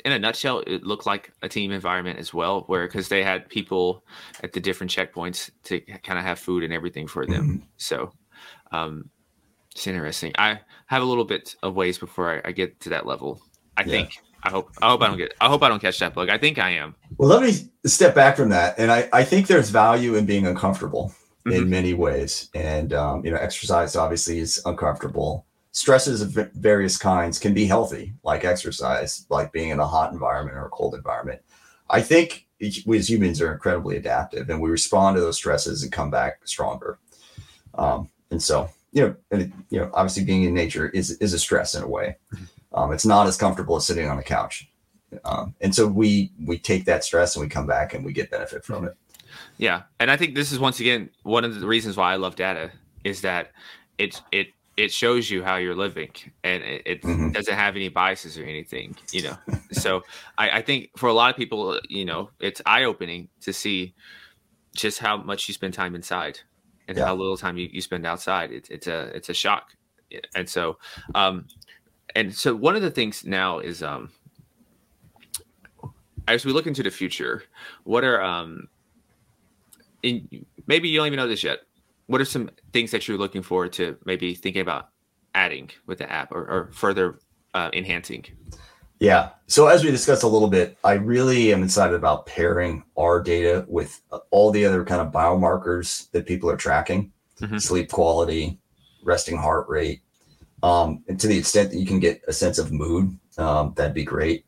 in 0.06 0.12
a 0.12 0.20
nutshell, 0.20 0.60
it 0.66 0.84
looked 0.84 1.06
like 1.06 1.32
a 1.42 1.50
team 1.50 1.72
environment 1.72 2.20
as 2.20 2.34
well, 2.34 2.64
where 2.68 2.88
because 2.88 3.10
they 3.10 3.24
had 3.24 3.50
people 3.50 4.04
at 4.44 4.54
the 4.54 4.60
different 4.60 4.92
checkpoints 4.92 5.52
to 5.64 5.80
kind 5.80 6.20
of 6.20 6.26
have 6.26 6.40
food 6.40 6.64
and 6.64 6.74
everything 6.74 7.08
for 7.08 7.26
them. 7.26 7.44
Mm-hmm. 7.44 7.66
So, 7.78 8.14
um, 8.72 9.10
it's 9.72 9.88
interesting. 9.88 10.34
I 10.38 10.60
have 10.88 11.02
a 11.02 11.06
little 11.06 11.26
bit 11.26 11.56
of 11.64 11.76
ways 11.76 11.98
before 11.98 12.42
I, 12.46 12.50
I 12.50 12.52
get 12.52 12.80
to 12.82 12.90
that 12.90 13.06
level. 13.06 13.42
I 13.78 13.82
yeah. 13.82 13.92
think. 13.92 14.18
I 14.44 14.50
hope. 14.50 14.72
I 14.82 14.90
hope 14.90 15.02
I 15.02 15.08
don't 15.08 15.18
get. 15.18 15.34
I 15.40 15.48
hope 15.48 15.62
I 15.62 15.70
don't 15.70 15.82
catch 15.82 16.00
that 16.00 16.14
bug. 16.14 16.30
I 16.30 16.38
think 16.38 16.58
I 16.58 16.72
am. 16.72 16.96
Well, 17.18 17.30
let 17.30 17.44
me 17.44 17.54
step 17.86 18.16
back 18.16 18.36
from 18.36 18.50
that, 18.50 18.80
and 18.80 18.92
I 18.92 19.08
I 19.14 19.24
think 19.24 19.48
there's 19.48 19.70
value 19.70 20.16
in 20.16 20.26
being 20.26 20.48
uncomfortable 20.48 21.14
mm-hmm. 21.46 21.64
in 21.64 21.70
many 21.70 21.94
ways, 21.94 22.50
and 22.56 22.92
um, 22.94 23.24
you 23.24 23.32
know, 23.32 23.38
exercise 23.38 23.96
obviously 23.96 24.40
is 24.40 24.62
uncomfortable 24.66 25.46
stresses 25.72 26.22
of 26.22 26.52
various 26.54 26.98
kinds 26.98 27.40
can 27.40 27.54
be 27.54 27.66
healthy, 27.66 28.14
like 28.24 28.44
exercise, 28.44 29.26
like 29.30 29.52
being 29.52 29.70
in 29.70 29.80
a 29.80 29.88
hot 29.88 30.12
environment 30.12 30.58
or 30.58 30.66
a 30.66 30.70
cold 30.70 30.96
environment. 30.96 31.42
I 31.90 32.02
think 32.02 32.48
we 32.86 32.98
as 32.98 33.10
humans 33.10 33.42
are 33.42 33.52
incredibly 33.52 33.98
adaptive 33.98 34.50
and 34.50 34.62
we 34.62 34.70
respond 34.70 35.16
to 35.16 35.22
those 35.22 35.38
stresses 35.38 35.84
and 35.84 35.92
come 35.92 36.12
back 36.12 36.46
stronger. 36.46 37.00
Um, 37.74 38.10
and 38.30 38.42
so, 38.42 38.70
you 38.92 39.02
know, 39.02 39.16
and 39.32 39.52
you 39.70 39.80
know, 39.80 39.90
obviously 39.94 40.24
being 40.24 40.44
in 40.44 40.54
nature 40.54 40.90
is 40.90 41.12
is 41.18 41.34
a 41.34 41.40
stress 41.40 41.76
in 41.76 41.84
a 41.84 41.88
way. 41.88 42.18
Mm-hmm. 42.34 42.46
Um, 42.74 42.94
it's 42.94 43.06
not 43.06 43.28
as 43.28 43.38
comfortable 43.38 43.76
as 43.76 43.86
sitting 43.86 44.08
on 44.08 44.20
a 44.20 44.24
couch. 44.24 44.70
Um, 45.26 45.56
and 45.62 45.74
so 45.74 45.88
we 45.88 46.32
we 46.46 46.58
take 46.58 46.86
that 46.86 47.04
stress 47.04 47.36
and 47.36 47.44
we 47.44 47.50
come 47.50 47.68
back 47.68 47.94
and 47.94 48.06
we 48.06 48.14
get 48.14 48.32
benefit 48.32 48.64
from 48.64 48.86
it. 48.86 48.96
Yeah, 49.58 49.84
and 50.00 50.12
I 50.12 50.18
think 50.18 50.36
this 50.36 50.52
is 50.52 50.60
once 50.60 50.80
again 50.80 51.10
one 51.24 51.44
of 51.44 51.60
the 51.60 51.68
reasons 51.68 51.98
why 51.98 52.14
I 52.14 52.16
love 52.18 52.36
data 52.36 52.72
is 53.04 53.22
that 53.22 53.52
it 53.98 54.22
it 54.32 54.48
it 54.82 54.92
shows 54.92 55.30
you 55.30 55.44
how 55.44 55.58
you're 55.58 55.76
living 55.76 56.10
and 56.44 56.64
it, 56.64 56.82
it 56.88 57.02
mm-hmm. 57.04 57.30
doesn't 57.30 57.54
have 57.54 57.76
any 57.76 57.88
biases 57.88 58.36
or 58.36 58.44
anything 58.44 58.96
you 59.12 59.22
know 59.22 59.38
so 59.72 60.02
I, 60.40 60.50
I, 60.58 60.62
think 60.64 60.90
for 60.98 61.08
a 61.08 61.14
lot 61.14 61.30
of 61.30 61.38
people 61.38 61.80
you 61.88 62.04
know 62.04 62.32
it's 62.40 62.64
eye-opening 62.66 63.30
to 63.42 63.54
see 63.54 63.94
just 64.76 64.98
how 64.98 65.18
much 65.18 65.48
you 65.48 65.54
spend 65.54 65.76
time 65.76 65.94
inside 65.94 66.40
and 66.88 66.98
yeah. 66.98 67.06
how 67.06 67.14
little 67.14 67.38
time 67.38 67.58
you, 67.58 67.70
you 67.72 67.80
spend 67.80 68.08
outside 68.08 68.52
it, 68.52 68.68
it's 68.72 68.88
a 68.88 69.16
it's 69.16 69.30
a 69.30 69.36
shock 69.36 69.76
and 70.34 70.50
so 70.50 70.80
um 71.14 71.46
and 72.16 72.34
so 72.34 72.56
one 72.56 72.76
of 72.76 72.82
the 72.82 72.92
things 72.92 73.24
now 73.24 73.60
is 73.60 73.84
um 73.84 74.10
as 76.28 76.44
we 76.44 76.52
look 76.52 76.66
into 76.66 76.82
the 76.82 76.90
future 76.90 77.44
what 77.84 78.04
are 78.04 78.20
um 78.20 78.68
in 80.02 80.28
maybe 80.66 80.90
you 80.90 80.98
don't 80.98 81.06
even 81.06 81.18
know 81.18 81.28
this 81.28 81.44
yet 81.44 81.60
what 82.12 82.22
are 82.22 82.26
some 82.26 82.50
things 82.74 82.92
that 82.92 83.08
you're 83.08 83.18
looking 83.18 83.42
forward 83.42 83.74
to 83.74 83.98
maybe 84.06 84.36
thinking 84.36 84.62
about 84.62 84.90
adding 85.34 85.70
with 85.86 86.00
the 86.00 86.12
app 86.12 86.32
or, 86.32 86.40
or 86.40 86.70
further 86.74 87.20
uh, 87.54 87.70
enhancing? 87.74 88.26
Yeah. 89.00 89.30
So 89.48 89.68
as 89.68 89.84
we 89.84 89.90
discussed 89.92 90.24
a 90.24 90.28
little 90.28 90.48
bit, 90.48 90.78
I 90.84 90.94
really 90.94 91.52
am 91.54 91.64
excited 91.64 91.96
about 91.96 92.28
pairing 92.28 92.84
our 92.98 93.22
data 93.22 93.66
with 93.68 94.02
all 94.30 94.52
the 94.52 94.66
other 94.66 94.84
kind 94.86 95.02
of 95.02 95.12
biomarkers 95.12 96.12
that 96.12 96.28
people 96.28 96.50
are 96.50 96.58
tracking, 96.58 97.12
mm-hmm. 97.40 97.58
sleep 97.58 97.90
quality, 97.92 98.60
resting 99.04 99.38
heart 99.38 99.68
rate, 99.70 100.02
um, 100.64 101.04
and 101.08 101.20
to 101.20 101.28
the 101.28 101.38
extent 101.38 101.72
that 101.72 101.80
you 101.80 101.86
can 101.86 102.00
get 102.00 102.22
a 102.28 102.34
sense 102.34 102.60
of 102.60 102.72
mood, 102.72 103.18
um, 103.38 103.74
that'd 103.76 103.94
be 103.94 104.04
great. 104.04 104.46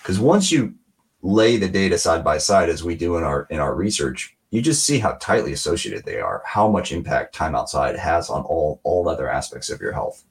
Because 0.00 0.18
once 0.18 0.50
you 0.50 0.74
lay 1.22 1.56
the 1.56 1.68
data 1.68 1.98
side 1.98 2.24
by 2.24 2.38
side, 2.38 2.70
as 2.70 2.82
we 2.82 2.94
do 2.94 3.16
in 3.16 3.24
our 3.24 3.46
in 3.50 3.58
our 3.58 3.74
research, 3.74 4.36
you 4.50 4.60
just 4.60 4.84
see 4.84 4.98
how 4.98 5.12
tightly 5.12 5.52
associated 5.52 6.04
they 6.04 6.20
are, 6.20 6.42
how 6.44 6.68
much 6.68 6.92
impact 6.92 7.34
time 7.34 7.54
outside 7.54 7.96
has 7.96 8.30
on 8.30 8.42
all 8.42 8.80
all 8.82 9.08
other 9.08 9.28
aspects 9.28 9.70
of 9.70 9.80
your 9.80 9.92
health. 9.92 10.24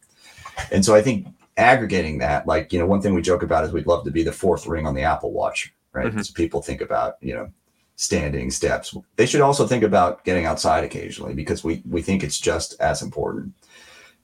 And 0.72 0.84
so 0.84 0.94
I 0.94 1.02
think 1.02 1.28
aggregating 1.58 2.18
that, 2.20 2.48
like, 2.48 2.72
you 2.74 2.80
know, 2.80 2.86
one 2.86 3.02
thing 3.02 3.14
we 3.14 3.22
joke 3.22 3.44
about 3.44 3.64
is 3.64 3.72
we'd 3.72 3.88
love 3.88 4.06
to 4.06 4.12
be 4.12 4.24
the 4.24 4.32
fourth 4.32 4.66
ring 4.68 4.86
on 4.86 4.96
the 4.96 5.04
Apple 5.04 5.32
Watch, 5.32 5.74
right? 5.94 6.08
Mm-hmm. 6.08 6.22
So 6.22 6.34
people 6.34 6.62
think 6.62 6.82
about, 6.82 7.16
you 7.22 7.34
know, 7.34 7.52
standing 7.96 8.50
steps. 8.50 8.96
They 9.18 9.26
should 9.26 9.42
also 9.42 9.68
think 9.68 9.84
about 9.84 10.24
getting 10.24 10.46
outside 10.46 10.84
occasionally 10.84 11.34
because 11.34 11.64
we 11.64 11.82
we 11.90 12.02
think 12.02 12.24
it's 12.24 12.40
just 12.40 12.80
as 12.80 13.02
important. 13.02 13.54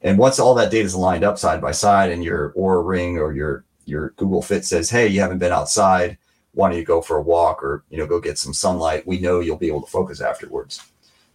And 0.02 0.18
once 0.18 0.40
all 0.40 0.56
that 0.56 0.72
data 0.72 0.86
is 0.86 0.96
lined 0.96 1.24
up 1.24 1.38
side 1.38 1.62
by 1.62 1.72
side 1.72 2.12
and 2.12 2.24
your 2.24 2.54
Oura 2.54 2.86
ring 2.86 3.18
or 3.18 3.34
your 3.34 3.66
your 3.86 4.12
Google 4.12 4.42
Fit 4.42 4.66
says, 4.66 4.90
hey, 4.90 5.08
you 5.08 5.20
haven't 5.20 5.40
been 5.40 5.52
outside, 5.52 6.18
why 6.56 6.70
don't 6.70 6.80
you 6.80 6.86
go 6.86 7.02
for 7.02 7.18
a 7.18 7.22
walk 7.22 7.62
or 7.62 7.84
you 7.90 7.98
know 7.98 8.08
go 8.08 8.20
get 8.20 8.38
some 8.38 8.54
sunlight? 8.54 9.06
We 9.06 9.20
know 9.20 9.40
you'll 9.40 9.58
be 9.58 9.68
able 9.68 9.82
to 9.82 9.92
focus 9.92 10.22
afterwards. 10.22 10.82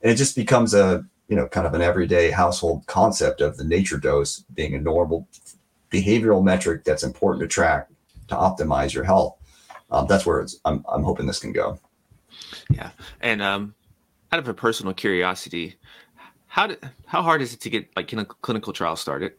And 0.02 0.10
it 0.10 0.16
just 0.16 0.34
becomes 0.34 0.74
a 0.74 1.04
you 1.28 1.36
know 1.36 1.46
kind 1.46 1.66
of 1.66 1.74
an 1.74 1.82
everyday 1.82 2.30
household 2.30 2.86
concept 2.86 3.40
of 3.40 3.56
the 3.56 3.64
nature 3.64 3.98
dose 3.98 4.40
being 4.54 4.74
a 4.74 4.80
normal 4.80 5.28
behavioral 5.90 6.42
metric 6.42 6.84
that's 6.84 7.02
important 7.02 7.42
to 7.42 7.48
track 7.48 7.88
to 8.28 8.34
optimize 8.34 8.94
your 8.94 9.04
health. 9.04 9.36
Um, 9.90 10.06
that's 10.08 10.24
where 10.24 10.40
it's 10.40 10.58
I'm, 10.64 10.84
I'm 10.88 11.04
hoping 11.04 11.26
this 11.26 11.38
can 11.38 11.52
go. 11.52 11.78
Yeah. 12.70 12.90
And 13.20 13.42
um 13.42 13.74
out 14.32 14.38
of 14.38 14.48
a 14.48 14.54
personal 14.54 14.94
curiosity 14.94 15.76
how 16.46 16.66
did 16.66 16.78
how 17.06 17.22
hard 17.22 17.42
is 17.42 17.52
it 17.54 17.60
to 17.60 17.70
get 17.70 17.88
like 17.94 18.12
clinical 18.42 18.72
trials 18.72 19.00
started? 19.00 19.34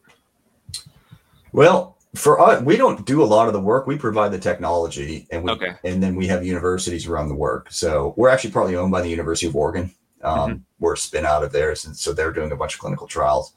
Well 1.52 1.98
for 2.14 2.40
us, 2.40 2.62
we 2.62 2.76
don't 2.76 3.06
do 3.06 3.22
a 3.22 3.24
lot 3.24 3.46
of 3.46 3.54
the 3.54 3.60
work. 3.60 3.86
We 3.86 3.96
provide 3.96 4.32
the 4.32 4.38
technology, 4.38 5.26
and 5.30 5.42
we 5.44 5.50
okay. 5.52 5.74
and 5.84 6.02
then 6.02 6.14
we 6.14 6.26
have 6.26 6.44
universities 6.44 7.08
run 7.08 7.28
the 7.28 7.34
work. 7.34 7.70
So 7.70 8.12
we're 8.16 8.28
actually 8.28 8.50
partly 8.50 8.76
owned 8.76 8.92
by 8.92 9.00
the 9.00 9.08
University 9.08 9.46
of 9.46 9.56
Oregon. 9.56 9.94
Um, 10.22 10.50
mm-hmm. 10.50 10.62
We're 10.78 10.94
a 10.94 10.98
spin 10.98 11.24
out 11.24 11.42
of 11.42 11.52
theirs, 11.52 11.86
and 11.86 11.96
so 11.96 12.12
they're 12.12 12.32
doing 12.32 12.52
a 12.52 12.56
bunch 12.56 12.74
of 12.74 12.80
clinical 12.80 13.06
trials. 13.06 13.54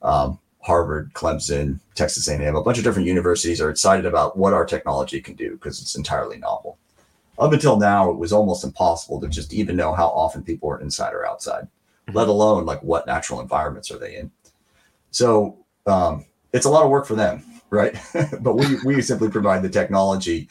Um, 0.00 0.38
Harvard, 0.60 1.12
Clemson, 1.12 1.80
Texas 1.94 2.28
A&M, 2.28 2.56
a 2.56 2.62
bunch 2.62 2.78
of 2.78 2.84
different 2.84 3.06
universities 3.06 3.60
are 3.60 3.70
excited 3.70 4.06
about 4.06 4.36
what 4.36 4.52
our 4.52 4.66
technology 4.66 5.20
can 5.20 5.34
do 5.34 5.52
because 5.52 5.80
it's 5.80 5.96
entirely 5.96 6.38
novel. 6.38 6.78
Up 7.38 7.52
until 7.52 7.78
now, 7.78 8.10
it 8.10 8.16
was 8.16 8.32
almost 8.32 8.64
impossible 8.64 9.20
to 9.20 9.28
just 9.28 9.52
even 9.54 9.76
know 9.76 9.92
how 9.92 10.08
often 10.08 10.42
people 10.42 10.68
are 10.70 10.80
inside 10.80 11.14
or 11.14 11.26
outside, 11.26 11.64
mm-hmm. 11.64 12.16
let 12.16 12.28
alone 12.28 12.64
like 12.64 12.82
what 12.82 13.06
natural 13.06 13.40
environments 13.40 13.90
are 13.90 13.98
they 13.98 14.16
in. 14.16 14.30
So 15.10 15.58
um, 15.86 16.26
it's 16.52 16.66
a 16.66 16.70
lot 16.70 16.84
of 16.84 16.90
work 16.90 17.06
for 17.06 17.14
them 17.14 17.44
right? 17.70 17.96
but 18.40 18.54
we 18.54 18.78
we 18.84 19.02
simply 19.02 19.28
provide 19.28 19.62
the 19.62 19.68
technology, 19.68 20.48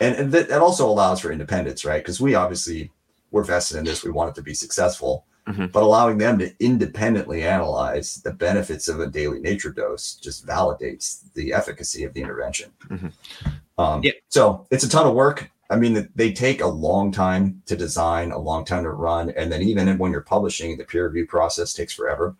and, 0.00 0.14
and 0.16 0.32
that, 0.32 0.48
that 0.48 0.60
also 0.60 0.88
allows 0.88 1.20
for 1.20 1.32
independence, 1.32 1.84
right? 1.84 2.02
Because 2.02 2.20
we 2.20 2.34
obviously 2.34 2.90
we're 3.30 3.44
vested 3.44 3.78
in 3.78 3.84
this. 3.84 4.04
We 4.04 4.10
want 4.10 4.30
it 4.30 4.34
to 4.36 4.42
be 4.42 4.54
successful, 4.54 5.26
mm-hmm. 5.46 5.66
but 5.66 5.82
allowing 5.82 6.18
them 6.18 6.38
to 6.38 6.52
independently 6.60 7.42
analyze 7.42 8.16
the 8.22 8.32
benefits 8.32 8.88
of 8.88 9.00
a 9.00 9.06
daily 9.06 9.40
nature 9.40 9.72
dose 9.72 10.14
just 10.14 10.46
validates 10.46 11.32
the 11.34 11.52
efficacy 11.52 12.04
of 12.04 12.14
the 12.14 12.22
intervention. 12.22 12.70
Mm-hmm. 12.88 13.48
Um, 13.78 14.02
yeah. 14.02 14.12
So 14.28 14.66
it's 14.70 14.84
a 14.84 14.88
ton 14.88 15.06
of 15.06 15.14
work. 15.14 15.50
I 15.70 15.76
mean, 15.76 16.08
they 16.14 16.32
take 16.32 16.62
a 16.62 16.66
long 16.66 17.12
time 17.12 17.62
to 17.66 17.76
design, 17.76 18.32
a 18.32 18.38
long 18.38 18.64
time 18.64 18.84
to 18.84 18.90
run, 18.90 19.30
and 19.30 19.52
then 19.52 19.62
even 19.62 19.98
when 19.98 20.12
you're 20.12 20.22
publishing, 20.22 20.78
the 20.78 20.84
peer 20.84 21.06
review 21.06 21.26
process 21.26 21.74
takes 21.74 21.92
forever. 21.92 22.34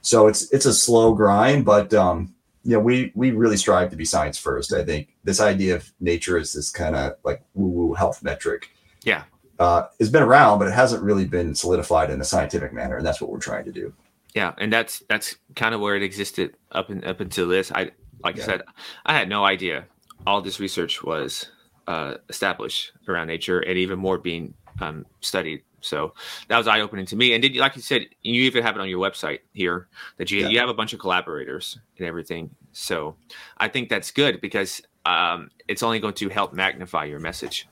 So 0.00 0.28
it's 0.28 0.50
it's 0.52 0.64
a 0.64 0.72
slow 0.72 1.12
grind, 1.12 1.66
but 1.66 1.92
um, 1.92 2.34
you 2.68 2.74
know, 2.74 2.80
we 2.80 3.12
we 3.14 3.30
really 3.30 3.56
strive 3.56 3.88
to 3.88 3.96
be 3.96 4.04
science 4.04 4.36
first. 4.36 4.74
I 4.74 4.84
think 4.84 5.08
this 5.24 5.40
idea 5.40 5.76
of 5.76 5.90
nature 6.00 6.36
is 6.36 6.52
this 6.52 6.68
kind 6.68 6.94
of 6.94 7.14
like 7.24 7.42
woo 7.54 7.68
woo 7.68 7.94
health 7.94 8.22
metric. 8.22 8.68
Yeah, 9.04 9.22
uh, 9.58 9.84
has 9.98 10.10
been 10.10 10.22
around, 10.22 10.58
but 10.58 10.68
it 10.68 10.74
hasn't 10.74 11.02
really 11.02 11.24
been 11.24 11.54
solidified 11.54 12.10
in 12.10 12.20
a 12.20 12.24
scientific 12.24 12.74
manner, 12.74 12.98
and 12.98 13.06
that's 13.06 13.22
what 13.22 13.30
we're 13.30 13.38
trying 13.38 13.64
to 13.64 13.72
do. 13.72 13.94
Yeah, 14.34 14.52
and 14.58 14.70
that's 14.70 15.02
that's 15.08 15.36
kind 15.56 15.74
of 15.74 15.80
where 15.80 15.96
it 15.96 16.02
existed 16.02 16.56
up 16.72 16.90
and 16.90 17.02
up 17.06 17.20
until 17.20 17.48
this. 17.48 17.72
I 17.72 17.90
like 18.22 18.36
yeah. 18.36 18.42
I 18.42 18.46
said, 18.46 18.62
I 19.06 19.14
had 19.14 19.30
no 19.30 19.46
idea 19.46 19.86
all 20.26 20.42
this 20.42 20.60
research 20.60 21.02
was 21.02 21.50
uh, 21.86 22.16
established 22.28 22.92
around 23.08 23.28
nature, 23.28 23.60
and 23.60 23.78
even 23.78 23.98
more 23.98 24.18
being 24.18 24.52
um, 24.82 25.06
studied. 25.22 25.62
So 25.80 26.14
that 26.48 26.58
was 26.58 26.66
eye 26.66 26.80
opening 26.80 27.06
to 27.06 27.16
me. 27.16 27.32
And 27.34 27.42
did 27.42 27.54
you, 27.54 27.60
like 27.60 27.76
you 27.76 27.82
said, 27.82 28.06
you 28.22 28.42
even 28.42 28.62
have 28.62 28.76
it 28.76 28.80
on 28.80 28.88
your 28.88 29.00
website 29.00 29.40
here 29.52 29.88
that 30.16 30.30
you 30.30 30.40
yeah. 30.40 30.48
you 30.48 30.58
have 30.58 30.68
a 30.68 30.74
bunch 30.74 30.92
of 30.92 30.98
collaborators 30.98 31.78
and 31.98 32.06
everything. 32.06 32.50
So 32.72 33.16
I 33.58 33.68
think 33.68 33.88
that's 33.88 34.10
good 34.10 34.40
because 34.40 34.82
um, 35.06 35.50
it's 35.68 35.82
only 35.82 36.00
going 36.00 36.14
to 36.14 36.28
help 36.28 36.52
magnify 36.52 37.04
your 37.04 37.20
message. 37.20 37.68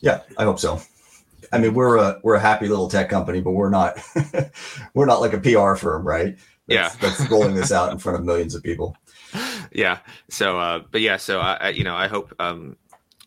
Yeah, 0.00 0.20
I 0.38 0.44
hope 0.44 0.58
so. 0.58 0.80
I 1.52 1.58
mean, 1.58 1.74
we're 1.74 1.96
a 1.96 2.20
we're 2.22 2.34
a 2.34 2.40
happy 2.40 2.68
little 2.68 2.88
tech 2.88 3.08
company, 3.08 3.40
but 3.40 3.52
we're 3.52 3.70
not 3.70 3.98
we're 4.94 5.06
not 5.06 5.20
like 5.20 5.32
a 5.32 5.40
PR 5.40 5.74
firm, 5.74 6.06
right? 6.06 6.36
That's, 6.68 6.94
yeah, 6.94 7.00
that's 7.00 7.28
rolling 7.30 7.54
this 7.54 7.72
out 7.72 7.90
in 7.92 7.98
front 7.98 8.18
of 8.18 8.24
millions 8.24 8.54
of 8.54 8.62
people. 8.62 8.96
Yeah. 9.72 9.98
So, 10.28 10.58
uh, 10.58 10.80
but 10.90 11.00
yeah, 11.00 11.16
so 11.16 11.38
I, 11.38 11.54
I 11.60 11.68
you 11.68 11.84
know, 11.84 11.94
I 11.94 12.08
hope 12.08 12.34
um, 12.40 12.76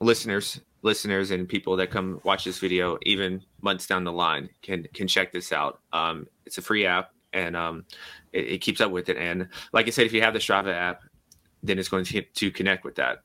listeners 0.02 0.60
listeners 0.84 1.32
and 1.32 1.48
people 1.48 1.76
that 1.78 1.90
come 1.90 2.20
watch 2.24 2.44
this 2.44 2.60
video 2.60 2.98
even 3.04 3.42
months 3.62 3.88
down 3.88 4.04
the 4.04 4.12
line 4.12 4.50
can 4.62 4.86
can 4.94 5.08
check 5.08 5.32
this 5.32 5.52
out. 5.52 5.80
Um, 5.92 6.28
it's 6.46 6.58
a 6.58 6.62
free 6.62 6.86
app 6.86 7.12
and 7.32 7.56
um, 7.56 7.86
it, 8.32 8.48
it, 8.48 8.58
keeps 8.60 8.80
up 8.80 8.92
with 8.92 9.10
it. 9.10 9.18
And 9.18 9.48
like 9.72 9.88
i 9.88 9.90
said 9.90 10.06
if 10.06 10.14
you 10.14 10.22
have 10.22 10.34
the 10.34 10.40
strava 10.40 10.74
app 10.74 11.02
then 11.64 11.80
it's 11.80 11.88
going 11.88 12.04
to, 12.04 12.22
to 12.22 12.52
connect 12.52 12.84
with 12.84 12.96
that. 12.96 13.24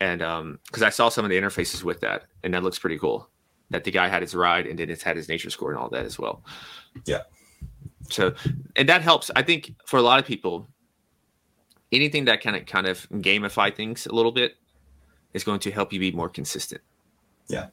And 0.00 0.18
because 0.18 0.82
um, 0.82 0.86
i 0.86 0.90
saw 0.90 1.08
some 1.08 1.24
of 1.24 1.30
the 1.30 1.38
interfaces 1.38 1.82
with 1.82 2.00
that 2.00 2.24
and 2.42 2.52
that 2.52 2.62
looks 2.62 2.78
pretty 2.78 2.98
cool. 2.98 3.30
That 3.70 3.84
the 3.84 3.90
guy 3.90 4.08
had 4.08 4.22
his 4.22 4.34
ride 4.34 4.66
and 4.66 4.78
then 4.78 4.90
it's 4.90 5.02
had 5.02 5.16
his 5.16 5.28
nature 5.28 5.50
score 5.50 5.70
and 5.70 5.78
all 5.78 5.90
that 5.90 6.04
as 6.04 6.18
well. 6.18 6.42
Yeah. 7.04 7.22
So 8.10 8.34
and 8.76 8.88
that 8.88 9.02
helps 9.02 9.30
i 9.36 9.42
think 9.42 9.74
for 9.86 9.98
a 9.98 10.02
lot 10.02 10.18
of 10.18 10.24
people 10.24 10.66
anything 11.92 12.24
that 12.26 12.40
kind 12.42 12.56
of 12.56 12.66
kind 12.66 12.86
of 12.86 13.08
gamify 13.10 13.74
things 13.74 14.06
a 14.06 14.12
little 14.12 14.32
bit 14.32 14.56
is 15.34 15.44
going 15.44 15.60
to 15.60 15.70
help 15.70 15.92
you 15.92 16.00
be 16.00 16.12
more 16.12 16.28
consistent. 16.28 16.80
Yeah. 17.48 17.68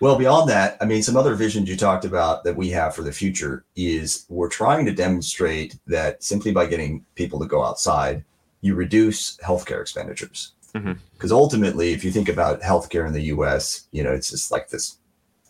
Well, 0.00 0.16
beyond 0.16 0.48
that, 0.50 0.76
I 0.80 0.84
mean, 0.84 1.02
some 1.02 1.16
other 1.16 1.34
visions 1.34 1.68
you 1.68 1.76
talked 1.76 2.04
about 2.04 2.44
that 2.44 2.56
we 2.56 2.70
have 2.70 2.94
for 2.94 3.02
the 3.02 3.12
future 3.12 3.64
is 3.76 4.26
we're 4.28 4.48
trying 4.48 4.84
to 4.86 4.92
demonstrate 4.92 5.78
that 5.86 6.22
simply 6.22 6.52
by 6.52 6.66
getting 6.66 7.04
people 7.14 7.38
to 7.40 7.46
go 7.46 7.64
outside, 7.64 8.24
you 8.60 8.74
reduce 8.74 9.36
healthcare 9.38 9.80
expenditures. 9.80 10.52
Because 10.72 10.96
mm-hmm. 10.96 11.32
ultimately, 11.32 11.92
if 11.92 12.04
you 12.04 12.10
think 12.10 12.28
about 12.28 12.60
healthcare 12.60 13.06
in 13.06 13.12
the 13.12 13.22
US, 13.34 13.86
you 13.92 14.02
know, 14.02 14.12
it's 14.12 14.30
just 14.30 14.50
like 14.50 14.68
this 14.68 14.98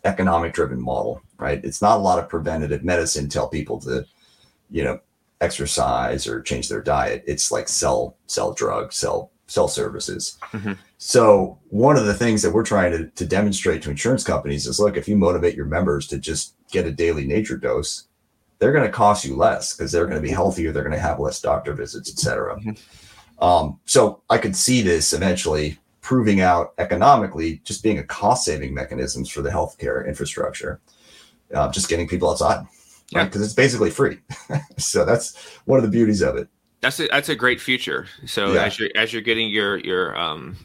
economic 0.03 0.53
driven 0.53 0.79
model, 0.79 1.21
right? 1.37 1.63
It's 1.63 1.81
not 1.81 1.97
a 1.97 2.01
lot 2.01 2.19
of 2.19 2.29
preventative 2.29 2.83
medicine, 2.83 3.27
tell 3.27 3.47
people 3.47 3.79
to, 3.81 4.05
you 4.69 4.83
know, 4.83 4.99
exercise 5.41 6.27
or 6.27 6.41
change 6.41 6.69
their 6.69 6.81
diet. 6.81 7.23
It's 7.25 7.51
like 7.51 7.67
sell, 7.67 8.15
sell 8.27 8.53
drugs, 8.53 8.97
sell 8.97 9.31
sell 9.47 9.67
services. 9.67 10.37
Mm-hmm. 10.51 10.73
So 10.97 11.59
one 11.69 11.97
of 11.97 12.05
the 12.05 12.13
things 12.13 12.41
that 12.41 12.51
we're 12.51 12.63
trying 12.63 12.91
to, 12.91 13.07
to 13.07 13.25
demonstrate 13.25 13.81
to 13.83 13.91
insurance 13.91 14.23
companies 14.23 14.65
is 14.65 14.79
look, 14.79 14.97
if 14.97 15.07
you 15.07 15.15
motivate 15.15 15.55
your 15.55 15.65
members 15.65 16.07
to 16.07 16.17
just 16.17 16.55
get 16.71 16.87
a 16.87 16.91
daily 16.91 17.25
nature 17.25 17.57
dose, 17.57 18.07
they're 18.59 18.71
going 18.71 18.85
to 18.85 18.91
cost 18.91 19.25
you 19.25 19.35
less 19.35 19.75
because 19.75 19.91
they're 19.91 20.07
going 20.07 20.21
to 20.21 20.27
be 20.27 20.31
healthier, 20.31 20.71
they're 20.71 20.83
going 20.83 20.95
to 20.95 20.99
have 20.99 21.19
less 21.19 21.41
doctor 21.41 21.73
visits, 21.73 22.09
etc. 22.09 22.55
Mm-hmm. 22.55 23.43
Um, 23.43 23.79
so 23.85 24.21
I 24.29 24.37
could 24.37 24.55
see 24.55 24.81
this 24.81 25.13
eventually 25.13 25.77
proving 26.01 26.39
out 26.39 26.73
economically, 26.77 27.61
just 27.63 27.83
being 27.83 27.99
a 27.99 28.03
cost 28.03 28.45
saving 28.45 28.73
mechanisms 28.73 29.29
for 29.29 29.41
the 29.41 29.49
healthcare 29.49 30.07
infrastructure, 30.07 30.79
uh, 31.53 31.69
just 31.71 31.89
getting 31.89 32.07
people 32.07 32.29
outside, 32.29 32.65
yeah, 33.09 33.25
because 33.25 33.41
right? 33.41 33.45
it's 33.45 33.53
basically 33.53 33.89
free. 33.89 34.19
so 34.77 35.03
that's 35.03 35.35
one 35.65 35.77
of 35.77 35.83
the 35.83 35.91
beauties 35.91 36.21
of 36.21 36.37
it. 36.37 36.47
That's 36.85 36.99
a, 36.99 37.07
that's 37.07 37.29
a 37.29 37.35
great 37.35 37.59
future. 37.59 38.05
So 38.27 38.53
yeah. 38.53 38.65
as 38.65 38.77
you're 38.77 38.89
as 38.95 39.11
you're 39.11 39.23
getting 39.23 39.49
your 39.49 39.79
your 39.79 40.15
um 40.15 40.55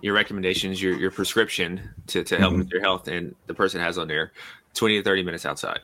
your 0.00 0.14
recommendations, 0.14 0.80
your 0.80 0.98
your 0.98 1.10
prescription 1.10 1.90
to, 2.06 2.24
to 2.24 2.38
help 2.38 2.52
mm-hmm. 2.52 2.60
with 2.60 2.70
your 2.70 2.80
health, 2.80 3.06
and 3.06 3.34
the 3.48 3.54
person 3.54 3.78
has 3.78 3.98
on 3.98 4.08
there 4.08 4.32
twenty 4.72 4.96
to 4.96 5.02
thirty 5.02 5.22
minutes 5.22 5.44
outside. 5.44 5.80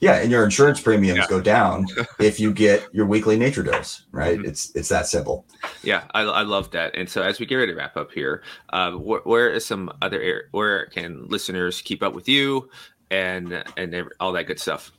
Yeah, 0.00 0.16
and 0.16 0.32
your 0.32 0.42
insurance 0.42 0.80
premiums 0.80 1.18
yeah. 1.18 1.26
go 1.28 1.40
down 1.40 1.86
if 2.18 2.40
you 2.40 2.52
get 2.52 2.88
your 2.92 3.06
weekly 3.06 3.38
nature 3.38 3.62
dose. 3.62 4.04
Right? 4.10 4.36
Mm-hmm. 4.36 4.48
It's 4.48 4.74
it's 4.74 4.88
that 4.88 5.06
simple. 5.06 5.44
Yeah, 5.84 6.02
I, 6.12 6.22
I 6.22 6.42
love 6.42 6.72
that. 6.72 6.96
And 6.96 7.08
so 7.08 7.22
as 7.22 7.38
we 7.38 7.46
get 7.46 7.54
ready 7.54 7.70
to 7.70 7.78
wrap 7.78 7.96
up 7.96 8.10
here, 8.10 8.42
uh, 8.70 8.90
wh- 8.90 9.24
where 9.24 9.48
is 9.48 9.64
some 9.64 9.92
other 10.02 10.48
where 10.50 10.86
can 10.86 11.28
listeners 11.28 11.80
keep 11.82 12.02
up 12.02 12.14
with 12.14 12.28
you 12.28 12.68
and 13.12 13.62
and 13.76 14.08
all 14.18 14.32
that 14.32 14.48
good 14.48 14.58
stuff? 14.58 14.90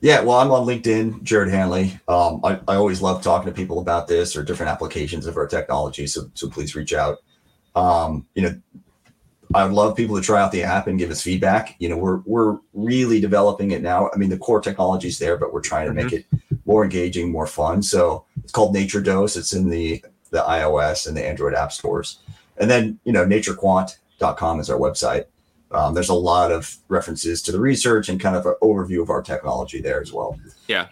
Yeah, 0.00 0.20
well, 0.20 0.38
I'm 0.38 0.50
on 0.50 0.66
LinkedIn, 0.66 1.22
Jared 1.22 1.50
Hanley. 1.50 1.98
Um, 2.06 2.40
I, 2.44 2.60
I 2.68 2.76
always 2.76 3.00
love 3.00 3.22
talking 3.22 3.50
to 3.50 3.56
people 3.56 3.80
about 3.80 4.06
this 4.06 4.36
or 4.36 4.42
different 4.42 4.70
applications 4.70 5.26
of 5.26 5.36
our 5.36 5.46
technology. 5.46 6.06
So, 6.06 6.30
so 6.34 6.48
please 6.50 6.74
reach 6.74 6.92
out. 6.92 7.18
Um, 7.74 8.26
you 8.34 8.42
know, 8.42 8.60
I 9.54 9.64
would 9.64 9.72
love 9.72 9.96
people 9.96 10.16
to 10.16 10.22
try 10.22 10.40
out 10.42 10.52
the 10.52 10.64
app 10.64 10.86
and 10.86 10.98
give 10.98 11.10
us 11.10 11.22
feedback. 11.22 11.76
You 11.78 11.88
know, 11.88 11.96
we're 11.96 12.18
we're 12.26 12.58
really 12.74 13.20
developing 13.20 13.70
it 13.70 13.82
now. 13.82 14.10
I 14.12 14.16
mean, 14.16 14.28
the 14.28 14.38
core 14.38 14.60
technology 14.60 15.08
is 15.08 15.18
there, 15.18 15.36
but 15.36 15.52
we're 15.52 15.60
trying 15.60 15.86
to 15.86 15.94
make 15.94 16.06
mm-hmm. 16.06 16.36
it 16.36 16.58
more 16.66 16.84
engaging, 16.84 17.30
more 17.30 17.46
fun. 17.46 17.82
So 17.82 18.26
it's 18.42 18.52
called 18.52 18.74
Nature 18.74 19.00
Dose. 19.00 19.36
It's 19.36 19.52
in 19.52 19.70
the 19.70 20.04
the 20.30 20.42
iOS 20.42 21.06
and 21.06 21.16
the 21.16 21.24
Android 21.26 21.54
app 21.54 21.72
stores. 21.72 22.18
And 22.58 22.70
then, 22.70 22.98
you 23.04 23.12
know, 23.12 23.24
naturequant.com 23.24 24.60
is 24.60 24.70
our 24.70 24.78
website. 24.78 25.26
Um, 25.72 25.94
there's 25.94 26.08
a 26.08 26.14
lot 26.14 26.52
of 26.52 26.76
references 26.88 27.42
to 27.42 27.52
the 27.52 27.60
research 27.60 28.08
and 28.08 28.20
kind 28.20 28.36
of 28.36 28.46
an 28.46 28.54
overview 28.62 29.02
of 29.02 29.10
our 29.10 29.22
technology 29.22 29.80
there 29.80 30.00
as 30.00 30.12
well. 30.12 30.38
Yeah, 30.68 30.88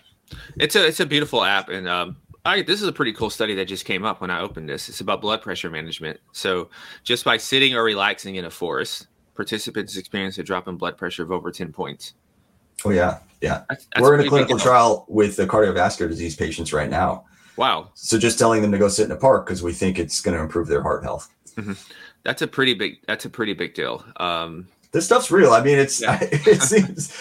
it's 0.57 0.77
a 0.77 0.87
it's 0.87 1.01
a 1.01 1.07
beautiful 1.07 1.45
app, 1.45 1.69
and 1.69 1.89
um, 1.89 2.17
I 2.45 2.63
this 2.63 2.83
is 2.83 2.89
a 2.89 2.93
pretty 2.93 3.13
cool 3.13 3.31
study 3.31 3.55
that 3.55 3.67
just 3.67 3.85
came 3.85 4.05
up 4.05 4.21
when 4.21 4.31
I 4.31 4.41
opened 4.41 4.69
this. 4.69 4.89
It's 4.89 5.01
about 5.01 5.21
blood 5.21 5.43
pressure 5.43 5.71
management. 5.71 6.21
So 6.33 6.71
just 7.05 7.25
by 7.25 7.37
sitting 7.37 7.75
or 7.75 7.85
relaxing 7.85 8.35
in 8.37 8.45
a 8.45 8.51
forest, 8.51 9.07
participants 9.35 9.97
experience 9.97 10.39
a 10.39 10.43
drop 10.43 10.67
in 10.69 10.77
blood 10.77 10.99
pressure 10.99 11.23
of 11.23 11.31
over 11.31 11.51
ten 11.51 11.73
points. 11.73 12.15
Oh 12.85 12.91
yeah, 12.91 13.21
yeah. 13.41 13.63
That's, 13.69 13.87
that's 13.87 14.03
We're 14.03 14.15
in 14.15 14.27
a 14.27 14.29
clinical 14.29 14.59
trial 14.59 15.07
with 15.09 15.37
the 15.37 15.47
cardiovascular 15.47 16.09
disease 16.09 16.35
patients 16.35 16.73
right 16.73 16.91
now. 16.91 17.25
Wow. 17.57 17.91
So 17.95 18.19
just 18.19 18.39
telling 18.39 18.63
them 18.63 18.73
to 18.73 18.79
go 18.79 18.89
sit 18.89 19.05
in 19.05 19.13
a 19.13 19.17
park 19.17 19.47
because 19.47 19.63
we 19.63 19.73
think 19.73 19.99
it's 19.99 20.21
going 20.21 20.37
to 20.37 20.43
improve 20.43 20.67
their 20.67 20.83
heart 20.83 21.05
health. 21.05 21.33
Mm-hmm. 21.57 21.73
That's 22.25 22.43
a 22.43 22.47
pretty 22.47 22.75
big. 22.75 22.99
That's 23.07 23.25
a 23.25 23.31
pretty 23.31 23.53
big 23.53 23.75
deal. 23.75 24.05
Um, 24.17 24.69
this 24.95 25.05
stuff's 25.05 25.31
real. 25.31 25.53
I 25.53 25.63
mean, 25.63 25.79
it's 25.79 26.01
yeah. 26.01 26.19
it 26.23 26.63
seems 26.63 27.13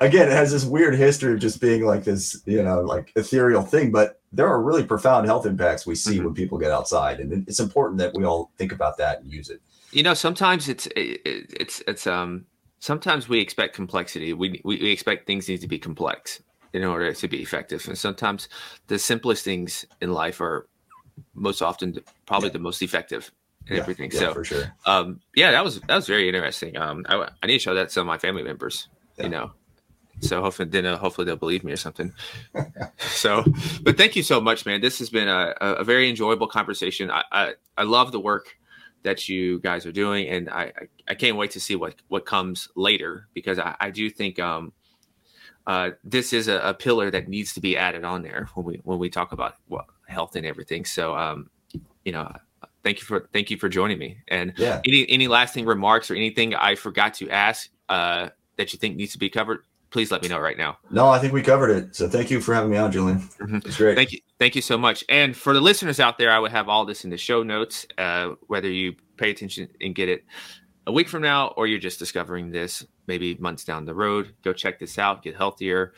again, 0.00 0.28
it 0.28 0.32
has 0.32 0.50
this 0.50 0.64
weird 0.64 0.96
history 0.96 1.34
of 1.34 1.38
just 1.38 1.60
being 1.60 1.84
like 1.84 2.04
this, 2.04 2.42
you 2.46 2.62
know, 2.62 2.80
like 2.80 3.12
ethereal 3.14 3.62
thing. 3.62 3.92
But 3.92 4.20
there 4.32 4.48
are 4.48 4.60
really 4.60 4.82
profound 4.82 5.26
health 5.26 5.46
impacts 5.46 5.86
we 5.86 5.94
see 5.94 6.16
mm-hmm. 6.16 6.24
when 6.24 6.34
people 6.34 6.58
get 6.58 6.72
outside, 6.72 7.20
and 7.20 7.46
it's 7.46 7.60
important 7.60 7.98
that 7.98 8.14
we 8.14 8.24
all 8.24 8.50
think 8.58 8.72
about 8.72 8.96
that 8.98 9.20
and 9.20 9.32
use 9.32 9.50
it. 9.50 9.60
You 9.92 10.02
know, 10.02 10.14
sometimes 10.14 10.68
it's 10.68 10.88
it's 10.96 11.82
it's 11.86 12.06
um 12.06 12.46
sometimes 12.80 13.28
we 13.28 13.38
expect 13.38 13.76
complexity. 13.76 14.32
We 14.32 14.60
we, 14.64 14.90
expect 14.90 15.26
things 15.26 15.48
need 15.48 15.60
to 15.60 15.68
be 15.68 15.78
complex 15.78 16.42
in 16.72 16.84
order 16.84 17.12
to 17.12 17.28
be 17.28 17.40
effective, 17.40 17.86
and 17.86 17.96
sometimes 17.96 18.48
the 18.88 18.98
simplest 18.98 19.44
things 19.44 19.84
in 20.00 20.12
life 20.12 20.40
are 20.40 20.66
most 21.34 21.62
often 21.62 21.98
probably 22.26 22.48
yeah. 22.48 22.54
the 22.54 22.58
most 22.58 22.82
effective 22.82 23.30
and 23.68 23.76
yeah, 23.76 23.82
everything. 23.82 24.10
Yeah, 24.12 24.20
so 24.20 24.34
for 24.34 24.44
sure. 24.44 24.72
Um, 24.86 25.20
yeah, 25.34 25.52
that 25.52 25.64
was 25.64 25.80
that 25.80 25.94
was 25.94 26.06
very 26.06 26.28
interesting. 26.28 26.76
Um, 26.76 27.04
I, 27.08 27.28
I 27.42 27.46
need 27.46 27.54
to 27.54 27.58
show 27.58 27.74
that 27.74 27.88
to 27.88 27.90
some 27.90 28.02
of 28.02 28.06
my 28.06 28.18
family 28.18 28.42
members. 28.42 28.88
Yeah. 29.16 29.24
You 29.24 29.30
know, 29.30 29.52
so 30.20 30.42
hopefully 30.42 30.68
then 30.68 30.86
uh, 30.86 30.96
hopefully 30.96 31.24
they'll 31.24 31.36
believe 31.36 31.64
me 31.64 31.72
or 31.72 31.76
something. 31.76 32.12
so, 32.98 33.44
but 33.82 33.96
thank 33.96 34.16
you 34.16 34.22
so 34.22 34.40
much, 34.40 34.66
man. 34.66 34.80
This 34.80 34.98
has 34.98 35.10
been 35.10 35.28
a, 35.28 35.54
a 35.60 35.84
very 35.84 36.08
enjoyable 36.08 36.46
conversation. 36.46 37.10
I, 37.10 37.24
I, 37.32 37.52
I 37.76 37.82
love 37.84 38.12
the 38.12 38.20
work 38.20 38.56
that 39.02 39.28
you 39.28 39.60
guys 39.60 39.86
are 39.86 39.92
doing, 39.92 40.28
and 40.28 40.48
I 40.48 40.62
I, 40.62 40.72
I 41.08 41.14
can't 41.14 41.36
wait 41.36 41.52
to 41.52 41.60
see 41.60 41.76
what 41.76 41.96
what 42.08 42.26
comes 42.26 42.68
later 42.76 43.28
because 43.34 43.58
I, 43.58 43.76
I 43.80 43.90
do 43.90 44.10
think 44.10 44.38
um. 44.38 44.72
Uh, 45.66 45.92
this 46.04 46.34
is 46.34 46.46
a, 46.46 46.58
a 46.58 46.74
pillar 46.74 47.10
that 47.10 47.26
needs 47.26 47.54
to 47.54 47.60
be 47.62 47.74
added 47.74 48.04
on 48.04 48.20
there 48.20 48.50
when 48.52 48.66
we 48.66 48.80
when 48.84 48.98
we 48.98 49.08
talk 49.08 49.32
about 49.32 49.54
well, 49.66 49.86
health 50.06 50.36
and 50.36 50.44
everything. 50.44 50.84
So, 50.84 51.16
um, 51.16 51.48
you 52.04 52.12
know, 52.12 52.30
thank 52.84 53.00
you 53.00 53.04
for 53.04 53.28
thank 53.32 53.50
you 53.50 53.56
for 53.56 53.68
joining 53.68 53.98
me. 53.98 54.18
And 54.28 54.52
yeah. 54.56 54.80
any 54.84 55.08
any 55.10 55.26
lasting 55.26 55.66
remarks 55.66 56.10
or 56.10 56.14
anything 56.14 56.54
I 56.54 56.76
forgot 56.76 57.14
to 57.14 57.30
ask 57.30 57.68
uh, 57.88 58.28
that 58.56 58.72
you 58.72 58.78
think 58.78 58.96
needs 58.96 59.12
to 59.12 59.18
be 59.18 59.28
covered, 59.28 59.64
please 59.90 60.12
let 60.12 60.22
me 60.22 60.28
know 60.28 60.38
right 60.38 60.56
now. 60.56 60.78
No, 60.90 61.08
I 61.08 61.18
think 61.18 61.32
we 61.32 61.42
covered 61.42 61.70
it. 61.70 61.96
So 61.96 62.08
thank 62.08 62.30
you 62.30 62.40
for 62.40 62.54
having 62.54 62.70
me 62.70 62.76
on, 62.76 62.92
Julian. 62.92 63.18
Mm-hmm. 63.18 63.56
It's 63.56 63.78
great. 63.78 63.96
Thank 63.96 64.12
you. 64.12 64.20
Thank 64.38 64.54
you 64.54 64.62
so 64.62 64.78
much. 64.78 65.04
And 65.08 65.36
for 65.36 65.54
the 65.54 65.60
listeners 65.60 65.98
out 65.98 66.18
there, 66.18 66.30
I 66.30 66.38
would 66.38 66.52
have 66.52 66.68
all 66.68 66.84
this 66.84 67.04
in 67.04 67.10
the 67.10 67.18
show 67.18 67.42
notes. 67.42 67.86
Uh, 67.98 68.30
whether 68.46 68.70
you 68.70 68.94
pay 69.16 69.30
attention 69.30 69.68
and 69.80 69.94
get 69.94 70.08
it 70.08 70.24
a 70.86 70.92
week 70.92 71.08
from 71.08 71.22
now, 71.22 71.48
or 71.56 71.66
you're 71.66 71.80
just 71.80 71.98
discovering 71.98 72.50
this 72.50 72.86
maybe 73.06 73.34
months 73.36 73.64
down 73.64 73.84
the 73.84 73.94
road, 73.94 74.34
go 74.42 74.52
check 74.52 74.78
this 74.78 74.98
out. 74.98 75.22
Get 75.22 75.36
healthier 75.36 75.94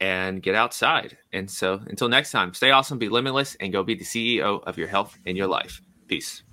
and 0.00 0.42
get 0.42 0.54
outside. 0.54 1.16
And 1.32 1.48
so 1.50 1.80
until 1.86 2.08
next 2.08 2.32
time, 2.32 2.52
stay 2.52 2.70
awesome, 2.70 2.98
be 2.98 3.08
limitless, 3.08 3.56
and 3.60 3.72
go 3.72 3.82
be 3.82 3.94
the 3.94 4.04
CEO 4.04 4.62
of 4.64 4.76
your 4.76 4.88
health 4.88 5.16
and 5.24 5.36
your 5.36 5.46
life. 5.46 5.80
Peace. 6.14 6.44